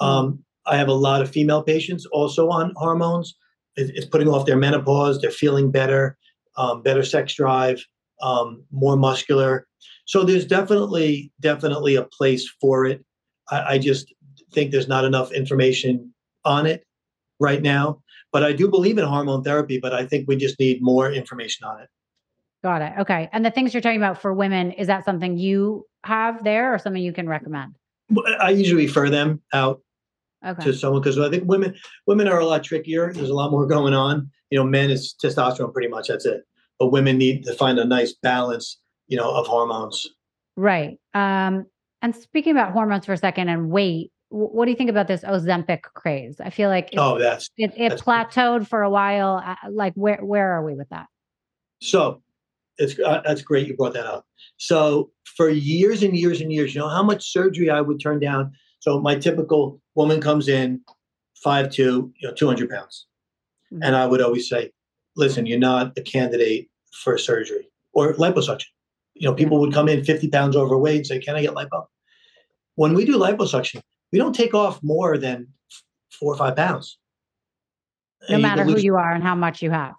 Mm. 0.02 0.06
Um, 0.06 0.44
I 0.66 0.78
have 0.78 0.88
a 0.88 0.94
lot 0.94 1.22
of 1.22 1.30
female 1.30 1.64
patients 1.64 2.06
also 2.08 2.50
on 2.50 2.74
hormones. 2.76 3.36
It, 3.76 3.92
it's 3.96 4.06
putting 4.06 4.28
off 4.28 4.46
their 4.46 4.58
menopause. 4.58 5.20
They're 5.20 5.32
feeling 5.32 5.72
better, 5.72 6.18
um, 6.58 6.82
better 6.82 7.04
sex 7.04 7.34
drive, 7.34 7.84
um, 8.22 8.64
more 8.72 8.96
muscular. 8.96 9.68
So 10.06 10.24
there's 10.24 10.46
definitely 10.46 11.32
definitely 11.40 11.96
a 11.96 12.04
place 12.04 12.50
for 12.62 12.86
it. 12.86 13.04
I, 13.50 13.74
I 13.74 13.78
just 13.78 14.14
think 14.54 14.72
there's 14.72 14.88
not 14.88 15.06
enough 15.06 15.32
information 15.32 16.14
on 16.46 16.66
it 16.66 16.86
right 17.40 17.62
now. 17.62 18.02
But 18.32 18.44
I 18.44 18.52
do 18.52 18.68
believe 18.68 18.98
in 18.98 19.06
hormone 19.06 19.44
therapy, 19.44 19.80
but 19.80 19.94
I 19.94 20.06
think 20.06 20.28
we 20.28 20.36
just 20.36 20.60
need 20.60 20.82
more 20.82 21.12
information 21.12 21.68
on 21.68 21.82
it. 21.82 21.90
Got 22.64 22.82
it. 22.82 22.94
Okay. 23.00 23.30
And 23.34 23.46
the 23.46 23.52
things 23.52 23.74
you're 23.74 23.82
talking 23.82 23.98
about 23.98 24.22
for 24.22 24.34
women, 24.34 24.72
is 24.72 24.88
that 24.88 25.04
something 25.04 25.38
you 25.38 25.86
have 26.06 26.44
there 26.44 26.74
or 26.74 26.80
something 26.80 27.02
you 27.04 27.12
can 27.14 27.28
recommend? 27.28 27.76
I 28.40 28.52
usually 28.52 28.86
refer 28.86 29.10
them 29.10 29.42
out 29.54 29.82
Okay. 30.46 30.64
to 30.66 30.74
someone 30.74 31.02
because 31.02 31.18
I 31.18 31.30
think 31.30 31.46
women 31.48 31.74
women 32.06 32.28
are 32.28 32.40
a 32.40 32.46
lot 32.46 32.64
trickier. 32.64 33.14
There's 33.14 33.30
a 33.30 33.34
lot 33.34 33.52
more 33.52 33.66
going 33.66 33.94
on. 33.94 34.30
You 34.50 34.60
know, 34.60 34.66
men 34.66 34.90
is 34.92 35.16
testosterone 35.22 35.72
pretty 35.74 35.88
much. 35.88 36.08
That's 36.10 36.26
it. 36.26 36.44
But 36.80 36.88
women 36.88 37.18
need 37.18 37.44
to 37.46 37.54
find 37.54 37.80
a 37.80 37.86
nice 37.86 38.14
balance. 38.14 38.80
You 39.08 39.18
know, 39.18 39.30
of 39.32 39.46
hormones. 39.48 40.06
Right. 40.56 40.98
Um, 41.14 41.66
and 42.02 42.16
speaking 42.16 42.52
about 42.54 42.72
hormones 42.72 43.06
for 43.06 43.14
a 43.14 43.18
second 43.18 43.50
and 43.50 43.70
weight, 43.70 44.12
what 44.30 44.66
do 44.66 44.72
you 44.72 44.78
think 44.78 44.90
about 44.90 45.08
this 45.08 45.22
Ozempic 45.24 45.82
craze? 45.82 46.40
I 46.40 46.50
feel 46.50 46.70
like 46.70 46.88
it's, 46.94 46.98
Oh, 47.02 47.20
that's 47.20 47.50
it, 47.58 47.72
it 47.78 47.90
that's- 47.90 48.02
plateaued 48.02 48.68
for 48.68 48.82
a 48.82 48.90
while. 48.90 49.42
Uh, 49.46 49.56
Like, 49.70 49.94
where 49.96 50.24
where 50.24 50.52
are 50.54 50.66
we 50.66 50.74
with 50.76 50.90
that? 50.90 51.08
So 51.82 52.22
it's 52.78 52.98
uh, 53.00 53.22
that's 53.26 53.42
great 53.42 53.68
you 53.68 53.76
brought 53.76 53.94
that 53.94 54.06
up. 54.06 54.26
So 54.58 55.12
for 55.36 55.50
years 55.50 56.04
and 56.04 56.16
years 56.16 56.42
and 56.42 56.52
years, 56.52 56.74
you 56.74 56.82
know 56.82 56.90
how 56.90 57.04
much 57.04 57.32
surgery 57.32 57.70
I 57.70 57.82
would 57.82 58.00
turn 58.00 58.20
down. 58.20 58.52
So 58.80 59.00
my 59.00 59.16
typical 59.16 59.80
woman 59.96 60.20
comes 60.22 60.48
in, 60.48 60.82
five 61.36 61.72
two, 61.72 62.12
you 62.20 62.28
know, 62.28 62.34
two 62.34 62.48
hundred 62.48 62.70
pounds, 62.70 63.06
Mhm. 63.72 63.80
and 63.84 63.96
I 63.96 64.06
would 64.06 64.22
always 64.22 64.50
say, 64.50 64.72
"Listen, 65.16 65.46
you're 65.46 65.60
not 65.60 65.98
a 65.98 66.02
candidate 66.02 66.70
for 67.04 67.18
surgery 67.18 67.70
or 67.94 68.14
liposuction." 68.16 68.68
You 69.14 69.30
know, 69.30 69.36
people 69.36 69.60
would 69.60 69.74
come 69.74 69.88
in 69.88 70.04
fifty 70.04 70.28
pounds 70.28 70.56
overweight 70.56 70.98
and 70.98 71.08
say, 71.08 71.20
"Can 71.20 71.36
I 71.36 71.42
get 71.42 71.54
lipo?" 71.54 71.86
When 72.76 72.94
we 72.94 73.06
do 73.06 73.18
liposuction, 73.18 73.82
we 74.12 74.20
don't 74.20 74.34
take 74.34 74.54
off 74.54 74.82
more 74.82 75.18
than 75.18 75.48
four 76.12 76.34
or 76.34 76.38
five 76.38 76.56
pounds. 76.56 76.98
No 78.30 78.38
matter 78.38 78.64
who 78.64 78.78
you 78.78 78.96
are 78.96 79.12
and 79.12 79.24
how 79.24 79.36
much 79.36 79.62
you 79.62 79.70
have. 79.70 79.94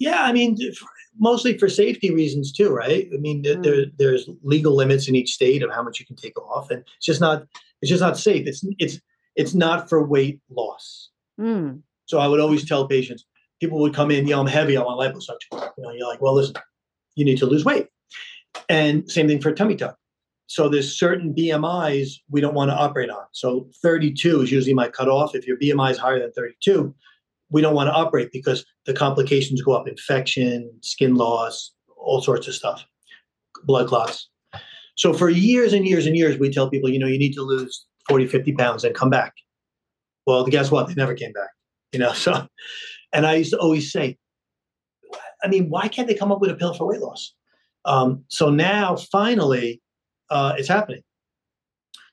Yeah, 0.00 0.24
I 0.24 0.32
mean, 0.32 0.56
mostly 1.18 1.58
for 1.58 1.68
safety 1.68 2.12
reasons 2.12 2.52
too, 2.52 2.70
right? 2.70 3.06
I 3.14 3.18
mean, 3.18 3.42
th- 3.42 3.58
there, 3.60 3.84
there's 3.98 4.28
legal 4.42 4.74
limits 4.74 5.06
in 5.08 5.14
each 5.14 5.32
state 5.32 5.62
of 5.62 5.70
how 5.70 5.82
much 5.82 6.00
you 6.00 6.06
can 6.06 6.16
take 6.16 6.36
off, 6.40 6.70
and 6.70 6.82
it's 6.96 7.06
just 7.06 7.20
not 7.20 7.46
it's 7.82 7.90
just 7.90 8.00
not 8.00 8.18
safe. 8.18 8.46
It's 8.46 8.64
it's 8.78 8.98
it's 9.36 9.54
not 9.54 9.88
for 9.88 10.04
weight 10.04 10.40
loss. 10.50 11.10
Mm. 11.38 11.82
So 12.06 12.18
I 12.18 12.26
would 12.26 12.40
always 12.40 12.66
tell 12.66 12.88
patients, 12.88 13.24
people 13.60 13.78
would 13.80 13.94
come 13.94 14.10
in, 14.10 14.26
you 14.26 14.34
know, 14.34 14.40
I'm 14.40 14.46
heavy, 14.46 14.76
I 14.76 14.82
want 14.82 14.98
liposuction. 14.98 15.70
You 15.76 15.84
know, 15.84 15.92
you're 15.92 16.08
like, 16.08 16.20
well, 16.20 16.34
listen, 16.34 16.54
you 17.14 17.24
need 17.24 17.38
to 17.38 17.46
lose 17.46 17.64
weight, 17.64 17.88
and 18.70 19.08
same 19.10 19.28
thing 19.28 19.40
for 19.40 19.52
tummy 19.52 19.76
tuck. 19.76 19.96
So 20.46 20.68
there's 20.68 20.98
certain 20.98 21.32
BMIs 21.34 22.14
we 22.30 22.40
don't 22.40 22.54
want 22.54 22.70
to 22.70 22.74
operate 22.74 23.10
on. 23.10 23.24
So 23.32 23.68
32 23.82 24.40
is 24.40 24.50
usually 24.50 24.74
my 24.74 24.88
cutoff. 24.88 25.34
If 25.34 25.46
your 25.46 25.56
BMI 25.58 25.92
is 25.92 25.98
higher 25.98 26.18
than 26.18 26.32
32, 26.32 26.92
we 27.50 27.60
don't 27.60 27.74
want 27.74 27.88
to 27.88 27.92
operate 27.92 28.30
because 28.32 28.64
the 28.86 28.94
complications 28.94 29.62
go 29.62 29.72
up 29.72 29.88
infection 29.88 30.70
skin 30.82 31.14
loss 31.14 31.72
all 31.96 32.22
sorts 32.22 32.48
of 32.48 32.54
stuff 32.54 32.84
blood 33.64 33.88
clots. 33.88 34.28
So 34.96 35.12
for 35.12 35.28
years 35.28 35.72
and 35.72 35.86
years 35.86 36.06
and 36.06 36.16
years 36.16 36.38
we 36.38 36.50
tell 36.50 36.70
people 36.70 36.90
you 36.90 36.98
know 36.98 37.06
you 37.06 37.18
need 37.18 37.34
to 37.34 37.42
lose 37.42 37.86
40 38.08 38.26
50 38.26 38.52
pounds 38.52 38.84
and 38.84 38.94
come 38.94 39.10
back. 39.10 39.34
Well 40.26 40.44
guess 40.46 40.70
what? 40.70 40.88
They 40.88 40.94
never 40.94 41.14
came 41.14 41.32
back 41.32 41.50
you 41.92 41.98
know 41.98 42.12
so 42.24 42.46
and 43.12 43.26
i 43.26 43.34
used 43.34 43.50
to 43.50 43.58
always 43.58 43.92
say 43.92 44.16
i 45.42 45.48
mean 45.48 45.68
why 45.68 45.88
can't 45.88 46.08
they 46.08 46.14
come 46.14 46.32
up 46.32 46.40
with 46.40 46.50
a 46.50 46.54
pill 46.54 46.74
for 46.74 46.86
weight 46.86 47.00
loss? 47.00 47.34
Um, 47.86 48.24
so 48.28 48.50
now 48.50 48.96
finally 48.96 49.80
uh, 50.28 50.54
it's 50.58 50.68
happening. 50.68 51.02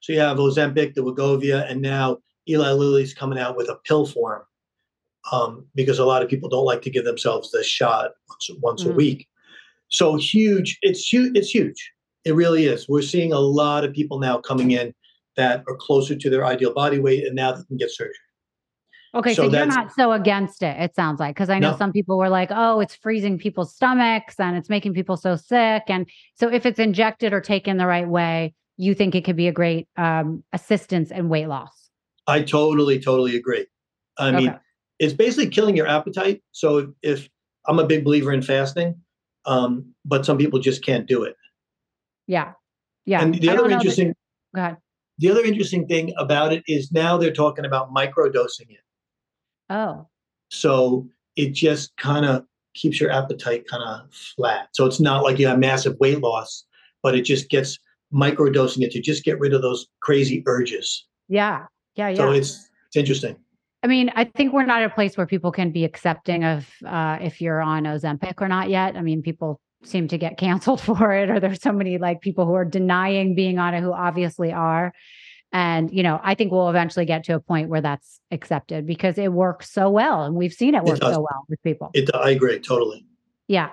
So 0.02 0.14
you 0.14 0.20
have 0.22 0.38
ozempic 0.38 0.94
the 0.94 1.04
wegovia 1.04 1.66
and 1.66 1.82
now 1.82 2.18
eli 2.48 2.72
lilly's 2.72 3.14
coming 3.14 3.38
out 3.38 3.58
with 3.58 3.70
a 3.70 3.76
pill 3.86 4.06
form 4.06 4.44
um, 5.32 5.66
because 5.76 6.00
a 6.00 6.06
lot 6.06 6.22
of 6.22 6.30
people 6.30 6.50
don't 6.50 6.66
like 6.66 6.82
to 6.84 6.90
give 6.90 7.06
themselves 7.06 7.52
this 7.52 7.66
shot 7.68 8.12
once, 8.30 8.50
once 8.62 8.86
a 8.86 8.90
Mhm. 8.90 8.96
week. 8.96 9.28
So 9.90 10.16
huge, 10.16 10.78
it's 10.82 11.12
huge. 11.12 11.36
It's 11.38 11.50
huge. 11.50 11.92
It 12.26 12.36
really 12.36 12.66
is. 12.66 12.88
We're 12.90 13.02
seeing 13.02 13.32
a 13.32 13.40
lot 13.40 13.84
of 13.86 13.94
people 13.94 14.20
now 14.20 14.38
coming 14.38 14.72
in 14.72 14.94
that 15.38 15.64
are 15.68 15.76
closer 15.76 16.16
to 16.16 16.30
their 16.30 16.46
ideal 16.46 16.74
body 16.74 17.00
weight, 17.00 17.26
and 17.26 17.36
now 17.36 17.52
they 17.54 17.64
can 17.64 17.78
get 17.78 17.92
surgery. 17.92 18.14
Okay, 19.16 19.34
so, 19.34 19.44
So 19.50 19.52
you're 19.52 19.66
not 19.66 19.94
so 19.94 20.12
against 20.12 20.62
it, 20.62 20.76
it 20.80 20.94
sounds 20.96 21.20
like, 21.20 21.34
because 21.36 21.50
I 21.50 21.60
know 21.60 21.72
No. 21.72 21.78
some 21.78 21.92
people 21.94 22.18
were 22.18 22.30
like, 22.30 22.50
oh, 22.52 22.82
it's 22.82 22.96
freezing 22.96 23.38
people's 23.38 23.74
stomachs 23.74 24.40
and 24.40 24.58
it's 24.58 24.70
making 24.70 24.94
people 24.94 25.16
so 25.16 25.36
sick. 25.38 25.84
And 25.88 26.08
so 26.36 26.50
if 26.50 26.66
it's 26.66 26.78
injected 26.78 27.34
or 27.34 27.40
taken 27.40 27.78
the 27.78 27.88
right 27.88 28.08
way, 28.08 28.54
you 28.76 28.94
think 28.94 29.16
it 29.16 29.24
could 29.24 29.38
be 29.38 29.48
a 29.48 29.52
great 29.52 29.88
um, 29.96 30.44
assistance 30.54 31.10
in 31.10 31.30
weight 31.30 31.48
loss. 31.48 31.90
I 32.28 32.42
totally, 32.44 33.00
totally 33.00 33.36
agree. 33.38 33.66
I 34.20 34.32
mean, 34.32 34.50
Okay. 34.50 34.58
It's 35.00 35.14
basically 35.14 35.50
killing 35.50 35.76
your 35.76 35.88
appetite. 35.88 36.42
So 36.52 36.78
if, 36.78 36.90
if 37.02 37.30
I'm 37.68 37.80
a 37.80 37.86
big 37.86 38.04
believer 38.04 38.32
in 38.32 38.42
fasting, 38.42 38.96
um, 39.46 39.94
but 40.06 40.26
some 40.26 40.38
people 40.38 40.60
just 40.60 40.84
can't 40.84 41.08
do 41.08 41.24
it. 41.24 41.36
Yeah. 42.28 42.54
Yeah. 43.06 43.22
And 43.22 43.36
the 43.36 43.50
I 43.50 43.54
other 43.54 43.64
that- 43.70 43.74
interesting, 43.74 44.14
ahead. 44.56 44.78
the 45.20 45.30
other 45.30 45.44
interesting 45.44 45.88
thing 45.88 46.14
about 46.18 46.52
it 46.54 46.64
is 46.68 46.92
now 46.92 47.18
they're 47.18 47.32
talking 47.34 47.66
about 47.66 47.94
microdosing 47.94 48.70
it. 48.70 48.82
Oh, 49.70 50.08
So 50.50 51.08
it 51.36 51.52
just 51.54 51.96
kind 51.98 52.26
of 52.26 52.44
keeps 52.74 53.00
your 53.00 53.12
appetite 53.12 53.68
kind 53.68 53.84
of 53.84 54.12
flat. 54.14 54.70
So 54.74 54.86
it's 54.86 55.00
not 55.00 55.24
like 55.24 55.40
you 55.40 55.48
have 55.48 55.60
massive 55.60 55.98
weight 56.00 56.20
loss, 56.22 56.66
but 57.04 57.16
it 57.16 57.22
just 57.24 57.50
gets 57.50 57.78
microdosing 58.14 58.82
it 58.84 58.92
to 58.92 59.02
just 59.02 59.24
get 59.24 59.40
rid 59.40 59.54
of 59.54 59.62
those 59.62 59.88
crazy 60.02 60.44
urges. 60.48 61.06
yeah. 61.28 61.66
Yeah. 61.96 62.10
Yeah. 62.10 62.16
So 62.16 62.32
it's 62.32 62.70
it's 62.88 62.96
interesting. 62.96 63.36
I 63.88 63.90
mean, 63.90 64.12
I 64.16 64.26
think 64.26 64.52
we're 64.52 64.66
not 64.66 64.82
at 64.82 64.92
a 64.92 64.94
place 64.94 65.16
where 65.16 65.26
people 65.26 65.50
can 65.50 65.72
be 65.72 65.86
accepting 65.86 66.44
of 66.44 66.70
uh, 66.86 67.20
if 67.22 67.40
you're 67.40 67.62
on 67.62 67.84
Ozempic 67.84 68.34
or 68.42 68.50
not 68.50 68.70
yet. 68.70 68.98
I 68.98 69.02
mean, 69.02 69.22
people 69.22 69.62
seem 69.86 70.10
to 70.10 70.18
get 70.18 70.38
canceled 70.38 70.82
for 70.98 71.14
it, 71.14 71.30
or 71.30 71.40
there's 71.40 71.62
so 71.62 71.72
many 71.72 71.98
like 71.98 72.20
people 72.20 72.46
who 72.46 72.54
are 72.54 72.66
denying 72.66 73.34
being 73.34 73.60
on 73.60 73.74
it 73.74 73.80
who 73.80 73.94
obviously 73.94 74.52
are. 74.52 74.94
And, 75.54 75.90
you 75.90 76.04
know, 76.04 76.20
I 76.22 76.36
think 76.36 76.52
we'll 76.52 76.70
eventually 76.70 77.06
get 77.06 77.24
to 77.26 77.36
a 77.36 77.40
point 77.40 77.70
where 77.70 77.80
that's 77.80 78.20
accepted 78.30 78.86
because 78.86 79.18
it 79.18 79.32
works 79.32 79.72
so 79.72 79.90
well. 79.90 80.24
And 80.24 80.36
we've 80.36 80.52
seen 80.52 80.76
it 80.76 80.84
work 80.84 81.00
does. 81.00 81.16
so 81.16 81.22
well 81.22 81.46
with 81.48 81.64
people. 81.64 81.90
It 81.94 82.14
I 82.14 82.32
agree 82.32 82.60
totally. 82.60 83.06
Yeah. 83.48 83.70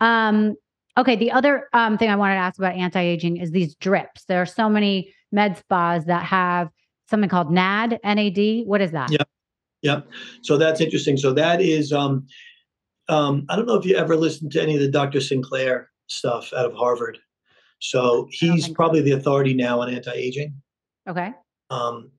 Um, 0.00 0.54
okay. 0.96 1.16
The 1.16 1.32
other 1.32 1.68
um, 1.74 1.98
thing 1.98 2.08
I 2.08 2.16
wanted 2.16 2.36
to 2.36 2.40
ask 2.40 2.58
about 2.58 2.76
anti 2.76 3.02
aging 3.02 3.36
is 3.36 3.50
these 3.50 3.74
drips. 3.74 4.24
There 4.24 4.40
are 4.40 4.46
so 4.46 4.70
many 4.70 5.12
med 5.30 5.58
spas 5.58 6.06
that 6.06 6.24
have 6.24 6.70
something 7.10 7.28
called 7.28 7.50
NAD, 7.50 8.00
NAD. 8.02 8.64
What 8.64 8.80
is 8.80 8.92
that? 8.92 9.10
Yeah. 9.82 10.00
So 10.42 10.56
that's 10.56 10.80
interesting. 10.80 11.16
So 11.16 11.32
that 11.32 11.60
is 11.60 11.92
um 11.92 12.26
um 13.08 13.46
I 13.48 13.56
don't 13.56 13.66
know 13.66 13.76
if 13.76 13.84
you 13.84 13.96
ever 13.96 14.16
listened 14.16 14.52
to 14.52 14.62
any 14.62 14.74
of 14.74 14.80
the 14.80 14.90
Dr. 14.90 15.20
Sinclair 15.20 15.90
stuff 16.06 16.52
out 16.52 16.66
of 16.66 16.74
Harvard. 16.74 17.18
So 17.78 18.28
he's 18.30 18.64
think 18.64 18.66
so. 18.66 18.74
probably 18.74 19.00
the 19.00 19.12
authority 19.12 19.54
now 19.54 19.80
on 19.80 19.92
anti-aging. 19.92 20.54
Okay. 21.08 21.32
Um 21.70 22.10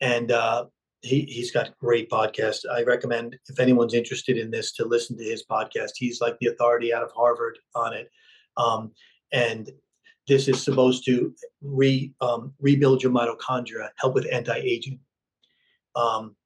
and 0.00 0.32
uh 0.32 0.66
he 1.02 1.22
he's 1.22 1.50
got 1.50 1.76
great 1.78 2.10
podcasts. 2.10 2.64
I 2.70 2.82
recommend 2.82 3.38
if 3.48 3.60
anyone's 3.60 3.94
interested 3.94 4.38
in 4.38 4.50
this 4.50 4.72
to 4.72 4.84
listen 4.84 5.16
to 5.18 5.24
his 5.24 5.44
podcast. 5.44 5.92
He's 5.96 6.20
like 6.20 6.38
the 6.40 6.48
authority 6.48 6.94
out 6.94 7.02
of 7.02 7.12
Harvard 7.12 7.58
on 7.74 7.92
it. 7.92 8.10
Um 8.56 8.92
and 9.32 9.70
this 10.26 10.48
is 10.48 10.62
supposed 10.62 11.04
to 11.04 11.34
re 11.62 12.12
um, 12.20 12.52
rebuild 12.60 13.02
your 13.02 13.12
mitochondria, 13.12 13.90
help 13.96 14.14
with 14.14 14.26
anti-aging. 14.32 14.98
Um, 15.94 16.36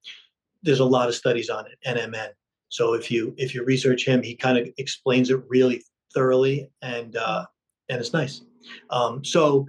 there's 0.63 0.81
a 0.81 0.85
lot 0.85 1.09
of 1.09 1.15
studies 1.15 1.49
on 1.51 1.65
it, 1.67 1.79
NMN. 1.87 2.29
So 2.69 2.95
if 2.95 3.11
you 3.11 3.35
if 3.37 3.55
you 3.55 3.65
research 3.65 4.07
him, 4.07 4.23
he 4.23 4.35
kind 4.37 4.57
of 4.59 4.69
explains 4.79 5.31
it 5.31 5.41
really 5.49 5.83
thoroughly, 6.15 6.71
and 6.83 7.17
uh, 7.17 7.45
and 7.89 7.99
it's 8.01 8.13
nice. 8.13 8.43
Um, 8.91 9.25
so 9.25 9.67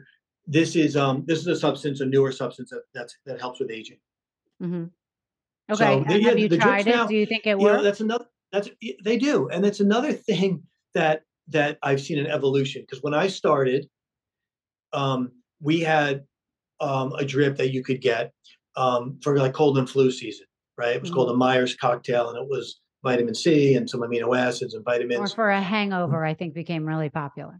this 0.48 0.76
is 0.76 0.96
um, 0.98 1.24
this 1.26 1.40
is 1.40 1.48
a 1.48 1.56
substance, 1.56 2.02
a 2.02 2.06
newer 2.06 2.32
substance 2.32 2.70
that 2.70 2.82
that's, 2.94 3.16
that 3.26 3.40
helps 3.40 3.60
with 3.60 3.72
aging. 3.72 3.98
Mm-hmm. 4.62 4.86
So, 5.74 5.86
Okay. 5.86 6.04
the- 6.04 6.14
and 6.14 6.24
yeah, 6.24 6.30
have 6.30 6.40
you 6.40 6.50
the 6.50 6.58
tried 6.58 6.88
it? 6.88 6.92
now- 6.96 7.08
Do 7.08 7.16
you 7.16 7.26
think 7.26 7.46
it 7.48 7.52
You 7.52 7.56
know, 7.58 7.64
works? 7.64 7.84
that's 7.84 8.02
another 8.02 8.26
that's 8.52 8.70
they 9.04 9.18
do, 9.18 9.50
and 9.50 9.64
that's 9.64 9.80
another 9.80 10.12
thing 10.14 10.64
that 10.94 11.24
that 11.48 11.80
I've 11.82 12.02
seen 12.02 12.20
an 12.20 12.28
evolution 12.28 12.82
because 12.84 13.02
when 13.02 13.14
I 13.14 13.28
started, 13.28 13.88
um, 14.94 15.32
we 15.60 15.80
had 15.80 16.24
um, 16.80 17.14
a 17.14 17.26
drip 17.26 17.58
that 17.58 17.72
you 17.74 17.84
could 17.84 18.02
get 18.02 18.32
um, 18.76 19.18
for 19.24 19.38
like 19.38 19.54
cold 19.54 19.78
and 19.78 19.90
flu 19.90 20.12
season, 20.12 20.46
right? 20.82 20.96
It 20.96 21.02
was 21.02 21.12
called 21.12 21.30
a 21.30 21.36
Myers 21.36 21.76
cocktail, 21.76 22.30
and 22.30 22.38
it 22.38 22.48
was 22.50 22.82
vitamin 23.04 23.36
C 23.36 23.76
and 23.76 23.90
some 23.90 24.02
amino 24.02 24.36
acids 24.38 24.74
and 24.74 24.84
vitamins. 24.84 25.20
Or 25.20 25.28
for 25.28 25.50
a 25.52 25.62
hangover, 25.62 26.26
I 26.26 26.34
think 26.34 26.54
became 26.54 26.86
really 26.86 27.10
popular. 27.10 27.60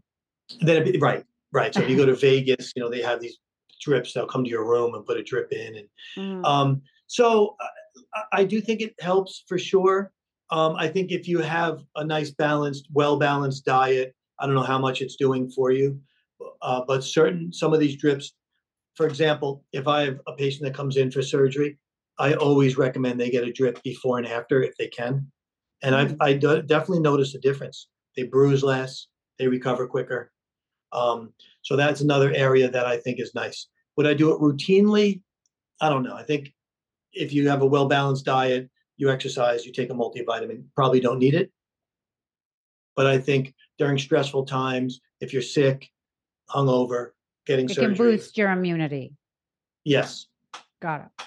Then 0.60 0.86
it, 0.88 1.00
right, 1.00 1.24
right. 1.52 1.72
So 1.72 1.80
if 1.82 1.88
you 1.90 1.96
go 1.96 2.06
to 2.06 2.14
Vegas, 2.16 2.72
you 2.74 2.82
know 2.82 2.90
they 2.90 3.02
have 3.02 3.20
these 3.20 3.38
drips. 3.80 4.12
They'll 4.12 4.26
come 4.26 4.44
to 4.44 4.50
your 4.50 4.68
room 4.68 4.94
and 4.94 5.06
put 5.06 5.16
a 5.18 5.22
drip 5.22 5.52
in, 5.52 5.76
and 5.76 5.88
Mm, 6.16 6.44
Um, 6.44 6.82
so 7.06 7.56
uh, 7.60 7.66
I, 8.14 8.40
I 8.40 8.44
do 8.44 8.60
think 8.60 8.80
it 8.80 8.94
helps 9.00 9.44
for 9.48 9.58
sure. 9.58 10.12
Um, 10.50 10.74
I 10.76 10.88
think 10.88 11.12
if 11.12 11.26
you 11.28 11.38
have 11.38 11.80
a 11.96 12.04
nice 12.04 12.30
balanced, 12.30 12.88
well 12.92 13.16
balanced 13.18 13.64
diet, 13.64 14.14
I 14.38 14.46
don't 14.46 14.54
know 14.54 14.62
how 14.74 14.78
much 14.78 15.00
it's 15.00 15.16
doing 15.16 15.48
for 15.50 15.70
you, 15.70 15.98
uh, 16.60 16.82
but 16.86 17.04
certain 17.04 17.52
some 17.52 17.72
of 17.72 17.80
these 17.80 17.96
drips, 17.96 18.34
for 18.96 19.06
example, 19.06 19.64
if 19.72 19.86
I 19.88 20.02
have 20.02 20.18
a 20.26 20.34
patient 20.34 20.64
that 20.64 20.74
comes 20.74 20.96
in 20.96 21.10
for 21.10 21.22
surgery, 21.22 21.78
I 22.18 22.34
always 22.34 22.76
recommend 22.76 23.18
they 23.18 23.30
get 23.30 23.44
a 23.44 23.52
drip 23.52 23.82
before 23.82 24.18
and 24.18 24.26
after 24.26 24.62
if 24.62 24.76
they 24.76 24.88
can, 24.88 25.30
and 25.82 25.94
I've 25.94 26.16
I 26.20 26.34
do, 26.34 26.62
definitely 26.62 27.00
noticed 27.00 27.34
a 27.34 27.40
difference. 27.40 27.88
They 28.16 28.24
bruise 28.24 28.62
less, 28.62 29.06
they 29.38 29.48
recover 29.48 29.86
quicker. 29.86 30.30
Um, 30.92 31.32
so 31.62 31.74
that's 31.76 32.02
another 32.02 32.32
area 32.32 32.70
that 32.70 32.86
I 32.86 32.98
think 32.98 33.18
is 33.18 33.34
nice. 33.34 33.68
Would 33.96 34.06
I 34.06 34.14
do 34.14 34.32
it 34.34 34.40
routinely? 34.40 35.22
I 35.80 35.88
don't 35.88 36.02
know. 36.02 36.14
I 36.14 36.22
think 36.22 36.52
if 37.12 37.32
you 37.32 37.48
have 37.48 37.62
a 37.62 37.66
well 37.66 37.88
balanced 37.88 38.24
diet, 38.24 38.70
you 38.96 39.10
exercise, 39.10 39.64
you 39.64 39.72
take 39.72 39.90
a 39.90 39.94
multivitamin, 39.94 40.64
probably 40.74 41.00
don't 41.00 41.18
need 41.18 41.34
it. 41.34 41.50
But 42.94 43.06
I 43.06 43.18
think 43.18 43.54
during 43.78 43.98
stressful 43.98 44.44
times, 44.44 45.00
if 45.20 45.32
you're 45.32 45.42
sick, 45.42 45.88
hungover, 46.50 47.10
getting 47.46 47.66
It 47.70 47.74
surgery, 47.74 47.94
can 47.94 47.96
boost 47.96 48.36
your 48.36 48.50
immunity. 48.50 49.14
yes, 49.84 50.26
Got 50.80 51.02
it. 51.02 51.26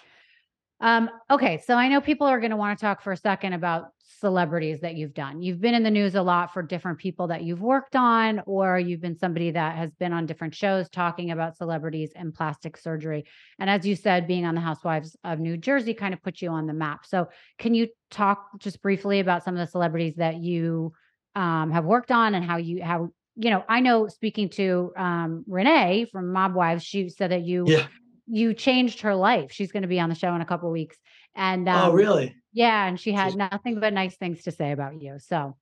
Um, 0.82 1.10
okay, 1.32 1.62
so 1.66 1.76
I 1.76 1.88
know 1.88 2.02
people 2.02 2.28
are 2.28 2.40
going 2.40 2.52
to 2.52 2.58
want 2.58 2.78
to 2.78 2.86
talk 2.86 3.02
for 3.02 3.14
a 3.14 3.18
second 3.18 3.54
about 3.54 3.90
celebrities 4.20 4.82
that 4.82 4.96
you've 4.96 5.14
done. 5.14 5.42
You've 5.42 5.62
been 5.62 5.74
in 5.74 5.84
the 5.84 5.92
news 5.92 6.16
a 6.16 6.22
lot 6.22 6.54
for 6.54 6.62
different 6.62 7.00
people 7.00 7.28
that 7.28 7.44
you've 7.44 7.62
worked 7.62 7.96
on, 7.96 8.42
or 8.46 8.80
you've 8.80 9.02
been 9.02 9.18
somebody 9.18 9.52
that 9.52 9.76
has 9.76 9.92
been 9.94 10.14
on 10.14 10.26
different 10.26 10.56
shows 10.56 10.90
talking 10.90 11.32
about 11.32 11.58
celebrities 11.58 12.12
and 12.16 12.34
plastic 12.34 12.78
surgery. 12.78 13.26
And 13.60 13.70
as 13.70 13.86
you 13.86 13.96
said, 13.96 14.28
being 14.28 14.46
on 14.46 14.56
the 14.56 14.62
Housewives 14.62 15.16
of 15.24 15.40
New 15.40 15.58
Jersey 15.58 15.94
kind 15.94 16.14
of 16.14 16.22
put 16.22 16.42
you 16.42 16.50
on 16.50 16.66
the 16.66 16.74
map. 16.74 17.06
So, 17.06 17.30
can 17.58 17.74
you 17.74 17.88
talk 18.10 18.60
just 18.60 18.82
briefly 18.82 19.20
about 19.20 19.44
some 19.44 19.56
of 19.56 19.60
the 19.60 19.72
celebrities 19.72 20.16
that 20.16 20.38
you 20.38 20.94
um, 21.36 21.72
have 21.72 21.86
worked 21.86 22.12
on 22.12 22.36
and 22.36 22.46
how 22.46 22.58
you 22.58 22.84
how 22.84 23.10
you 23.36 23.50
know? 23.50 23.64
I 23.68 23.80
know 23.82 24.08
speaking 24.08 24.50
to 24.52 24.92
um, 24.98 25.44
Renee 25.48 26.08
from 26.12 26.32
Mob 26.32 26.56
Wives, 26.56 26.84
she 26.84 27.10
said 27.10 27.32
that 27.32 27.44
you 27.44 27.66
yeah. 27.68 27.88
You 28.28 28.54
changed 28.54 29.02
her 29.02 29.16
life. 29.16 29.52
She's 29.52 29.72
going 29.72 29.84
to 29.84 29.88
be 29.88 30.00
on 30.00 30.10
the 30.10 30.16
show 30.16 30.34
in 30.36 30.42
a 30.42 30.46
couple 30.46 30.72
weeks. 30.72 30.98
And 31.36 31.68
um, 31.70 31.90
oh, 31.90 31.94
really? 31.94 32.36
yeah, 32.54 32.88
and 32.88 33.00
she 33.00 33.12
had 33.12 33.34
She's- 33.34 33.50
nothing 33.52 33.80
but 33.80 33.94
nice 33.94 34.16
things 34.18 34.44
to 34.44 34.52
say 34.52 34.72
about 34.72 35.02
you. 35.02 35.18
So 35.20 35.56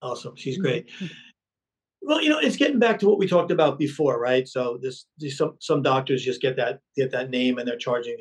Awesome. 0.00 0.36
She's 0.36 0.58
great. 0.58 0.88
Well, 2.02 2.22
you 2.22 2.28
know, 2.30 2.38
it's 2.38 2.56
getting 2.56 2.78
back 2.78 3.00
to 3.00 3.08
what 3.08 3.18
we 3.18 3.26
talked 3.26 3.50
about 3.50 3.78
before, 3.78 4.20
right? 4.20 4.46
So 4.46 4.78
this, 4.80 5.06
these, 5.18 5.36
some 5.36 5.56
some 5.58 5.82
doctors 5.82 6.24
just 6.24 6.40
get 6.40 6.56
that 6.56 6.78
get 6.96 7.10
that 7.10 7.30
name 7.30 7.58
and 7.58 7.66
they're 7.66 7.76
charging 7.76 8.16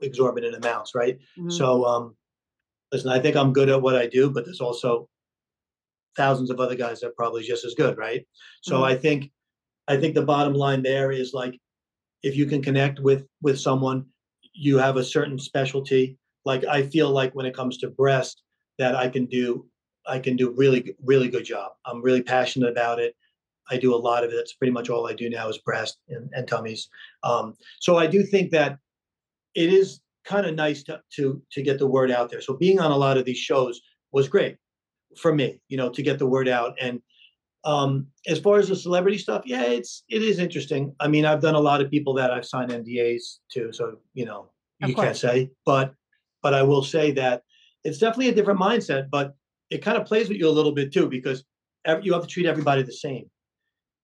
exorbitant 0.00 0.54
amounts, 0.56 0.94
right? 0.94 1.18
mhm, 1.38 1.52
So, 1.52 1.84
um, 1.84 2.16
listen, 2.90 3.10
I 3.10 3.20
think 3.20 3.36
I'm 3.36 3.52
good 3.52 3.68
at 3.68 3.82
what 3.82 3.94
I 3.96 4.06
do, 4.06 4.30
but 4.30 4.46
there's 4.46 4.62
also 4.62 5.08
thousands 6.16 6.48
of 6.50 6.58
other 6.58 6.74
guys 6.74 7.00
that 7.00 7.08
are 7.08 7.14
probably 7.16 7.42
just 7.42 7.64
as 7.66 7.74
good, 7.74 7.98
right? 7.98 8.26
So 8.62 8.80
Mhm. 8.80 8.84
I 8.84 8.96
think, 8.96 9.30
I 9.86 9.98
think 9.98 10.14
the 10.14 10.22
bottom 10.24 10.54
line 10.54 10.82
there 10.82 11.12
is 11.12 11.32
like, 11.34 11.60
if 12.22 12.36
you 12.36 12.46
can 12.46 12.62
connect 12.62 13.00
with 13.00 13.26
with 13.42 13.58
someone, 13.58 14.06
you 14.52 14.78
have 14.78 14.96
a 14.96 15.04
certain 15.04 15.38
specialty. 15.38 16.18
Like 16.44 16.64
I 16.64 16.82
feel 16.82 17.10
like 17.10 17.34
when 17.34 17.46
it 17.46 17.54
comes 17.54 17.78
to 17.78 17.90
breast, 17.90 18.42
that 18.78 18.96
I 18.96 19.08
can 19.08 19.26
do, 19.26 19.66
I 20.06 20.18
can 20.18 20.36
do 20.36 20.54
really, 20.56 20.94
really 21.04 21.28
good 21.28 21.44
job. 21.44 21.72
I'm 21.84 22.02
really 22.02 22.22
passionate 22.22 22.70
about 22.70 22.98
it. 22.98 23.14
I 23.70 23.76
do 23.76 23.94
a 23.94 23.96
lot 23.96 24.24
of 24.24 24.30
it. 24.30 24.36
That's 24.36 24.54
pretty 24.54 24.72
much 24.72 24.88
all 24.88 25.06
I 25.06 25.12
do 25.12 25.28
now 25.28 25.48
is 25.48 25.58
breast 25.58 25.98
and, 26.08 26.30
and 26.32 26.48
tummies. 26.48 26.88
Um, 27.22 27.54
so 27.80 27.98
I 27.98 28.06
do 28.06 28.22
think 28.22 28.50
that 28.52 28.78
it 29.54 29.72
is 29.72 30.00
kind 30.24 30.46
of 30.46 30.54
nice 30.54 30.82
to 30.84 31.00
to 31.16 31.42
to 31.52 31.62
get 31.62 31.78
the 31.78 31.86
word 31.86 32.10
out 32.10 32.30
there. 32.30 32.40
So 32.40 32.54
being 32.54 32.80
on 32.80 32.90
a 32.90 32.96
lot 32.96 33.18
of 33.18 33.24
these 33.24 33.38
shows 33.38 33.80
was 34.12 34.28
great 34.28 34.56
for 35.16 35.34
me, 35.34 35.60
you 35.68 35.76
know, 35.76 35.90
to 35.90 36.02
get 36.02 36.18
the 36.18 36.26
word 36.26 36.48
out. 36.48 36.74
And 36.80 37.00
um, 37.68 38.06
as 38.26 38.38
far 38.38 38.58
as 38.58 38.68
the 38.68 38.76
celebrity 38.76 39.18
stuff, 39.18 39.42
yeah, 39.44 39.62
it's 39.64 40.02
it 40.08 40.22
is 40.22 40.38
interesting. 40.38 40.94
I 41.00 41.06
mean, 41.06 41.26
I've 41.26 41.42
done 41.42 41.54
a 41.54 41.60
lot 41.60 41.82
of 41.82 41.90
people 41.90 42.14
that 42.14 42.30
I've 42.30 42.46
signed 42.46 42.70
NDAs 42.70 43.40
to, 43.52 43.72
so 43.74 43.98
you 44.14 44.24
know, 44.24 44.50
you 44.88 44.94
can't 45.04 45.16
say, 45.16 45.50
but 45.66 45.92
but 46.42 46.54
I 46.54 46.62
will 46.62 46.82
say 46.82 47.10
that 47.12 47.42
it's 47.84 47.98
definitely 47.98 48.30
a 48.30 48.34
different 48.34 48.58
mindset, 48.58 49.10
but 49.10 49.34
it 49.68 49.82
kind 49.82 49.98
of 49.98 50.06
plays 50.06 50.30
with 50.30 50.38
you 50.38 50.48
a 50.48 50.56
little 50.58 50.72
bit 50.72 50.94
too 50.94 51.08
because 51.10 51.44
ev- 51.84 52.04
you 52.06 52.14
have 52.14 52.22
to 52.22 52.28
treat 52.28 52.46
everybody 52.46 52.82
the 52.84 52.92
same. 52.92 53.26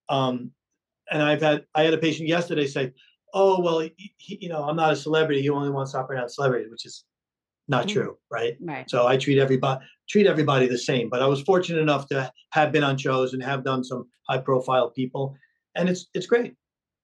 Um, 0.09 0.51
and 1.11 1.23
I've 1.23 1.41
had 1.41 1.65
I 1.73 1.81
had 1.85 1.95
a 1.95 1.97
patient 1.97 2.29
yesterday 2.29 2.67
say, 2.67 2.93
"Oh 3.33 3.59
well, 3.61 3.79
he, 3.79 4.13
he- 4.17 4.37
you 4.41 4.49
know, 4.49 4.61
I'm 4.63 4.75
not 4.75 4.93
a 4.93 4.95
celebrity. 4.95 5.41
He 5.41 5.49
only 5.49 5.71
wants 5.71 5.93
to 5.93 5.97
operate 5.97 6.21
on 6.21 6.29
celebrities," 6.29 6.69
which 6.69 6.85
is 6.85 7.03
not 7.67 7.85
Mhm. 7.85 7.93
true, 7.93 8.17
right? 8.31 8.57
right. 8.61 8.89
So 8.89 9.07
I 9.07 9.17
treat 9.17 9.39
everybody 9.39 9.85
treat 10.07 10.27
everybody 10.27 10.67
the 10.67 10.77
same. 10.77 11.09
But 11.09 11.21
I 11.21 11.27
was 11.27 11.41
fortunate 11.41 11.81
enough 11.81 12.07
to 12.09 12.31
have 12.51 12.71
been 12.71 12.83
on 12.83 12.97
shows 12.97 13.33
and 13.33 13.41
have 13.43 13.63
done 13.63 13.83
some 13.83 14.07
high 14.29 14.37
profile 14.37 14.91
people, 14.91 15.35
and 15.75 15.89
it's 15.89 16.07
it's 16.13 16.27
great. 16.27 16.55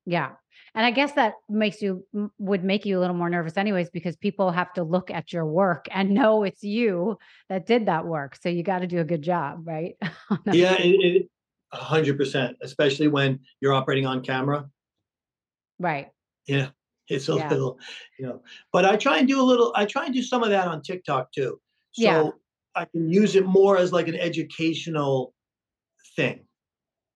Yeah. 0.05 0.32
And 0.74 0.86
I 0.86 0.91
guess 0.91 1.12
that 1.14 1.34
makes 1.49 1.82
you 1.82 2.05
would 2.39 2.64
make 2.64 2.86
you 2.86 2.97
a 2.97 3.01
little 3.01 3.16
more 3.16 3.30
nervous 3.30 3.57
anyways 3.57 3.89
because 3.89 4.16
people 4.16 4.51
have 4.51 4.72
to 4.74 4.84
look 4.84 5.12
at 5.12 5.34
your 5.34 5.45
work 5.45 5.88
and 5.91 6.12
know 6.12 6.43
it's 6.43 6.64
you 6.64 7.18
that 7.49 7.66
did 7.66 7.88
that 7.88 8.05
work. 8.05 8.38
So 8.41 8.49
you 8.49 8.64
got 8.64 8.80
to 8.80 8.88
do 8.88 8.99
a 8.99 9.03
good 9.03 9.22
job, 9.22 9.68
right? 9.68 9.95
Yeah, 10.53 10.76
it, 10.80 11.28
a 11.74 11.78
hundred 11.78 12.18
percent, 12.18 12.57
especially 12.62 13.07
when 13.07 13.39
you're 13.59 13.74
operating 13.74 14.05
on 14.05 14.22
camera. 14.24 14.70
Right. 15.80 16.09
Yeah, 16.47 16.70
it's 17.09 17.29
a 17.29 17.35
Yeah. 17.35 17.49
little, 17.49 17.79
you 18.19 18.25
know. 18.25 18.41
But 18.71 18.85
I 18.85 18.95
try 18.95 19.17
and 19.17 19.27
do 19.27 19.41
a 19.41 19.43
little. 19.43 19.73
I 19.75 19.85
try 19.85 20.05
and 20.05 20.13
do 20.13 20.21
some 20.23 20.43
of 20.43 20.49
that 20.49 20.67
on 20.67 20.81
TikTok 20.81 21.31
too, 21.31 21.59
so 21.91 22.01
Yeah. 22.03 22.29
I 22.75 22.85
can 22.85 23.09
use 23.09 23.35
it 23.35 23.45
more 23.45 23.77
as 23.77 23.91
like 23.91 24.07
an 24.07 24.15
educational 24.15 25.33
thing. 26.15 26.45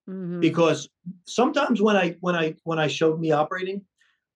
Mhm. 0.10 0.40
Because 0.42 0.90
sometimes 1.26 1.82
when 1.82 1.96
I 1.96 2.18
when 2.22 2.36
I 2.36 2.56
when 2.64 2.80
I 2.80 2.88
show 2.88 3.18
me 3.18 3.32
operating, 3.32 3.86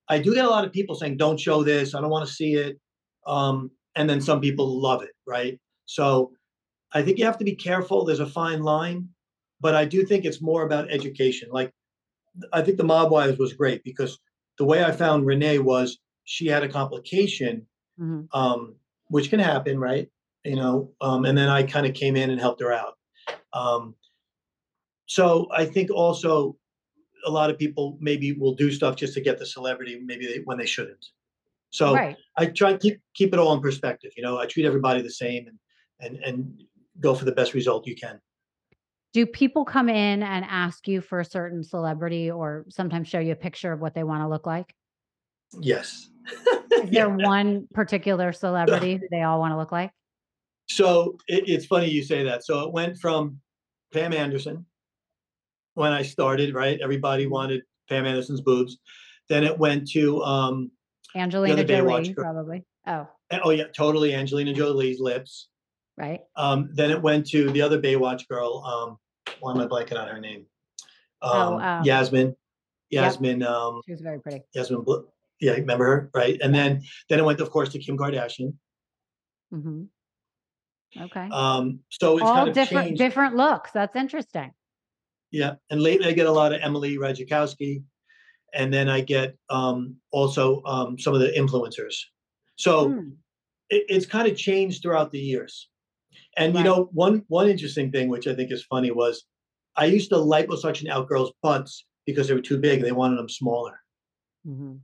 I 0.08 0.18
do 0.18 0.34
get 0.34 0.44
a 0.44 0.50
lot 0.50 0.64
of 0.64 0.72
people 0.72 0.94
saying, 0.94 1.16
"Don't 1.18 1.38
show 1.38 1.62
this. 1.62 1.94
I 1.94 2.00
don't 2.00 2.10
want 2.10 2.26
to 2.26 2.32
see 2.34 2.54
it." 2.54 2.78
Um, 3.26 3.70
and 3.96 4.08
then 4.08 4.20
some 4.20 4.40
people 4.40 4.80
love 4.80 5.02
it, 5.02 5.10
right? 5.26 5.60
So 5.86 6.32
I 6.92 7.02
think 7.02 7.18
you 7.18 7.24
have 7.24 7.38
to 7.38 7.44
be 7.44 7.54
careful. 7.54 8.04
There's 8.04 8.20
a 8.20 8.26
fine 8.26 8.62
line, 8.62 9.08
but 9.60 9.74
I 9.74 9.84
do 9.84 10.04
think 10.04 10.24
it's 10.24 10.40
more 10.42 10.62
about 10.64 10.90
education. 10.90 11.48
Like 11.52 11.72
I 12.52 12.62
think 12.62 12.78
the 12.78 12.84
Mob 12.84 13.10
Wives 13.12 13.38
was 13.38 13.52
great 13.52 13.84
because 13.84 14.18
the 14.60 14.66
way 14.66 14.84
I 14.84 14.92
found 14.92 15.24
Renee 15.24 15.58
was 15.58 15.98
she 16.24 16.46
had 16.46 16.62
a 16.62 16.68
complication, 16.68 17.66
Mhm. 17.98 18.28
um, 18.34 18.76
which 19.08 19.30
can 19.30 19.40
happen, 19.40 19.80
right? 19.80 20.06
You 20.44 20.56
know, 20.56 20.92
um, 21.00 21.24
and 21.24 21.36
then 21.36 21.48
I 21.48 21.62
kind 21.62 21.86
of 21.86 21.94
came 21.94 22.14
in 22.14 22.28
and 22.28 22.38
helped 22.38 22.60
her 22.60 22.70
out. 22.70 22.98
Um, 23.54 23.94
so 25.06 25.48
I 25.50 25.64
think 25.64 25.90
also 25.90 26.58
a 27.24 27.30
lot 27.30 27.48
of 27.48 27.56
people 27.56 27.96
maybe 28.02 28.32
will 28.32 28.54
do 28.54 28.70
stuff 28.70 28.96
just 28.96 29.14
to 29.14 29.22
get 29.22 29.38
the 29.38 29.46
celebrity, 29.46 29.98
maybe 29.98 30.26
they, 30.26 30.40
when 30.44 30.58
they 30.58 30.66
shouldn't. 30.66 31.06
So 31.70 31.94
right. 31.94 32.18
I 32.36 32.44
try 32.46 32.72
and 32.72 32.80
keep 32.80 33.00
keep 33.14 33.32
it 33.32 33.38
all 33.38 33.54
in 33.54 33.62
perspective. 33.62 34.12
You 34.14 34.22
know, 34.22 34.36
I 34.38 34.44
treat 34.44 34.66
everybody 34.66 35.00
the 35.00 35.16
same 35.24 35.46
and 35.46 35.58
and 36.00 36.22
and 36.22 36.62
go 37.00 37.14
for 37.14 37.24
the 37.24 37.32
best 37.32 37.54
result 37.54 37.86
you 37.86 37.96
can. 37.96 38.20
Do 39.12 39.26
people 39.26 39.64
come 39.64 39.88
in 39.88 40.22
and 40.22 40.44
ask 40.48 40.86
you 40.86 41.00
for 41.00 41.20
a 41.20 41.24
certain 41.24 41.64
celebrity 41.64 42.30
or 42.30 42.64
sometimes 42.68 43.08
show 43.08 43.18
you 43.18 43.32
a 43.32 43.36
picture 43.36 43.72
of 43.72 43.80
what 43.80 43.94
they 43.94 44.04
want 44.04 44.22
to 44.22 44.28
look 44.28 44.46
like? 44.46 44.72
Yes. 45.60 46.08
Is 46.72 46.90
there 46.90 47.08
one 47.08 47.66
particular 47.74 48.32
celebrity 48.32 48.96
who 48.96 49.08
they 49.10 49.22
all 49.22 49.40
want 49.40 49.52
to 49.52 49.56
look 49.56 49.72
like? 49.72 49.90
So 50.68 51.18
it, 51.26 51.48
it's 51.48 51.66
funny 51.66 51.90
you 51.90 52.04
say 52.04 52.22
that. 52.24 52.44
So 52.44 52.60
it 52.60 52.72
went 52.72 52.98
from 52.98 53.40
Pam 53.92 54.12
Anderson 54.12 54.64
when 55.74 55.92
I 55.92 56.02
started, 56.02 56.54
right? 56.54 56.78
Everybody 56.80 57.26
wanted 57.26 57.62
Pam 57.88 58.06
Anderson's 58.06 58.40
boobs. 58.40 58.78
Then 59.28 59.44
it 59.44 59.58
went 59.58 59.90
to 59.90 60.22
um 60.22 60.70
Angelina 61.16 61.64
Jolie, 61.64 62.14
probably. 62.14 62.64
Oh, 62.86 63.08
oh 63.42 63.50
yeah, 63.50 63.64
totally 63.76 64.14
Angelina 64.14 64.52
Jolie's 64.52 65.00
lips. 65.00 65.48
Right. 66.00 66.20
Um, 66.34 66.70
then 66.72 66.90
it 66.90 67.02
went 67.02 67.26
to 67.28 67.50
the 67.50 67.60
other 67.60 67.78
Baywatch 67.80 68.26
girl. 68.26 68.64
Um, 68.64 68.98
why 69.40 69.52
am 69.52 69.60
I 69.60 69.66
blanking 69.66 70.00
on 70.00 70.08
her 70.08 70.18
name? 70.18 70.46
Um, 71.20 71.30
Oh, 71.32 71.58
um, 71.60 71.84
Yasmine. 71.84 72.34
Yasmine. 72.90 73.42
Um, 73.42 73.82
She 73.84 73.92
was 73.92 74.00
very 74.00 74.18
pretty. 74.20 74.42
Yasmine. 74.54 74.82
Bl- 74.82 75.00
yeah, 75.40 75.52
remember 75.52 75.84
her, 75.84 76.10
right? 76.14 76.38
And 76.42 76.54
then 76.54 76.82
then 77.08 77.18
it 77.18 77.24
went, 77.24 77.40
of 77.40 77.50
course, 77.50 77.68
to 77.70 77.78
Kim 77.78 77.98
Kardashian. 77.98 78.54
hmm 79.50 79.84
Okay. 81.00 81.28
Um, 81.30 81.80
so 81.90 82.16
it's 82.18 82.26
all 82.26 82.34
kind 82.34 82.48
of 82.48 82.54
different 82.54 82.86
changed. 82.88 82.98
different 82.98 83.36
looks. 83.36 83.70
That's 83.70 83.94
interesting. 83.94 84.52
Yeah, 85.30 85.54
and 85.70 85.80
lately 85.82 86.08
I 86.08 86.12
get 86.12 86.26
a 86.26 86.32
lot 86.32 86.52
of 86.52 86.60
Emily 86.62 86.96
Ratajkowski. 86.96 87.84
and 88.52 88.72
then 88.74 88.88
I 88.88 89.00
get 89.00 89.36
um, 89.50 89.96
also 90.10 90.60
um, 90.64 90.98
some 90.98 91.14
of 91.14 91.20
the 91.20 91.28
influencers. 91.28 91.94
So 92.56 92.88
Mm, 92.88 93.12
it, 93.68 93.84
it's 93.88 94.06
kind 94.06 94.26
of 94.26 94.36
changed 94.36 94.82
throughout 94.82 95.12
the 95.12 95.20
years. 95.20 95.68
And 96.36 96.54
you 96.54 96.62
know, 96.62 96.88
one 96.92 97.24
one 97.28 97.48
interesting 97.48 97.90
thing 97.92 98.08
which 98.08 98.26
I 98.26 98.34
think 98.34 98.52
is 98.52 98.64
funny 98.64 98.90
was 98.90 99.24
I 99.76 99.86
used 99.86 100.10
to 100.10 100.16
liposuction 100.16 100.88
out 100.88 101.08
girls' 101.08 101.32
butts 101.42 101.84
because 102.06 102.28
they 102.28 102.34
were 102.34 102.40
too 102.40 102.58
big 102.58 102.78
and 102.78 102.86
they 102.86 102.92
wanted 102.92 103.18
them 103.18 103.28
smaller. 103.28 103.80
mhm. 104.44 104.80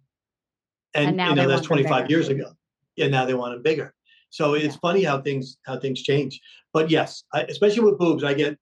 And, 0.94 1.08
And 1.08 1.16
now 1.16 1.30
you 1.30 1.34
know, 1.36 1.48
that's 1.48 1.66
25 1.66 2.10
years 2.10 2.28
ago. 2.28 2.52
Yeah, 2.96 3.08
now 3.08 3.24
they 3.26 3.34
want 3.34 3.54
them 3.54 3.62
bigger. 3.62 3.94
So 4.30 4.54
it's 4.54 4.74
Yeah. 4.74 4.80
funny 4.80 5.02
how 5.04 5.20
things 5.20 5.58
how 5.66 5.78
things 5.78 6.02
change. 6.02 6.40
But 6.72 6.90
yes, 6.90 7.24
I, 7.32 7.42
especially 7.42 7.84
with 7.84 7.98
boobs, 7.98 8.24
I 8.24 8.34
get 8.34 8.58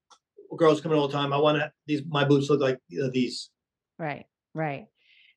girls 0.57 0.80
coming 0.80 0.99
all 0.99 1.09
the 1.09 1.14
time. 1.14 1.32
I 1.32 1.39
want 1.39 1.59
to 1.59 1.72
these 1.87 2.03
my 2.07 2.24
boobs 2.24 2.51
look 2.51 2.61
like 2.61 2.78
you 2.89 3.01
know, 3.01 3.11
these. 3.11 3.51
Right, 3.99 4.26
right. 4.55 4.87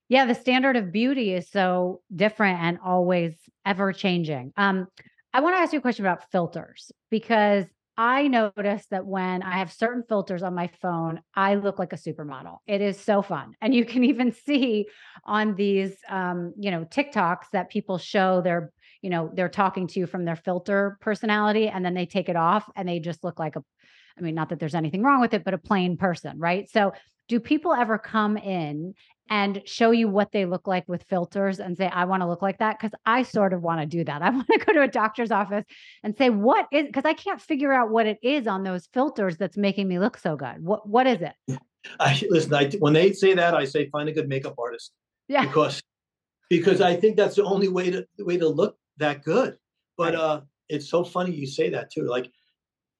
Yeah, 0.09 0.25
the 0.25 0.35
standard 0.35 0.77
of 0.77 0.91
beauty 0.91 1.33
is 1.33 1.49
so 1.49 2.01
different 2.15 2.59
and 2.61 2.79
always 2.83 3.35
ever 3.65 3.93
changing. 3.93 4.53
Um, 4.57 4.87
I 5.33 5.41
want 5.41 5.55
to 5.55 5.59
ask 5.59 5.73
you 5.73 5.79
a 5.79 5.81
question 5.81 6.05
about 6.05 6.31
filters 6.31 6.91
because 7.09 7.65
I 7.97 8.27
noticed 8.27 8.91
that 8.91 9.05
when 9.05 9.41
I 9.41 9.57
have 9.57 9.71
certain 9.71 10.03
filters 10.07 10.43
on 10.43 10.53
my 10.53 10.69
phone, 10.81 11.19
I 11.35 11.55
look 11.55 11.79
like 11.79 11.93
a 11.93 11.97
supermodel. 11.97 12.57
It 12.67 12.81
is 12.81 12.99
so 12.99 13.23
fun. 13.23 13.53
And 13.59 13.73
you 13.73 13.85
can 13.85 14.03
even 14.03 14.31
see 14.31 14.85
on 15.25 15.55
these 15.55 15.95
um, 16.07 16.53
you 16.59 16.71
know, 16.71 16.85
TikToks 16.85 17.45
that 17.53 17.69
people 17.69 17.97
show 17.97 18.41
their, 18.41 18.71
you 19.01 19.09
know, 19.09 19.31
they're 19.33 19.49
talking 19.49 19.87
to 19.87 19.99
you 19.99 20.05
from 20.05 20.25
their 20.25 20.35
filter 20.35 20.97
personality 21.01 21.67
and 21.67 21.83
then 21.83 21.95
they 21.95 22.05
take 22.05 22.29
it 22.29 22.35
off 22.35 22.69
and 22.75 22.87
they 22.87 22.99
just 22.99 23.23
look 23.23 23.39
like 23.39 23.55
a 23.55 23.63
I 24.17 24.21
mean, 24.21 24.33
not 24.33 24.49
that 24.49 24.59
there's 24.59 24.73
anything 24.73 25.03
wrong 25.03 25.21
with 25.21 25.35
it, 25.35 25.43
but 25.43 25.53
a 25.53 25.59
plain 25.59 25.95
person, 25.95 26.39
right? 26.39 26.67
So 26.71 26.93
do 27.27 27.39
people 27.39 27.73
ever 27.73 27.99
come 27.99 28.35
in 28.35 28.95
and 29.29 29.61
show 29.65 29.91
you 29.91 30.07
what 30.07 30.31
they 30.31 30.45
look 30.45 30.67
like 30.67 30.87
with 30.87 31.03
filters 31.03 31.59
and 31.59 31.77
say, 31.77 31.87
I 31.87 32.05
want 32.05 32.21
to 32.21 32.27
look 32.27 32.41
like 32.41 32.59
that? 32.59 32.79
Because 32.79 32.97
I 33.05 33.23
sort 33.23 33.53
of 33.53 33.61
want 33.61 33.81
to 33.81 33.85
do 33.85 34.03
that. 34.03 34.21
I 34.23 34.29
want 34.29 34.47
to 34.47 34.57
go 34.65 34.73
to 34.73 34.81
a 34.81 34.87
doctor's 34.87 35.31
office 35.31 35.65
and 36.03 36.15
say, 36.17 36.29
what 36.29 36.67
is 36.71 36.85
because 36.85 37.05
I 37.05 37.13
can't 37.13 37.41
figure 37.41 37.73
out 37.73 37.89
what 37.89 38.05
it 38.05 38.19
is 38.21 38.47
on 38.47 38.63
those 38.63 38.87
filters 38.93 39.37
that's 39.37 39.57
making 39.57 39.87
me 39.87 39.99
look 39.99 40.17
so 40.17 40.35
good. 40.35 40.63
What 40.63 40.87
what 40.87 41.07
is 41.07 41.21
it? 41.21 41.59
I 41.99 42.21
listen. 42.29 42.53
I 42.53 42.69
when 42.79 42.93
they 42.93 43.13
say 43.13 43.33
that, 43.33 43.53
I 43.53 43.65
say 43.65 43.89
find 43.89 44.09
a 44.09 44.11
good 44.11 44.27
makeup 44.27 44.55
artist 44.57 44.91
Yeah. 45.27 45.45
because 45.45 45.81
because 46.49 46.81
I 46.81 46.95
think 46.95 47.17
that's 47.17 47.35
the 47.35 47.43
only 47.43 47.67
way 47.67 47.89
to 47.91 48.05
the 48.17 48.25
way 48.25 48.37
to 48.37 48.47
look 48.47 48.77
that 48.97 49.23
good. 49.23 49.57
But 49.97 50.15
uh, 50.15 50.41
it's 50.69 50.89
so 50.89 51.03
funny 51.03 51.31
you 51.31 51.47
say 51.47 51.69
that 51.69 51.91
too. 51.91 52.03
Like 52.03 52.31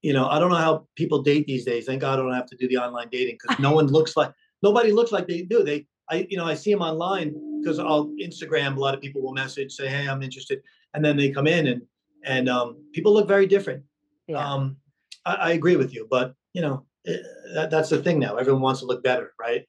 you 0.01 0.13
know, 0.13 0.27
I 0.27 0.39
don't 0.39 0.49
know 0.49 0.57
how 0.57 0.87
people 0.95 1.21
date 1.21 1.47
these 1.47 1.65
days. 1.65 1.85
Thank 1.85 2.01
God 2.01 2.19
I 2.19 2.21
don't 2.21 2.33
have 2.33 2.45
to 2.47 2.55
do 2.57 2.67
the 2.67 2.77
online 2.77 3.09
dating 3.11 3.37
because 3.41 3.59
no 3.59 3.71
one 3.73 3.87
looks 3.87 4.15
like 4.15 4.31
nobody 4.61 4.91
looks 4.91 5.11
like 5.11 5.27
they 5.27 5.41
do. 5.41 5.63
They, 5.63 5.85
I, 6.09 6.27
you 6.29 6.37
know, 6.37 6.45
I 6.45 6.53
see 6.53 6.71
them 6.71 6.81
online 6.81 7.59
because 7.59 7.79
I'll 7.79 8.07
Instagram. 8.21 8.77
A 8.77 8.79
lot 8.79 8.93
of 8.93 9.01
people 9.01 9.21
will 9.21 9.33
message, 9.33 9.73
say, 9.73 9.87
"Hey, 9.87 10.07
I'm 10.07 10.23
interested," 10.23 10.61
and 10.93 11.03
then 11.03 11.17
they 11.17 11.29
come 11.29 11.47
in 11.47 11.67
and 11.67 11.81
and 12.23 12.49
um, 12.49 12.83
people 12.93 13.13
look 13.13 13.27
very 13.27 13.45
different. 13.45 13.83
Yeah. 14.27 14.37
Um, 14.37 14.77
I, 15.25 15.33
I 15.35 15.51
agree 15.51 15.75
with 15.75 15.93
you, 15.93 16.07
but 16.09 16.33
you 16.53 16.61
know, 16.61 16.85
eh, 17.05 17.17
that, 17.53 17.69
that's 17.69 17.89
the 17.89 18.01
thing 18.01 18.19
now. 18.19 18.37
Everyone 18.37 18.61
wants 18.61 18.81
to 18.81 18.85
look 18.85 19.03
better, 19.03 19.33
right? 19.39 19.65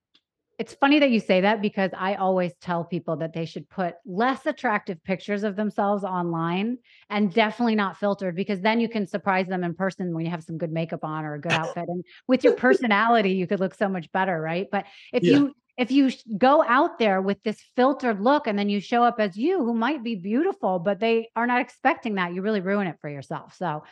It's 0.58 0.74
funny 0.74 0.98
that 0.98 1.10
you 1.10 1.20
say 1.20 1.42
that 1.42 1.62
because 1.62 1.92
I 1.96 2.16
always 2.16 2.52
tell 2.60 2.82
people 2.82 3.16
that 3.18 3.32
they 3.32 3.44
should 3.44 3.70
put 3.70 3.94
less 4.04 4.44
attractive 4.44 5.02
pictures 5.04 5.44
of 5.44 5.54
themselves 5.54 6.02
online 6.02 6.78
and 7.10 7.32
definitely 7.32 7.76
not 7.76 7.96
filtered 7.96 8.34
because 8.34 8.60
then 8.60 8.80
you 8.80 8.88
can 8.88 9.06
surprise 9.06 9.46
them 9.46 9.62
in 9.62 9.74
person 9.74 10.12
when 10.12 10.24
you 10.24 10.32
have 10.32 10.42
some 10.42 10.58
good 10.58 10.72
makeup 10.72 11.04
on 11.04 11.24
or 11.24 11.34
a 11.34 11.40
good 11.40 11.52
outfit. 11.62 11.84
And 11.88 12.04
with 12.26 12.42
your 12.42 12.54
personality, 12.54 13.30
you 13.30 13.46
could 13.46 13.60
look 13.60 13.72
so 13.72 13.88
much 13.88 14.10
better, 14.10 14.40
right? 14.40 14.66
But 14.70 14.86
if 15.12 15.22
Yeah. 15.22 15.36
you 15.36 15.54
if 15.78 15.92
you 15.92 16.10
go 16.36 16.62
out 16.64 16.98
there 16.98 17.22
with 17.22 17.40
this 17.44 17.62
filtered 17.76 18.20
look 18.20 18.48
and 18.48 18.58
then 18.58 18.68
you 18.68 18.80
show 18.80 19.04
up 19.04 19.20
as 19.20 19.36
you 19.36 19.58
who 19.58 19.72
might 19.72 20.02
be 20.02 20.16
beautiful, 20.16 20.80
but 20.80 20.98
they 20.98 21.30
are 21.36 21.46
not 21.46 21.60
expecting 21.60 22.16
that, 22.16 22.34
you 22.34 22.42
really 22.42 22.60
ruin 22.60 22.88
it 22.88 22.96
for 23.00 23.08
yourself. 23.08 23.54
So 23.56 23.84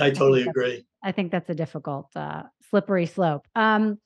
I 0.00 0.10
totally 0.10 0.40
that's- 0.44 0.52
agree. 0.52 0.86
I 1.02 1.10
think 1.10 1.32
that's 1.32 1.50
a 1.50 1.54
difficult, 1.54 2.10
uh, 2.14 2.44
slippery 2.70 3.06
slope. 3.06 3.44
Um, 3.56 3.98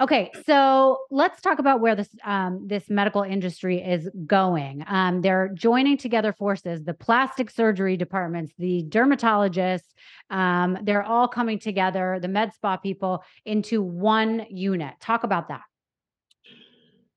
okay, 0.00 0.30
so 0.46 0.98
let's 1.10 1.42
talk 1.42 1.58
about 1.58 1.80
where 1.80 1.96
this 1.96 2.08
um, 2.22 2.68
this 2.68 2.88
medical 2.88 3.22
industry 3.22 3.82
is 3.82 4.08
going. 4.24 4.84
Um, 4.86 5.20
they're 5.20 5.50
joining 5.52 5.96
together 5.96 6.32
forces: 6.32 6.84
the 6.84 6.94
plastic 6.94 7.50
surgery 7.50 7.96
departments, 7.96 8.52
the 8.56 8.84
dermatologists. 8.88 9.90
Um, 10.30 10.78
they're 10.84 11.02
all 11.02 11.26
coming 11.26 11.58
together, 11.58 12.18
the 12.22 12.28
med 12.28 12.54
spa 12.54 12.76
people, 12.76 13.24
into 13.44 13.82
one 13.82 14.46
unit. 14.48 14.94
Talk 15.00 15.24
about 15.24 15.48
that. 15.48 15.62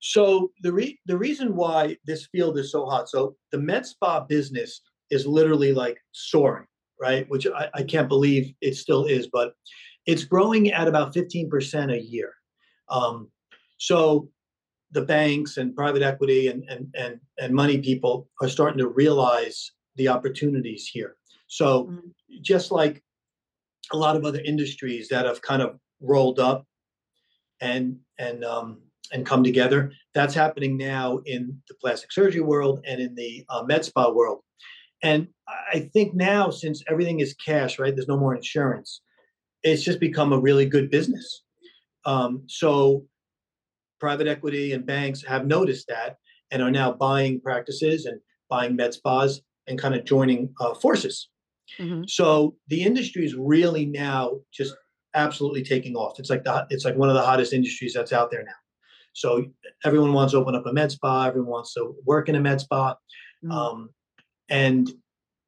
So 0.08 0.52
the 0.62 0.72
re- 0.72 1.00
the 1.08 1.18
reason 1.18 1.56
why 1.56 1.98
this 2.06 2.28
field 2.28 2.60
is 2.60 2.72
so 2.72 2.86
hot, 2.86 3.10
so 3.10 3.36
the 3.52 3.58
med 3.58 3.88
spa 3.88 4.20
business 4.20 4.82
is 5.10 5.26
literally 5.26 5.74
like 5.74 5.98
soaring, 6.12 6.68
right? 7.02 7.28
Which 7.28 7.48
I, 7.48 7.70
I 7.74 7.82
can't 7.82 8.08
believe 8.08 8.54
it 8.62 8.76
still 8.76 9.06
is, 9.06 9.28
but 9.34 9.56
it's 10.06 10.24
growing 10.24 10.72
at 10.72 10.88
about 10.88 11.12
15% 11.16 11.92
a 11.92 12.00
year. 12.00 12.36
Um, 12.90 13.32
so 13.80 14.30
the 14.92 15.02
banks 15.02 15.58
and 15.58 15.76
private 15.76 16.04
equity 16.04 16.50
and, 16.50 16.64
and 16.70 16.88
and 16.96 17.20
and 17.40 17.52
money 17.52 17.80
people 17.80 18.30
are 18.44 18.48
starting 18.48 18.78
to 18.78 18.88
realize 18.88 19.72
the 19.96 20.08
opportunities 20.08 20.86
here. 20.86 21.16
So 21.48 21.86
Mm. 21.86 22.14
just 22.44 22.72
like 22.72 23.04
a 23.92 23.98
lot 23.98 24.16
of 24.16 24.24
other 24.24 24.42
industries 24.42 25.08
that 25.10 25.26
have 25.26 25.42
kind 25.42 25.64
of 25.64 25.80
rolled 26.00 26.40
up 26.40 26.64
and 27.60 27.98
and 28.20 28.44
um, 28.46 28.82
and 29.12 29.26
come 29.26 29.44
together. 29.44 29.92
That's 30.14 30.34
happening 30.34 30.78
now 30.78 31.20
in 31.26 31.62
the 31.68 31.76
plastic 31.76 32.12
surgery 32.12 32.42
world 32.42 32.82
and 32.88 33.02
in 33.02 33.16
the 33.16 33.46
uh, 33.50 33.64
med 33.64 33.86
spa 33.86 34.12
world. 34.12 34.42
And 35.04 35.28
I 35.74 35.90
think 35.94 36.16
now, 36.16 36.50
since 36.50 36.84
everything 36.90 37.20
is 37.20 37.36
cash, 37.36 37.78
right? 37.78 37.94
There's 37.96 38.08
no 38.08 38.18
more 38.18 38.36
insurance. 38.36 39.02
It's 39.64 39.84
just 39.84 40.00
become 40.00 40.34
a 40.34 40.40
really 40.40 40.66
good 40.66 40.90
business. 40.90 41.44
Um, 42.06 42.44
so 42.48 43.06
private 44.00 44.28
equity 44.28 44.74
and 44.74 44.86
banks 44.86 45.24
have 45.26 45.46
noticed 45.46 45.88
that 45.88 46.18
and 46.52 46.62
are 46.62 46.72
now 46.72 46.92
buying 46.92 47.42
practices 47.42 48.06
and 48.06 48.20
buying 48.50 48.76
med 48.76 48.94
spas 48.94 49.42
and 49.68 49.80
kind 49.80 49.96
of 49.96 50.06
joining 50.06 50.54
uh, 50.60 50.74
forces. 50.76 51.30
Mhm. 51.80 52.10
So 52.10 52.56
the 52.68 52.84
industry 52.84 53.26
is 53.26 53.36
really 53.36 53.86
now 53.86 54.40
just 54.54 54.76
absolutely 55.16 55.64
taking 55.64 55.96
off. 55.96 56.20
It's 56.20 56.30
like 56.30 56.44
the 56.44 56.68
it's 56.70 56.86
like 56.86 56.96
one 56.96 57.10
of 57.10 57.16
the 57.16 57.24
hottest 57.24 57.54
industries 57.54 57.94
that's 57.94 58.14
out 58.14 58.30
there 58.32 58.44
now. 58.44 58.60
So 59.16 59.46
everyone 59.86 60.14
wants 60.14 60.34
to 60.34 60.38
open 60.40 60.56
up 60.56 60.66
a 60.66 60.74
med 60.74 60.92
spa. 60.92 61.26
Everyone 61.28 61.50
wants 61.50 61.74
to 61.74 61.96
work 62.06 62.30
in 62.30 62.36
a 62.36 62.42
med 62.42 62.62
spa, 62.62 62.96
Mm. 63.44 63.52
um, 63.52 63.90
and 64.50 64.92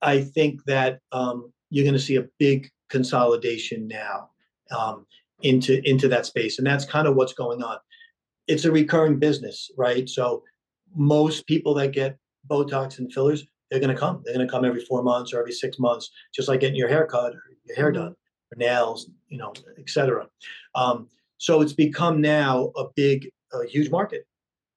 I 0.01 0.21
think 0.21 0.63
that 0.65 0.99
um, 1.11 1.51
you're 1.69 1.83
going 1.85 1.93
to 2.01 2.07
see 2.09 2.17
a 2.17 2.27
big 2.39 2.69
consolidation 2.89 3.87
now 3.87 4.29
um, 4.71 5.05
into 5.41 5.81
into 5.89 6.07
that 6.09 6.25
space, 6.25 6.57
and 6.57 6.67
that's 6.67 6.85
kind 6.85 7.07
of 7.07 7.15
what's 7.15 7.33
going 7.33 7.61
on. 7.63 7.77
It's 8.47 8.65
a 8.65 8.71
recurring 8.71 9.19
business, 9.19 9.69
right? 9.77 10.07
So 10.07 10.43
most 10.95 11.47
people 11.47 11.73
that 11.75 11.91
get 11.91 12.17
Botox 12.49 12.99
and 12.99 13.11
fillers, 13.11 13.45
they're 13.69 13.79
going 13.81 13.93
to 13.93 13.99
come. 13.99 14.21
They're 14.23 14.35
going 14.35 14.47
to 14.47 14.51
come 14.51 14.63
every 14.63 14.85
four 14.85 15.03
months 15.03 15.33
or 15.33 15.39
every 15.39 15.51
six 15.51 15.77
months, 15.79 16.09
just 16.33 16.47
like 16.47 16.61
getting 16.61 16.77
your 16.77 16.87
hair 16.87 17.05
cut 17.05 17.33
or 17.35 17.43
your 17.65 17.75
hair 17.75 17.91
Mhm. 17.91 17.95
done 17.95 18.15
or 18.51 18.55
nails, 18.55 19.09
you 19.27 19.37
know, 19.37 19.51
et 19.77 19.89
cetera. 19.89 20.29
Um, 20.75 21.09
so 21.37 21.61
it's 21.61 21.73
become 21.73 22.21
now 22.21 22.71
a 22.77 22.85
big, 22.95 23.29
a 23.53 23.65
huge 23.65 23.89
market. 23.89 24.25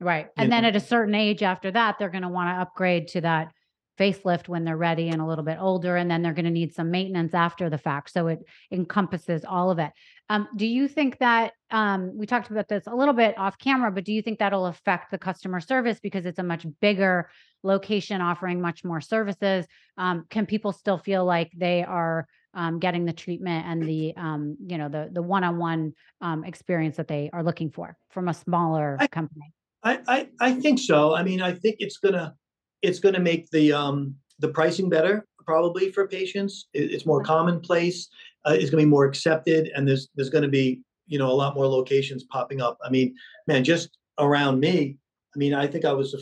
Right. 0.01 0.27
you 0.27 0.31
And 0.37 0.53
then 0.53 0.63
know? 0.63 0.69
at 0.69 0.77
a 0.77 0.81
certain 0.81 1.15
age 1.15 1.43
after 1.43 1.71
that, 1.73 1.97
they're 1.99 2.09
going 2.11 2.23
to 2.23 2.29
want 2.29 2.49
to 2.49 2.61
upgrade 2.61 3.09
to 3.09 3.21
that 3.23 3.53
facelift 3.99 4.49
when 4.49 4.65
they're 4.65 4.79
ready 4.79 5.11
and 5.11 5.21
a 5.21 5.27
little 5.27 5.45
bit 5.45 5.59
older. 5.61 5.97
And 5.97 6.11
then 6.11 6.23
they're 6.23 6.33
going 6.33 6.47
to 6.47 6.51
need 6.51 6.73
some 6.73 6.91
maintenance 6.91 7.35
after 7.35 7.69
the 7.69 7.77
fact. 7.77 8.11
So 8.11 8.29
it 8.29 8.39
encompasses 8.73 9.45
all 9.45 9.71
of 9.71 9.79
it. 9.79 9.91
Um, 10.31 10.49
do 10.57 10.67
you 10.67 10.89
think 10.89 11.19
that 11.19 11.53
um, 11.71 12.17
we 12.17 12.27
talked 12.27 12.51
about 12.51 12.69
this 12.69 12.87
a 12.87 12.95
little 12.95 13.13
bit 13.13 13.39
off 13.39 13.59
camera, 13.59 13.91
but 13.93 14.05
do 14.05 14.13
you 14.13 14.23
think 14.23 14.39
that'll 14.39 14.67
affect 14.67 15.11
the 15.11 15.19
customer 15.19 15.61
service 15.61 16.01
because 16.01 16.25
it's 16.25 16.39
a 16.39 16.43
much 16.43 16.65
bigger 16.81 17.29
location 17.63 18.23
offering 18.23 18.61
much 18.61 18.85
more 18.85 19.03
services? 19.03 19.67
Um, 19.99 20.25
can 20.31 20.47
people 20.47 20.73
still 20.73 20.99
feel 20.99 21.27
like 21.27 21.51
they 21.55 21.85
are 21.85 22.27
um, 22.55 22.79
getting 22.79 23.05
the 23.05 23.13
treatment 23.13 23.67
and 23.67 23.83
the 23.83 24.15
um, 24.17 24.57
you 24.67 24.79
know 24.79 24.89
the 24.89 25.09
the 25.13 25.23
one-on-one 25.23 25.93
um, 26.21 26.45
experience 26.45 26.97
that 26.97 27.09
they 27.09 27.31
are 27.33 27.43
looking 27.43 27.71
for 27.71 27.97
from 28.11 28.29
a 28.29 28.35
smaller 28.35 28.97
I- 29.01 29.07
company? 29.07 29.53
I, 29.83 29.99
I, 30.07 30.29
I 30.41 30.53
think 30.61 30.79
so. 30.79 31.15
I 31.15 31.23
mean, 31.23 31.41
I 31.41 31.53
think 31.53 31.77
it's 31.79 31.97
gonna, 31.97 32.35
it's 32.83 32.99
gonna 32.99 33.19
make 33.19 33.49
the, 33.49 33.73
um, 33.73 34.15
the 34.39 34.49
pricing 34.49 34.91
better 34.91 35.25
probably 35.47 35.91
for 35.91 36.07
patients. 36.07 36.69
It, 36.75 36.93
it's 36.93 37.07
more 37.07 37.23
commonplace. 37.23 38.09
Uh, 38.45 38.57
it's 38.59 38.71
gonna 38.71 38.83
be 38.83 38.89
more 38.89 39.07
accepted, 39.07 39.71
and 39.75 39.89
there's 39.89 40.09
there's 40.15 40.31
gonna 40.31 40.49
be 40.49 40.83
you 41.07 41.19
know 41.19 41.31
a 41.31 41.33
lot 41.33 41.55
more 41.55 41.67
locations 41.67 42.25
popping 42.25 42.61
up. 42.61 42.79
I 42.85 42.91
mean, 42.91 43.15
man, 43.47 43.65
just 43.65 43.97
around 44.19 44.61
me. 44.61 44.97
I 45.35 45.39
mean, 45.39 45.55
I 45.55 45.67
think 45.67 45.85
I 45.85 45.93
was, 45.93 46.15
f- 46.15 46.21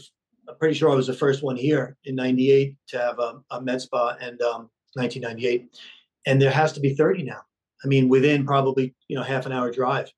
I'm 0.49 0.59
pretty 0.59 0.75
sure 0.75 0.91
I 0.91 0.95
was 0.95 1.07
the 1.07 1.15
first 1.15 1.43
one 1.43 1.57
here 1.57 1.97
in 2.05 2.15
'98 2.15 2.77
to 2.89 2.99
have 2.99 3.19
a, 3.19 3.41
a 3.51 3.61
med 3.61 3.81
spa, 3.81 4.17
and 4.21 4.41
um, 4.43 4.71
1998, 4.95 5.79
and 6.29 6.41
there 6.43 6.51
has 6.51 6.73
to 6.75 6.81
be 6.81 6.95
30 6.95 7.23
now. 7.25 7.41
I 7.85 7.89
mean, 7.89 8.09
within 8.09 8.45
probably 8.45 8.95
you 9.09 9.17
know 9.17 9.23
half 9.25 9.47
an 9.47 9.53
hour 9.53 9.71
drive, 9.73 10.09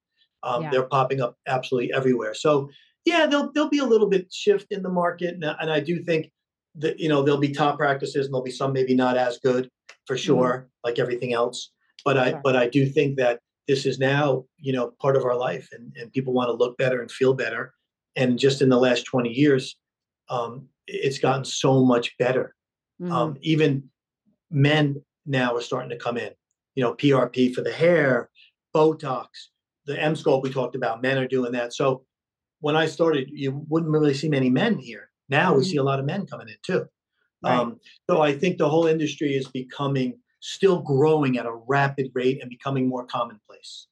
um, 0.42 0.62
Yeah. 0.62 0.70
they're 0.70 0.88
popping 0.98 1.20
up 1.24 1.36
absolutely 1.46 1.92
everywhere. 1.92 2.34
So 2.34 2.68
Yeah, 3.06 3.24
there'll 3.26 3.50
there'll 3.52 3.70
be 3.70 3.78
a 3.86 3.92
little 3.94 4.10
bit 4.14 4.24
shift 4.30 4.66
in 4.70 4.82
the 4.82 4.90
market, 5.02 5.30
and, 5.34 5.44
and 5.44 5.70
I 5.78 5.80
do 5.80 5.94
think 6.08 6.22
that 6.82 6.94
you 7.02 7.08
know 7.08 7.22
there'll 7.22 7.40
be 7.48 7.52
top 7.62 7.78
practices, 7.78 8.26
and 8.26 8.34
there'll 8.34 8.44
be 8.52 8.58
some 8.60 8.72
maybe 8.74 8.94
not 8.94 9.16
as 9.16 9.38
good 9.38 9.64
for 10.06 10.16
Mhm. 10.16 10.24
sure, 10.26 10.52
like 10.86 10.98
everything 10.98 11.32
else. 11.32 11.58
But 12.04 12.16
I 12.18 12.28
Sure. 12.30 12.40
but 12.46 12.56
I 12.56 12.66
do 12.76 12.82
think 12.96 13.10
that 13.22 13.40
this 13.68 13.86
is 13.90 13.98
now 13.98 14.44
you 14.66 14.72
know 14.74 14.86
part 15.04 15.16
of 15.16 15.24
our 15.24 15.36
life, 15.48 15.66
and 15.74 15.84
and 15.98 16.12
people 16.16 16.32
want 16.34 16.48
to 16.50 16.56
look 16.62 16.76
better 16.84 17.00
and 17.02 17.10
feel 17.20 17.32
better. 17.44 17.62
And 18.20 18.38
just 18.46 18.60
in 18.64 18.68
the 18.68 18.82
last 18.86 19.02
twenty 19.12 19.32
years, 19.42 19.64
um, 20.28 20.68
it's 20.86 21.18
gotten 21.26 21.44
so 21.44 21.70
much 21.92 22.06
better. 22.18 22.46
Mhm. 23.00 23.10
Um, 23.16 23.30
even 23.40 23.70
men 24.50 25.02
now 25.26 25.54
are 25.54 25.60
starting 25.60 25.90
to 25.90 25.96
come 25.96 26.16
in. 26.16 26.30
You 26.74 26.84
know, 26.84 26.94
PRP 26.94 27.54
for 27.54 27.62
the 27.62 27.72
hair, 27.72 28.30
Botox, 28.74 29.26
the 29.86 29.94
EmSculpt 29.94 30.42
we 30.42 30.50
talked 30.50 30.76
about. 30.76 31.02
Men 31.02 31.18
are 31.18 31.28
doing 31.28 31.52
that. 31.52 31.74
So 31.74 32.04
when 32.60 32.76
I 32.76 32.86
started, 32.86 33.28
you 33.32 33.64
wouldn't 33.68 33.90
really 33.90 34.14
see 34.14 34.28
many 34.28 34.50
men 34.50 34.78
here. 34.78 35.10
Now 35.28 35.54
we 35.54 35.64
see 35.64 35.76
a 35.76 35.82
lot 35.82 35.98
of 35.98 36.06
men 36.06 36.26
coming 36.26 36.48
in 36.48 36.56
too. 36.62 36.86
Right. 37.42 37.58
Um, 37.58 37.80
so 38.08 38.20
I 38.20 38.36
think 38.36 38.58
the 38.58 38.68
whole 38.68 38.86
industry 38.86 39.34
is 39.34 39.48
becoming 39.48 40.18
still 40.40 40.80
growing 40.80 41.38
at 41.38 41.46
a 41.46 41.54
rapid 41.68 42.10
rate 42.14 42.38
and 42.40 42.50
becoming 42.50 42.88
more 42.88 43.04
commonplace. 43.06 43.86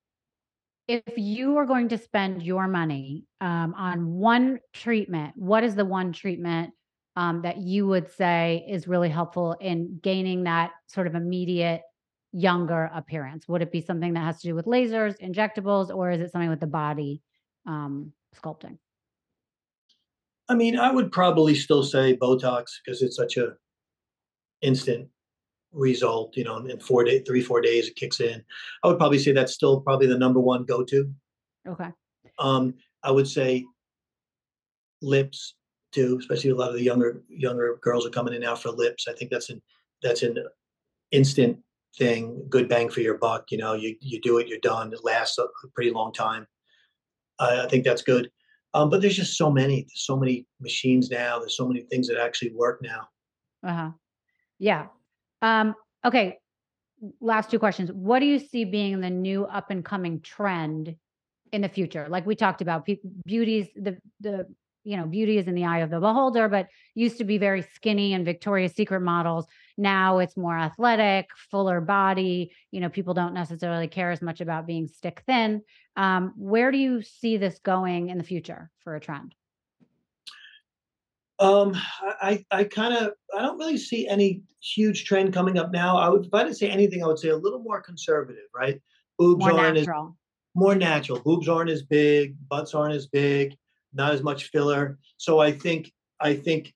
If 0.86 1.02
you 1.16 1.52
were 1.52 1.66
going 1.66 1.88
to 1.90 1.98
spend 1.98 2.42
your 2.42 2.66
money 2.66 3.24
um, 3.40 3.74
on 3.76 4.06
one 4.06 4.58
treatment, 4.72 5.34
what 5.36 5.62
is 5.62 5.74
the 5.74 5.84
one 5.84 6.12
treatment 6.12 6.72
um, 7.18 7.42
that 7.42 7.56
you 7.56 7.84
would 7.84 8.08
say 8.12 8.64
is 8.68 8.86
really 8.86 9.08
helpful 9.08 9.56
in 9.60 9.98
gaining 10.00 10.44
that 10.44 10.70
sort 10.86 11.08
of 11.08 11.16
immediate 11.16 11.82
younger 12.30 12.88
appearance? 12.94 13.48
Would 13.48 13.60
it 13.60 13.72
be 13.72 13.80
something 13.80 14.12
that 14.14 14.20
has 14.20 14.40
to 14.42 14.46
do 14.46 14.54
with 14.54 14.66
lasers, 14.66 15.18
injectables, 15.18 15.92
or 15.92 16.12
is 16.12 16.20
it 16.20 16.30
something 16.30 16.48
with 16.48 16.60
the 16.60 16.68
body 16.68 17.20
um, 17.66 18.12
sculpting? 18.36 18.78
I 20.48 20.54
mean, 20.54 20.78
I 20.78 20.92
would 20.92 21.10
probably 21.10 21.56
still 21.56 21.82
say 21.82 22.16
Botox 22.16 22.66
because 22.84 23.02
it's 23.02 23.16
such 23.16 23.36
a 23.36 23.54
instant 24.62 25.08
result. 25.72 26.36
You 26.36 26.44
know, 26.44 26.58
in 26.58 26.78
four 26.78 27.02
day, 27.02 27.18
three 27.24 27.42
four 27.42 27.60
days 27.60 27.88
it 27.88 27.96
kicks 27.96 28.20
in. 28.20 28.44
I 28.84 28.86
would 28.86 28.96
probably 28.96 29.18
say 29.18 29.32
that's 29.32 29.54
still 29.54 29.80
probably 29.80 30.06
the 30.06 30.16
number 30.16 30.38
one 30.38 30.64
go 30.64 30.84
to. 30.84 31.12
Okay. 31.66 31.90
Um, 32.38 32.74
I 33.02 33.10
would 33.10 33.26
say 33.26 33.64
lips 35.02 35.54
too, 35.92 36.18
especially 36.20 36.50
a 36.50 36.54
lot 36.54 36.70
of 36.70 36.76
the 36.76 36.82
younger 36.82 37.22
younger 37.28 37.78
girls 37.82 38.06
are 38.06 38.10
coming 38.10 38.34
in 38.34 38.42
now 38.42 38.54
for 38.54 38.70
lips. 38.70 39.08
I 39.08 39.12
think 39.12 39.30
that's 39.30 39.50
an 39.50 39.62
that's 40.02 40.22
an 40.22 40.36
instant 41.10 41.58
thing, 41.96 42.44
good 42.48 42.68
bang 42.68 42.88
for 42.88 43.00
your 43.00 43.18
buck. 43.18 43.50
You 43.50 43.58
know, 43.58 43.74
you 43.74 43.96
you 44.00 44.20
do 44.20 44.38
it, 44.38 44.48
you're 44.48 44.58
done. 44.58 44.92
It 44.92 45.04
lasts 45.04 45.38
a, 45.38 45.44
a 45.44 45.68
pretty 45.74 45.90
long 45.90 46.12
time. 46.12 46.46
I, 47.40 47.66
think 47.68 47.84
that's 47.84 48.02
good. 48.02 48.30
Um, 48.74 48.90
but 48.90 49.00
there's 49.00 49.16
just 49.16 49.36
so 49.36 49.50
many, 49.50 49.82
there's 49.82 50.04
so 50.04 50.16
many 50.16 50.46
machines 50.60 51.10
now. 51.10 51.38
There's 51.38 51.56
so 51.56 51.66
many 51.66 51.82
things 51.82 52.08
that 52.08 52.20
actually 52.20 52.52
work 52.52 52.80
now. 52.82 53.08
Uh 53.64 53.74
huh. 53.74 53.90
Yeah. 54.58 54.86
Um, 55.42 55.74
okay. 56.04 56.38
Last 57.20 57.50
two 57.50 57.60
questions. 57.60 57.92
What 57.92 58.18
do 58.18 58.26
you 58.26 58.40
see 58.40 58.64
being 58.64 59.00
the 59.00 59.10
new 59.10 59.44
up 59.44 59.70
and 59.70 59.84
coming 59.84 60.20
trend 60.20 60.96
in 61.52 61.60
the 61.60 61.68
future? 61.68 62.06
Like 62.08 62.26
we 62.26 62.34
talked 62.34 62.60
about, 62.60 62.84
peop 62.84 63.00
beauty's 63.24 63.68
the 63.76 63.96
the 64.20 64.46
you 64.88 64.96
know 64.96 65.06
beauty 65.06 65.36
is 65.36 65.46
in 65.46 65.54
the 65.54 65.66
eye 65.66 65.80
of 65.80 65.90
the 65.90 66.00
beholder, 66.00 66.48
but 66.48 66.68
used 66.94 67.18
to 67.18 67.24
be 67.24 67.36
very 67.36 67.60
skinny 67.74 68.14
and 68.14 68.24
Victoria's 68.24 68.72
Secret 68.72 69.00
models. 69.02 69.46
Now 69.76 70.18
it's 70.18 70.36
more 70.36 70.58
athletic, 70.58 71.26
fuller 71.50 71.80
body. 71.82 72.52
You 72.70 72.80
know, 72.80 72.88
people 72.88 73.12
don't 73.12 73.34
necessarily 73.34 73.86
care 73.86 74.10
as 74.10 74.22
much 74.22 74.40
about 74.40 74.66
being 74.66 74.88
stick 74.88 75.22
thin. 75.26 75.62
Um, 75.96 76.32
where 76.36 76.70
do 76.72 76.78
you 76.78 77.02
see 77.02 77.36
this 77.36 77.58
going 77.58 78.08
in 78.08 78.16
the 78.16 78.24
future 78.24 78.70
for 78.82 78.96
a 78.96 79.00
trend? 79.00 79.34
Um, 81.38 81.76
I 82.02 82.44
I 82.50 82.64
kind 82.64 82.94
of 82.94 83.12
I 83.36 83.42
don't 83.42 83.58
really 83.58 83.76
see 83.78 84.08
any 84.08 84.42
huge 84.62 85.04
trend 85.04 85.34
coming 85.34 85.58
up 85.58 85.70
now. 85.70 85.98
I 85.98 86.08
would 86.08 86.24
if 86.24 86.32
I 86.34 86.44
didn't 86.44 86.56
say 86.56 86.70
anything, 86.70 87.04
I 87.04 87.06
would 87.08 87.18
say 87.18 87.28
a 87.28 87.36
little 87.36 87.60
more 87.60 87.82
conservative, 87.82 88.48
right? 88.54 88.80
Boobs 89.18 89.40
More 89.40 89.52
aren't 89.52 89.76
as 89.76 89.86
natural. 89.86 90.16
more 90.54 90.74
natural. 90.74 91.20
Boobs 91.20 91.46
aren't 91.46 91.70
as 91.70 91.82
big, 91.82 92.36
butts 92.48 92.74
aren't 92.74 92.94
as 92.94 93.06
big, 93.06 93.54
not 93.98 94.14
as 94.14 94.22
much 94.22 94.44
filler. 94.44 94.98
So 95.18 95.40
I 95.40 95.52
think 95.52 95.92
I 96.20 96.34
think 96.34 96.72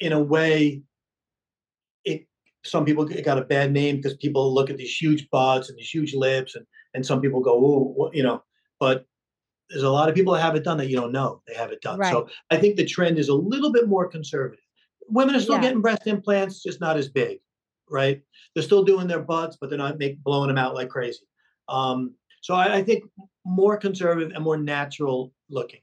in 0.00 0.12
a 0.12 0.20
way 0.20 0.82
it 2.04 2.26
some 2.64 2.84
people 2.84 3.06
it 3.08 3.24
got 3.24 3.38
a 3.38 3.44
bad 3.44 3.72
name 3.72 3.96
because 3.96 4.16
people 4.16 4.52
look 4.52 4.70
at 4.70 4.76
these 4.78 4.96
huge 4.96 5.28
butts 5.30 5.68
and 5.68 5.78
these 5.78 5.90
huge 5.90 6.14
lips 6.14 6.56
and 6.56 6.66
and 6.94 7.06
some 7.06 7.20
people 7.20 7.40
go, 7.40 7.54
oh, 7.54 8.10
you 8.12 8.22
know, 8.22 8.42
but 8.80 9.06
there's 9.70 9.84
a 9.84 9.90
lot 9.90 10.08
of 10.08 10.14
people 10.14 10.34
that 10.34 10.42
have 10.42 10.56
it 10.56 10.64
done 10.64 10.76
that 10.78 10.88
you 10.88 10.96
don't 10.96 11.12
know 11.12 11.40
they 11.46 11.54
have 11.54 11.70
it 11.72 11.80
done. 11.80 11.98
Right. 11.98 12.10
So 12.10 12.28
I 12.50 12.56
think 12.56 12.76
the 12.76 12.84
trend 12.84 13.18
is 13.18 13.28
a 13.28 13.34
little 13.34 13.72
bit 13.72 13.88
more 13.88 14.08
conservative. 14.08 14.64
Women 15.08 15.34
are 15.34 15.40
still 15.40 15.56
Yeah. 15.56 15.62
getting 15.62 15.80
breast 15.80 16.06
implants, 16.06 16.62
just 16.62 16.80
not 16.80 16.96
as 16.96 17.08
big, 17.08 17.38
right? 17.90 18.20
They're 18.54 18.62
still 18.62 18.84
doing 18.84 19.06
their 19.06 19.22
butts, 19.22 19.56
but 19.60 19.68
they're 19.68 19.78
not 19.78 19.98
make 19.98 20.22
blowing 20.22 20.48
them 20.48 20.58
out 20.58 20.74
like 20.74 20.88
crazy. 20.88 21.26
Um, 21.68 22.14
so 22.42 22.54
I, 22.54 22.76
I 22.76 22.82
think 22.82 23.04
more 23.44 23.76
conservative 23.76 24.32
and 24.34 24.44
more 24.44 24.56
natural 24.56 25.32
looking. 25.48 25.80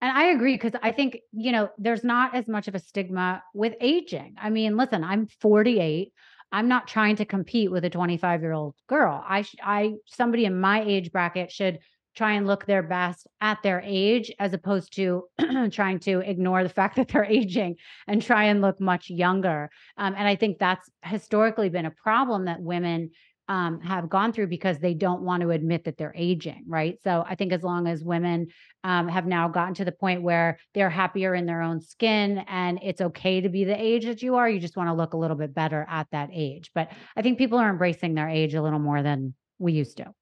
And 0.00 0.16
I 0.16 0.26
agree 0.26 0.54
because 0.54 0.78
I 0.82 0.92
think, 0.92 1.18
you 1.32 1.50
know, 1.50 1.70
there's 1.76 2.04
not 2.04 2.34
as 2.34 2.46
much 2.46 2.68
of 2.68 2.74
a 2.74 2.78
stigma 2.78 3.42
with 3.52 3.74
aging. 3.80 4.36
I 4.40 4.50
mean, 4.50 4.76
listen, 4.76 5.02
I'm 5.02 5.26
48. 5.40 6.12
I'm 6.52 6.68
not 6.68 6.88
trying 6.88 7.16
to 7.16 7.24
compete 7.24 7.70
with 7.70 7.84
a 7.84 7.90
25 7.90 8.40
year 8.40 8.52
old 8.52 8.74
girl. 8.86 9.22
I, 9.26 9.42
sh- 9.42 9.56
I, 9.62 9.94
somebody 10.06 10.44
in 10.44 10.60
my 10.60 10.82
age 10.82 11.10
bracket 11.10 11.50
should 11.50 11.80
try 12.16 12.32
and 12.32 12.46
look 12.46 12.66
their 12.66 12.82
best 12.82 13.26
at 13.40 13.62
their 13.62 13.80
age 13.84 14.32
as 14.38 14.52
opposed 14.52 14.94
to 14.96 15.24
trying 15.70 16.00
to 16.00 16.20
ignore 16.20 16.62
the 16.62 16.68
fact 16.68 16.96
that 16.96 17.08
they're 17.08 17.24
aging 17.24 17.76
and 18.06 18.22
try 18.22 18.44
and 18.44 18.60
look 18.60 18.80
much 18.80 19.10
younger. 19.10 19.70
Um, 19.96 20.14
and 20.16 20.26
I 20.26 20.36
think 20.36 20.58
that's 20.58 20.88
historically 21.04 21.68
been 21.68 21.86
a 21.86 21.90
problem 21.90 22.46
that 22.46 22.60
women 22.60 23.10
um, 23.48 23.80
have 23.80 24.10
gone 24.10 24.32
through 24.32 24.48
because 24.48 24.78
they 24.78 24.94
don't 24.94 25.22
want 25.22 25.42
to 25.42 25.50
admit 25.50 25.84
that 25.84 25.96
they're 25.96 26.14
aging, 26.14 26.64
right? 26.68 26.98
So 27.02 27.24
I 27.26 27.34
think 27.34 27.52
as 27.52 27.62
long 27.62 27.88
as 27.88 28.04
women 28.04 28.48
um, 28.84 29.08
have 29.08 29.26
now 29.26 29.48
gotten 29.48 29.74
to 29.74 29.84
the 29.84 29.92
point 29.92 30.22
where 30.22 30.58
they're 30.74 30.90
happier 30.90 31.34
in 31.34 31.46
their 31.46 31.62
own 31.62 31.80
skin 31.80 32.44
and 32.46 32.78
it's 32.82 33.00
okay 33.00 33.40
to 33.40 33.48
be 33.48 33.64
the 33.64 33.80
age 33.80 34.04
that 34.04 34.22
you 34.22 34.36
are, 34.36 34.48
you 34.48 34.60
just 34.60 34.76
want 34.76 34.88
to 34.88 34.94
look 34.94 35.14
a 35.14 35.16
little 35.16 35.36
bit 35.36 35.54
better 35.54 35.86
at 35.88 36.06
that 36.12 36.28
age. 36.32 36.70
But 36.74 36.90
I 37.16 37.22
think 37.22 37.38
people 37.38 37.58
are 37.58 37.70
embracing 37.70 38.14
their 38.14 38.28
age 38.28 38.54
a 38.54 38.62
little 38.62 38.78
more 38.78 39.02
than 39.02 39.34
we 39.58 39.72
used 39.72 39.96
to. 39.96 40.12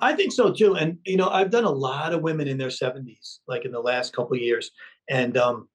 I 0.00 0.14
think 0.14 0.32
so 0.32 0.52
too. 0.52 0.74
And 0.74 0.98
you 1.04 1.16
know, 1.16 1.28
I've 1.28 1.50
done 1.50 1.64
a 1.64 1.70
lot 1.70 2.14
of 2.14 2.22
women 2.22 2.48
in 2.48 2.56
their 2.56 2.68
70s, 2.68 3.38
like 3.46 3.64
in 3.64 3.72
the 3.72 3.80
last 3.80 4.14
couple 4.14 4.36
years. 4.36 4.70
And 5.08 5.36
um, 5.36 5.68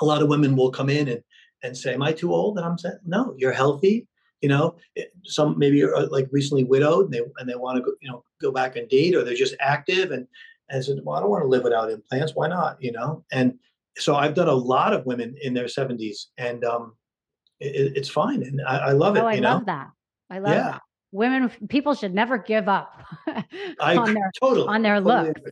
a 0.00 0.04
lot 0.04 0.22
of 0.22 0.28
women 0.28 0.56
will 0.56 0.70
come 0.70 0.88
in 0.88 1.08
and 1.08 1.20
and 1.62 1.76
say, 1.76 1.94
Am 1.94 2.02
I 2.02 2.12
too 2.12 2.32
old? 2.32 2.58
And 2.58 2.66
I'm 2.66 2.78
saying, 2.78 2.98
No, 3.04 3.34
you're 3.36 3.52
healthy. 3.52 4.06
You 4.42 4.50
know, 4.50 4.76
some 5.24 5.58
maybe 5.58 5.82
are 5.82 5.94
uh, 5.94 6.06
like 6.10 6.28
recently 6.30 6.64
widowed 6.64 7.06
and 7.06 7.14
they 7.14 7.22
and 7.38 7.48
they 7.48 7.54
want 7.54 7.76
to 7.76 7.82
go, 7.82 7.92
you 8.00 8.10
know, 8.10 8.22
go 8.40 8.52
back 8.52 8.76
and 8.76 8.88
date 8.88 9.14
or 9.14 9.24
they're 9.24 9.34
just 9.34 9.56
active 9.60 10.10
and 10.10 10.26
and 10.68 10.78
I 10.78 10.82
said, 10.82 10.98
Well, 11.02 11.16
I 11.16 11.20
don't 11.20 11.30
want 11.30 11.44
to 11.44 11.48
live 11.48 11.62
without 11.62 11.90
implants. 11.90 12.34
Why 12.34 12.48
not? 12.48 12.76
You 12.80 12.92
know? 12.92 13.24
And 13.32 13.58
so 13.96 14.14
I've 14.14 14.34
done 14.34 14.48
a 14.48 14.54
lot 14.54 14.92
of 14.92 15.06
women 15.06 15.34
in 15.40 15.54
their 15.54 15.66
70s 15.66 16.26
and 16.38 16.64
um 16.64 16.94
it, 17.60 17.96
it's 17.96 18.08
fine. 18.08 18.42
And 18.42 18.60
I, 18.66 18.78
I 18.78 18.92
love 18.92 19.16
it, 19.16 19.22
Oh, 19.22 19.26
I 19.26 19.34
you 19.36 19.40
know. 19.40 19.54
love 19.54 19.66
that. 19.66 19.88
I 20.30 20.38
love 20.38 20.52
Yeah. 20.52 20.62
that. 20.72 20.82
Women, 21.12 21.50
people 21.68 21.94
should 21.94 22.12
never 22.12 22.36
give 22.36 22.68
up 22.68 22.92
I 23.80 23.96
on 23.96 24.12
their 24.12 24.30
totally 24.38 24.68
on 24.68 24.82
their 24.82 25.00
totally 25.00 25.30
agree. 25.30 25.50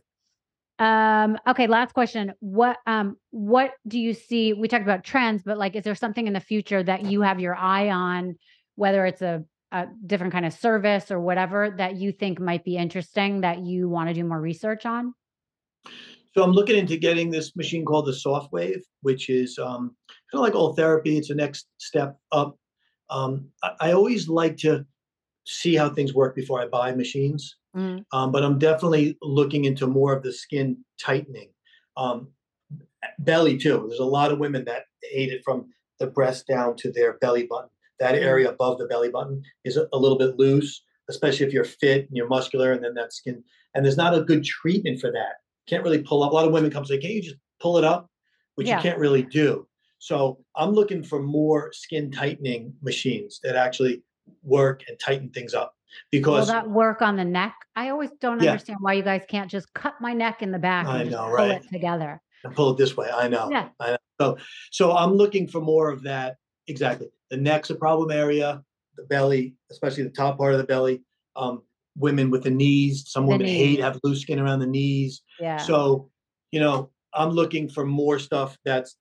Um, 0.77 1.37
okay, 1.47 1.67
last 1.67 1.93
question. 1.93 2.33
What 2.39 2.77
um 2.85 3.15
what 3.31 3.71
do 3.87 3.99
you 3.99 4.13
see? 4.13 4.53
We 4.53 4.67
talked 4.67 4.83
about 4.83 5.03
trends, 5.05 5.41
but 5.43 5.57
like 5.57 5.75
is 5.75 5.85
there 5.85 5.95
something 5.95 6.27
in 6.27 6.33
the 6.33 6.41
future 6.41 6.83
that 6.83 7.05
you 7.05 7.21
have 7.21 7.39
your 7.39 7.55
eye 7.55 7.89
on, 7.89 8.35
whether 8.75 9.05
it's 9.05 9.21
a, 9.21 9.43
a 9.71 9.87
different 10.05 10.33
kind 10.33 10.45
of 10.45 10.53
service 10.53 11.11
or 11.11 11.19
whatever 11.19 11.73
that 11.77 11.95
you 11.95 12.11
think 12.11 12.39
might 12.39 12.63
be 12.63 12.77
interesting 12.77 13.41
that 13.41 13.59
you 13.59 13.89
want 13.89 14.09
to 14.09 14.13
do 14.13 14.23
more 14.23 14.39
research 14.39 14.85
on? 14.85 15.13
So 16.33 16.43
I'm 16.43 16.51
looking 16.51 16.77
into 16.77 16.97
getting 16.97 17.29
this 17.29 17.55
machine 17.55 17.85
called 17.85 18.05
the 18.05 18.11
SoftWave, 18.11 18.81
which 19.01 19.29
is 19.29 19.57
um, 19.57 19.95
kind 20.31 20.39
of 20.39 20.41
like 20.41 20.55
all 20.55 20.73
therapy. 20.73 21.17
It's 21.17 21.29
a 21.29 21.35
next 21.35 21.67
step 21.77 22.17
up. 22.31 22.57
Um, 23.09 23.49
I, 23.63 23.71
I 23.79 23.91
always 23.93 24.27
like 24.27 24.57
to 24.57 24.85
see 25.45 25.75
how 25.75 25.89
things 25.89 26.13
work 26.13 26.35
before 26.35 26.61
I 26.61 26.67
buy 26.67 26.93
machines, 26.93 27.57
Mm, 27.75 28.05
um, 28.13 28.31
but 28.31 28.43
I'm 28.43 28.57
definitely 28.57 29.17
looking 29.21 29.65
into 29.65 29.85
more 29.85 30.13
of 30.13 30.23
the 30.23 30.31
skin 30.31 30.77
tightening. 31.01 31.49
Um, 31.97 32.29
belly 33.19 33.57
too. 33.57 33.85
There's 33.87 33.99
a 33.99 34.05
lot 34.05 34.31
of 34.31 34.39
women 34.39 34.63
that 34.65 34.83
hate 35.03 35.31
it 35.31 35.41
from 35.43 35.67
the 35.99 36.07
breast 36.07 36.47
down 36.47 36.75
to 36.77 36.91
their 36.91 37.17
belly 37.17 37.47
button. 37.49 37.69
That 37.99 38.15
area 38.15 38.49
above 38.49 38.77
the 38.77 38.87
belly 38.87 39.09
button 39.09 39.41
is 39.63 39.77
a, 39.77 39.87
a 39.93 39.97
little 39.97 40.17
bit 40.17 40.37
loose, 40.37 40.83
especially 41.09 41.45
if 41.45 41.53
you're 41.53 41.63
fit 41.63 42.07
and 42.07 42.17
you're 42.17 42.27
muscular, 42.27 42.73
and 42.73 42.83
then 42.83 42.93
that 42.95 43.13
skin. 43.13 43.43
And 43.73 43.85
there's 43.85 43.97
not 43.97 44.13
a 44.13 44.21
good 44.21 44.43
treatment 44.43 44.99
for 44.99 45.11
that. 45.11 45.35
Can't 45.67 45.83
really 45.83 46.03
pull 46.03 46.23
up. 46.23 46.31
A 46.31 46.35
lot 46.35 46.45
of 46.45 46.51
women 46.51 46.71
come 46.71 46.85
say, 46.85 46.97
"Can't 46.97 47.13
you 47.13 47.21
just 47.21 47.37
pull 47.59 47.77
it 47.77 47.83
up?" 47.83 48.09
Which 48.55 48.67
Yeah. 48.67 48.77
you 48.77 48.81
can't 48.83 48.99
really 48.99 49.23
do. 49.23 49.67
So 49.99 50.39
I'm 50.55 50.71
looking 50.71 51.03
for 51.03 51.21
more 51.21 51.71
skin 51.73 52.11
tightening 52.11 52.73
machines 52.81 53.39
that 53.43 53.55
actually 53.55 54.03
work 54.43 54.83
and 54.87 54.99
tighten 54.99 55.29
things 55.29 55.53
up. 55.53 55.73
Will 56.11 56.19
because 56.19 56.47
that 56.47 56.69
work 56.69 57.01
on 57.01 57.15
the 57.15 57.23
neck? 57.25 57.55
I 57.75 57.89
always 57.89 58.11
don't 58.19 58.41
Yeah. 58.41 58.51
understand 58.51 58.79
why 58.81 58.93
you 58.93 59.03
guys 59.03 59.23
can't 59.27 59.49
just 59.49 59.73
cut 59.73 59.95
my 60.01 60.13
neck 60.13 60.41
in 60.41 60.51
the 60.51 60.59
back 60.59 60.85
I 60.87 61.01
and 61.01 61.11
know, 61.11 61.25
pull 61.25 61.33
right? 61.33 61.51
it 61.63 61.67
together. 61.71 62.21
And 62.43 62.55
pull 62.55 62.71
it 62.71 62.77
this 62.77 62.95
way. 62.95 63.09
I 63.09 63.27
know. 63.27 63.49
Yeah. 63.49 63.69
I 63.79 63.91
know. 63.91 63.97
So, 64.21 64.37
so 64.71 64.91
I'm 64.95 65.13
looking 65.13 65.47
for 65.47 65.61
more 65.61 65.89
of 65.89 66.03
that. 66.03 66.37
Exactly. 66.67 67.07
The 67.29 67.37
neck's 67.37 67.69
a 67.69 67.75
problem 67.75 68.11
area, 68.11 68.63
the 68.97 69.03
belly, 69.03 69.55
especially 69.71 70.03
the 70.03 70.09
top 70.09 70.37
part 70.37 70.53
of 70.53 70.57
the 70.59 70.63
belly. 70.65 71.03
Um, 71.35 71.63
women 71.97 72.29
with 72.29 72.43
the 72.43 72.49
knees, 72.49 73.05
some 73.07 73.25
The 73.25 73.31
women 73.31 73.47
knees. 73.47 73.57
hate 73.57 73.79
have 73.81 73.99
loose 74.03 74.21
skin 74.21 74.39
around 74.39 74.59
the 74.59 74.67
knees. 74.67 75.21
Yeah. 75.39 75.57
So, 75.57 76.09
you 76.51 76.59
know, 76.59 76.89
I'm 77.13 77.29
looking 77.31 77.69
for 77.69 77.85
more 77.85 78.19
stuff 78.19 78.57
that's 78.65 78.97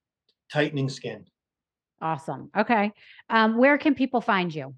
tightening 0.52 0.88
skin. 0.88 1.24
awesome. 2.00 2.50
Okay. 2.56 2.92
Um, 3.30 3.56
where 3.56 3.78
can 3.78 3.94
people 3.94 4.20
find 4.20 4.54
you? 4.54 4.74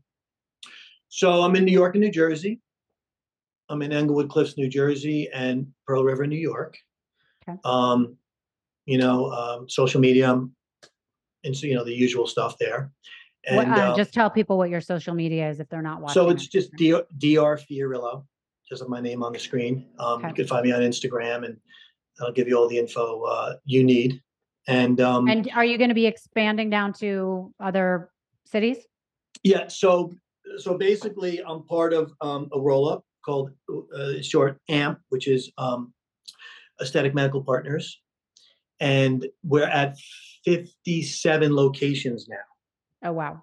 So 1.08 1.42
I'm 1.42 1.56
in 1.56 1.64
New 1.64 1.72
York 1.72 1.94
and 1.94 2.02
New 2.04 2.10
Jersey. 2.10 2.60
I'm 3.68 3.82
in 3.82 3.92
Englewood 3.92 4.28
Cliffs, 4.30 4.56
New 4.56 4.68
Jersey, 4.68 5.28
and 5.34 5.66
Pearl 5.86 6.04
River, 6.04 6.26
New 6.26 6.38
York. 6.38 6.76
Okay. 7.48 7.58
Um, 7.64 8.16
you 8.86 8.98
know, 8.98 9.30
um, 9.32 9.68
social 9.68 10.00
media, 10.00 10.30
um, 10.30 10.52
and 11.46 11.56
so 11.56 11.66
you 11.66 11.74
know 11.74 11.84
the 11.84 11.94
usual 11.94 12.26
stuff 12.26 12.58
there. 12.58 12.90
What, 13.50 13.66
And 13.66 13.74
uh, 13.74 13.92
uh, 13.92 13.96
just 13.96 14.12
tell 14.12 14.28
people 14.28 14.58
what 14.58 14.68
your 14.70 14.80
social 14.80 15.14
media 15.14 15.48
is 15.48 15.60
if 15.60 15.68
they're 15.68 15.80
not 15.80 16.00
watching. 16.00 16.14
so 16.14 16.28
it's 16.28 16.44
it. 16.46 16.50
just 16.50 16.72
D- 16.76 16.90
Dr. 16.90 17.62
Fiorillo, 17.70 18.24
just 18.68 18.86
my 18.88 19.00
name 19.00 19.22
on 19.22 19.32
the 19.32 19.38
screen. 19.38 19.86
Um, 20.00 20.18
Okay. 20.18 20.28
You 20.28 20.34
can 20.34 20.46
find 20.48 20.64
me 20.66 20.72
on 20.72 20.80
Instagram, 20.80 21.46
and 21.46 21.56
I'll 22.20 22.32
give 22.32 22.48
you 22.48 22.58
all 22.58 22.68
the 22.68 22.78
info 22.78 23.22
uh, 23.22 23.54
you 23.64 23.84
need. 23.84 24.20
And 24.66 25.00
um, 25.00 25.28
And 25.28 25.48
are 25.54 25.64
you 25.64 25.78
going 25.78 25.90
to 25.90 25.94
be 25.94 26.06
expanding 26.06 26.70
down 26.70 26.92
to 26.94 27.54
other 27.60 28.10
cities? 28.44 28.78
Yeah, 29.44 29.68
so 29.68 30.12
so 30.58 30.76
basically, 30.76 31.40
I'm 31.46 31.64
part 31.64 31.92
of 31.92 32.12
um, 32.20 32.48
a 32.52 32.60
roll 32.60 32.88
up 32.88 33.04
called 33.24 33.50
uh, 33.96 34.20
short 34.22 34.58
AMP, 34.68 34.98
which 35.10 35.28
is 35.28 35.52
um, 35.58 35.92
Aesthetic 36.80 37.14
Medical 37.14 37.42
Partners, 37.44 38.00
and 38.80 39.26
we're 39.42 39.64
at 39.66 39.96
57 40.44 41.54
locations 41.54 42.28
now. 42.28 42.36
Oh 43.04 43.12
wow. 43.12 43.42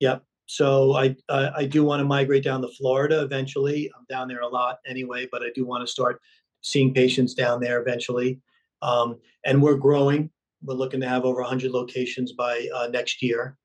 Yep. 0.00 0.22
So 0.46 0.94
I 0.94 1.16
I, 1.28 1.50
I 1.58 1.66
do 1.66 1.84
want 1.84 2.00
to 2.00 2.04
migrate 2.04 2.44
down 2.44 2.62
to 2.62 2.68
Florida 2.68 3.22
eventually. 3.22 3.90
I'm 3.96 4.04
down 4.08 4.28
there 4.28 4.40
a 4.40 4.48
lot 4.48 4.78
anyway, 4.86 5.28
but 5.30 5.42
I 5.42 5.48
do 5.54 5.66
want 5.66 5.86
to 5.86 5.90
start 5.90 6.20
seeing 6.62 6.92
patients 6.94 7.34
down 7.34 7.60
there 7.60 7.80
eventually. 7.80 8.40
Um, 8.82 9.18
and 9.44 9.62
we're 9.62 9.76
growing. 9.76 10.30
We're 10.62 10.74
looking 10.74 11.00
to 11.00 11.08
have 11.08 11.24
over 11.24 11.40
100 11.40 11.70
locations 11.70 12.32
by 12.32 12.68
uh, 12.74 12.88
next 12.88 13.22
year. 13.22 13.56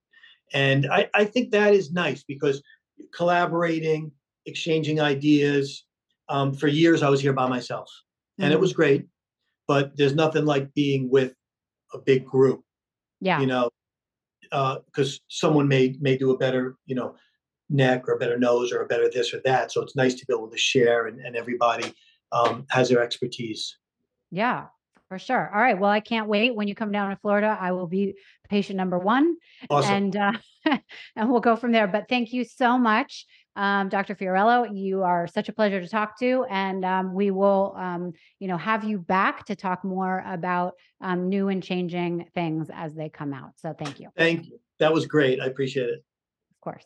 And 0.53 0.87
I, 0.91 1.09
I 1.13 1.25
think 1.25 1.51
that 1.51 1.73
is 1.73 1.91
nice 1.91 2.23
because 2.23 2.61
collaborating, 3.13 4.11
exchanging 4.45 4.99
ideas. 4.99 5.85
Um, 6.29 6.53
for 6.53 6.67
years, 6.67 7.03
I 7.03 7.09
was 7.09 7.21
here 7.21 7.33
by 7.33 7.47
myself, 7.47 7.89
and 8.39 8.53
it 8.53 8.57
Mhm. 8.57 8.61
was 8.61 8.73
great. 8.73 9.05
But 9.71 9.95
there's 9.95 10.13
nothing 10.15 10.43
like 10.43 10.73
being 10.73 11.09
with 11.09 11.33
a 11.93 11.97
big 11.97 12.25
group 12.25 12.61
Yeah. 13.21 13.39
you 13.39 13.47
know, 13.47 13.69
because 14.49 15.21
someone 15.29 15.69
may 15.69 15.95
may 16.01 16.17
do 16.17 16.31
a 16.31 16.37
better, 16.37 16.75
you 16.85 16.95
know, 16.95 17.15
neck 17.69 17.99
or 18.09 18.15
a 18.15 18.19
better 18.19 18.37
nose 18.37 18.73
or 18.73 18.81
a 18.81 18.85
better 18.85 19.09
this 19.09 19.33
or 19.33 19.39
that. 19.45 19.71
So 19.71 19.81
it's 19.81 19.95
nice 19.95 20.13
to 20.15 20.25
be 20.25 20.33
able 20.33 20.49
to 20.49 20.57
share 20.57 21.07
and, 21.07 21.21
and 21.21 21.37
everybody 21.37 21.93
um, 22.33 22.65
has 22.69 22.89
their 22.89 23.01
expertise. 23.01 23.77
Yeah, 24.29 24.65
for 25.07 25.17
sure. 25.17 25.49
All 25.55 25.61
right. 25.61 25.79
Well, 25.79 25.89
I 25.89 26.01
can't 26.01 26.27
wait. 26.27 26.53
When 26.53 26.67
you 26.67 26.75
come 26.75 26.91
down 26.91 27.09
to 27.11 27.15
Florida, 27.15 27.57
I 27.57 27.71
will 27.71 27.87
be 27.87 28.15
patient 28.49 28.75
number 28.75 28.99
one, 28.99 29.37
Awesome. 29.69 29.93
and 29.95 30.15
uh, 30.17 30.33
and 31.15 31.29
we'll 31.31 31.39
go 31.39 31.55
from 31.55 31.71
there. 31.71 31.87
But 31.87 32.09
thank 32.09 32.33
you 32.33 32.43
so 32.43 32.77
much, 32.77 33.25
um, 33.55 33.89
Dr. 33.89 34.15
Fiorillo. 34.15 34.75
You 34.75 35.03
are 35.03 35.27
such 35.27 35.49
a 35.49 35.53
pleasure 35.53 35.81
to 35.81 35.87
talk 35.87 36.17
to, 36.19 36.45
and 36.49 36.85
um, 36.85 37.13
we 37.13 37.31
will, 37.31 37.75
um, 37.77 38.13
you 38.39 38.47
know, 38.47 38.57
have 38.57 38.83
you 38.83 38.99
back 38.99 39.45
to 39.45 39.55
talk 39.55 39.83
more 39.83 40.23
about 40.25 40.73
um, 41.01 41.29
new 41.29 41.49
and 41.49 41.61
changing 41.61 42.27
things 42.33 42.69
as 42.73 42.93
they 42.93 43.09
come 43.09 43.33
out. 43.33 43.51
So 43.57 43.73
thank 43.77 43.99
you, 43.99 44.09
Thank 44.15 44.47
you. 44.47 44.59
That 44.79 44.93
was 44.93 45.05
great. 45.05 45.39
I 45.39 45.45
appreciate 45.45 45.89
it. 45.89 46.03
Of 46.51 46.61
course. 46.61 46.85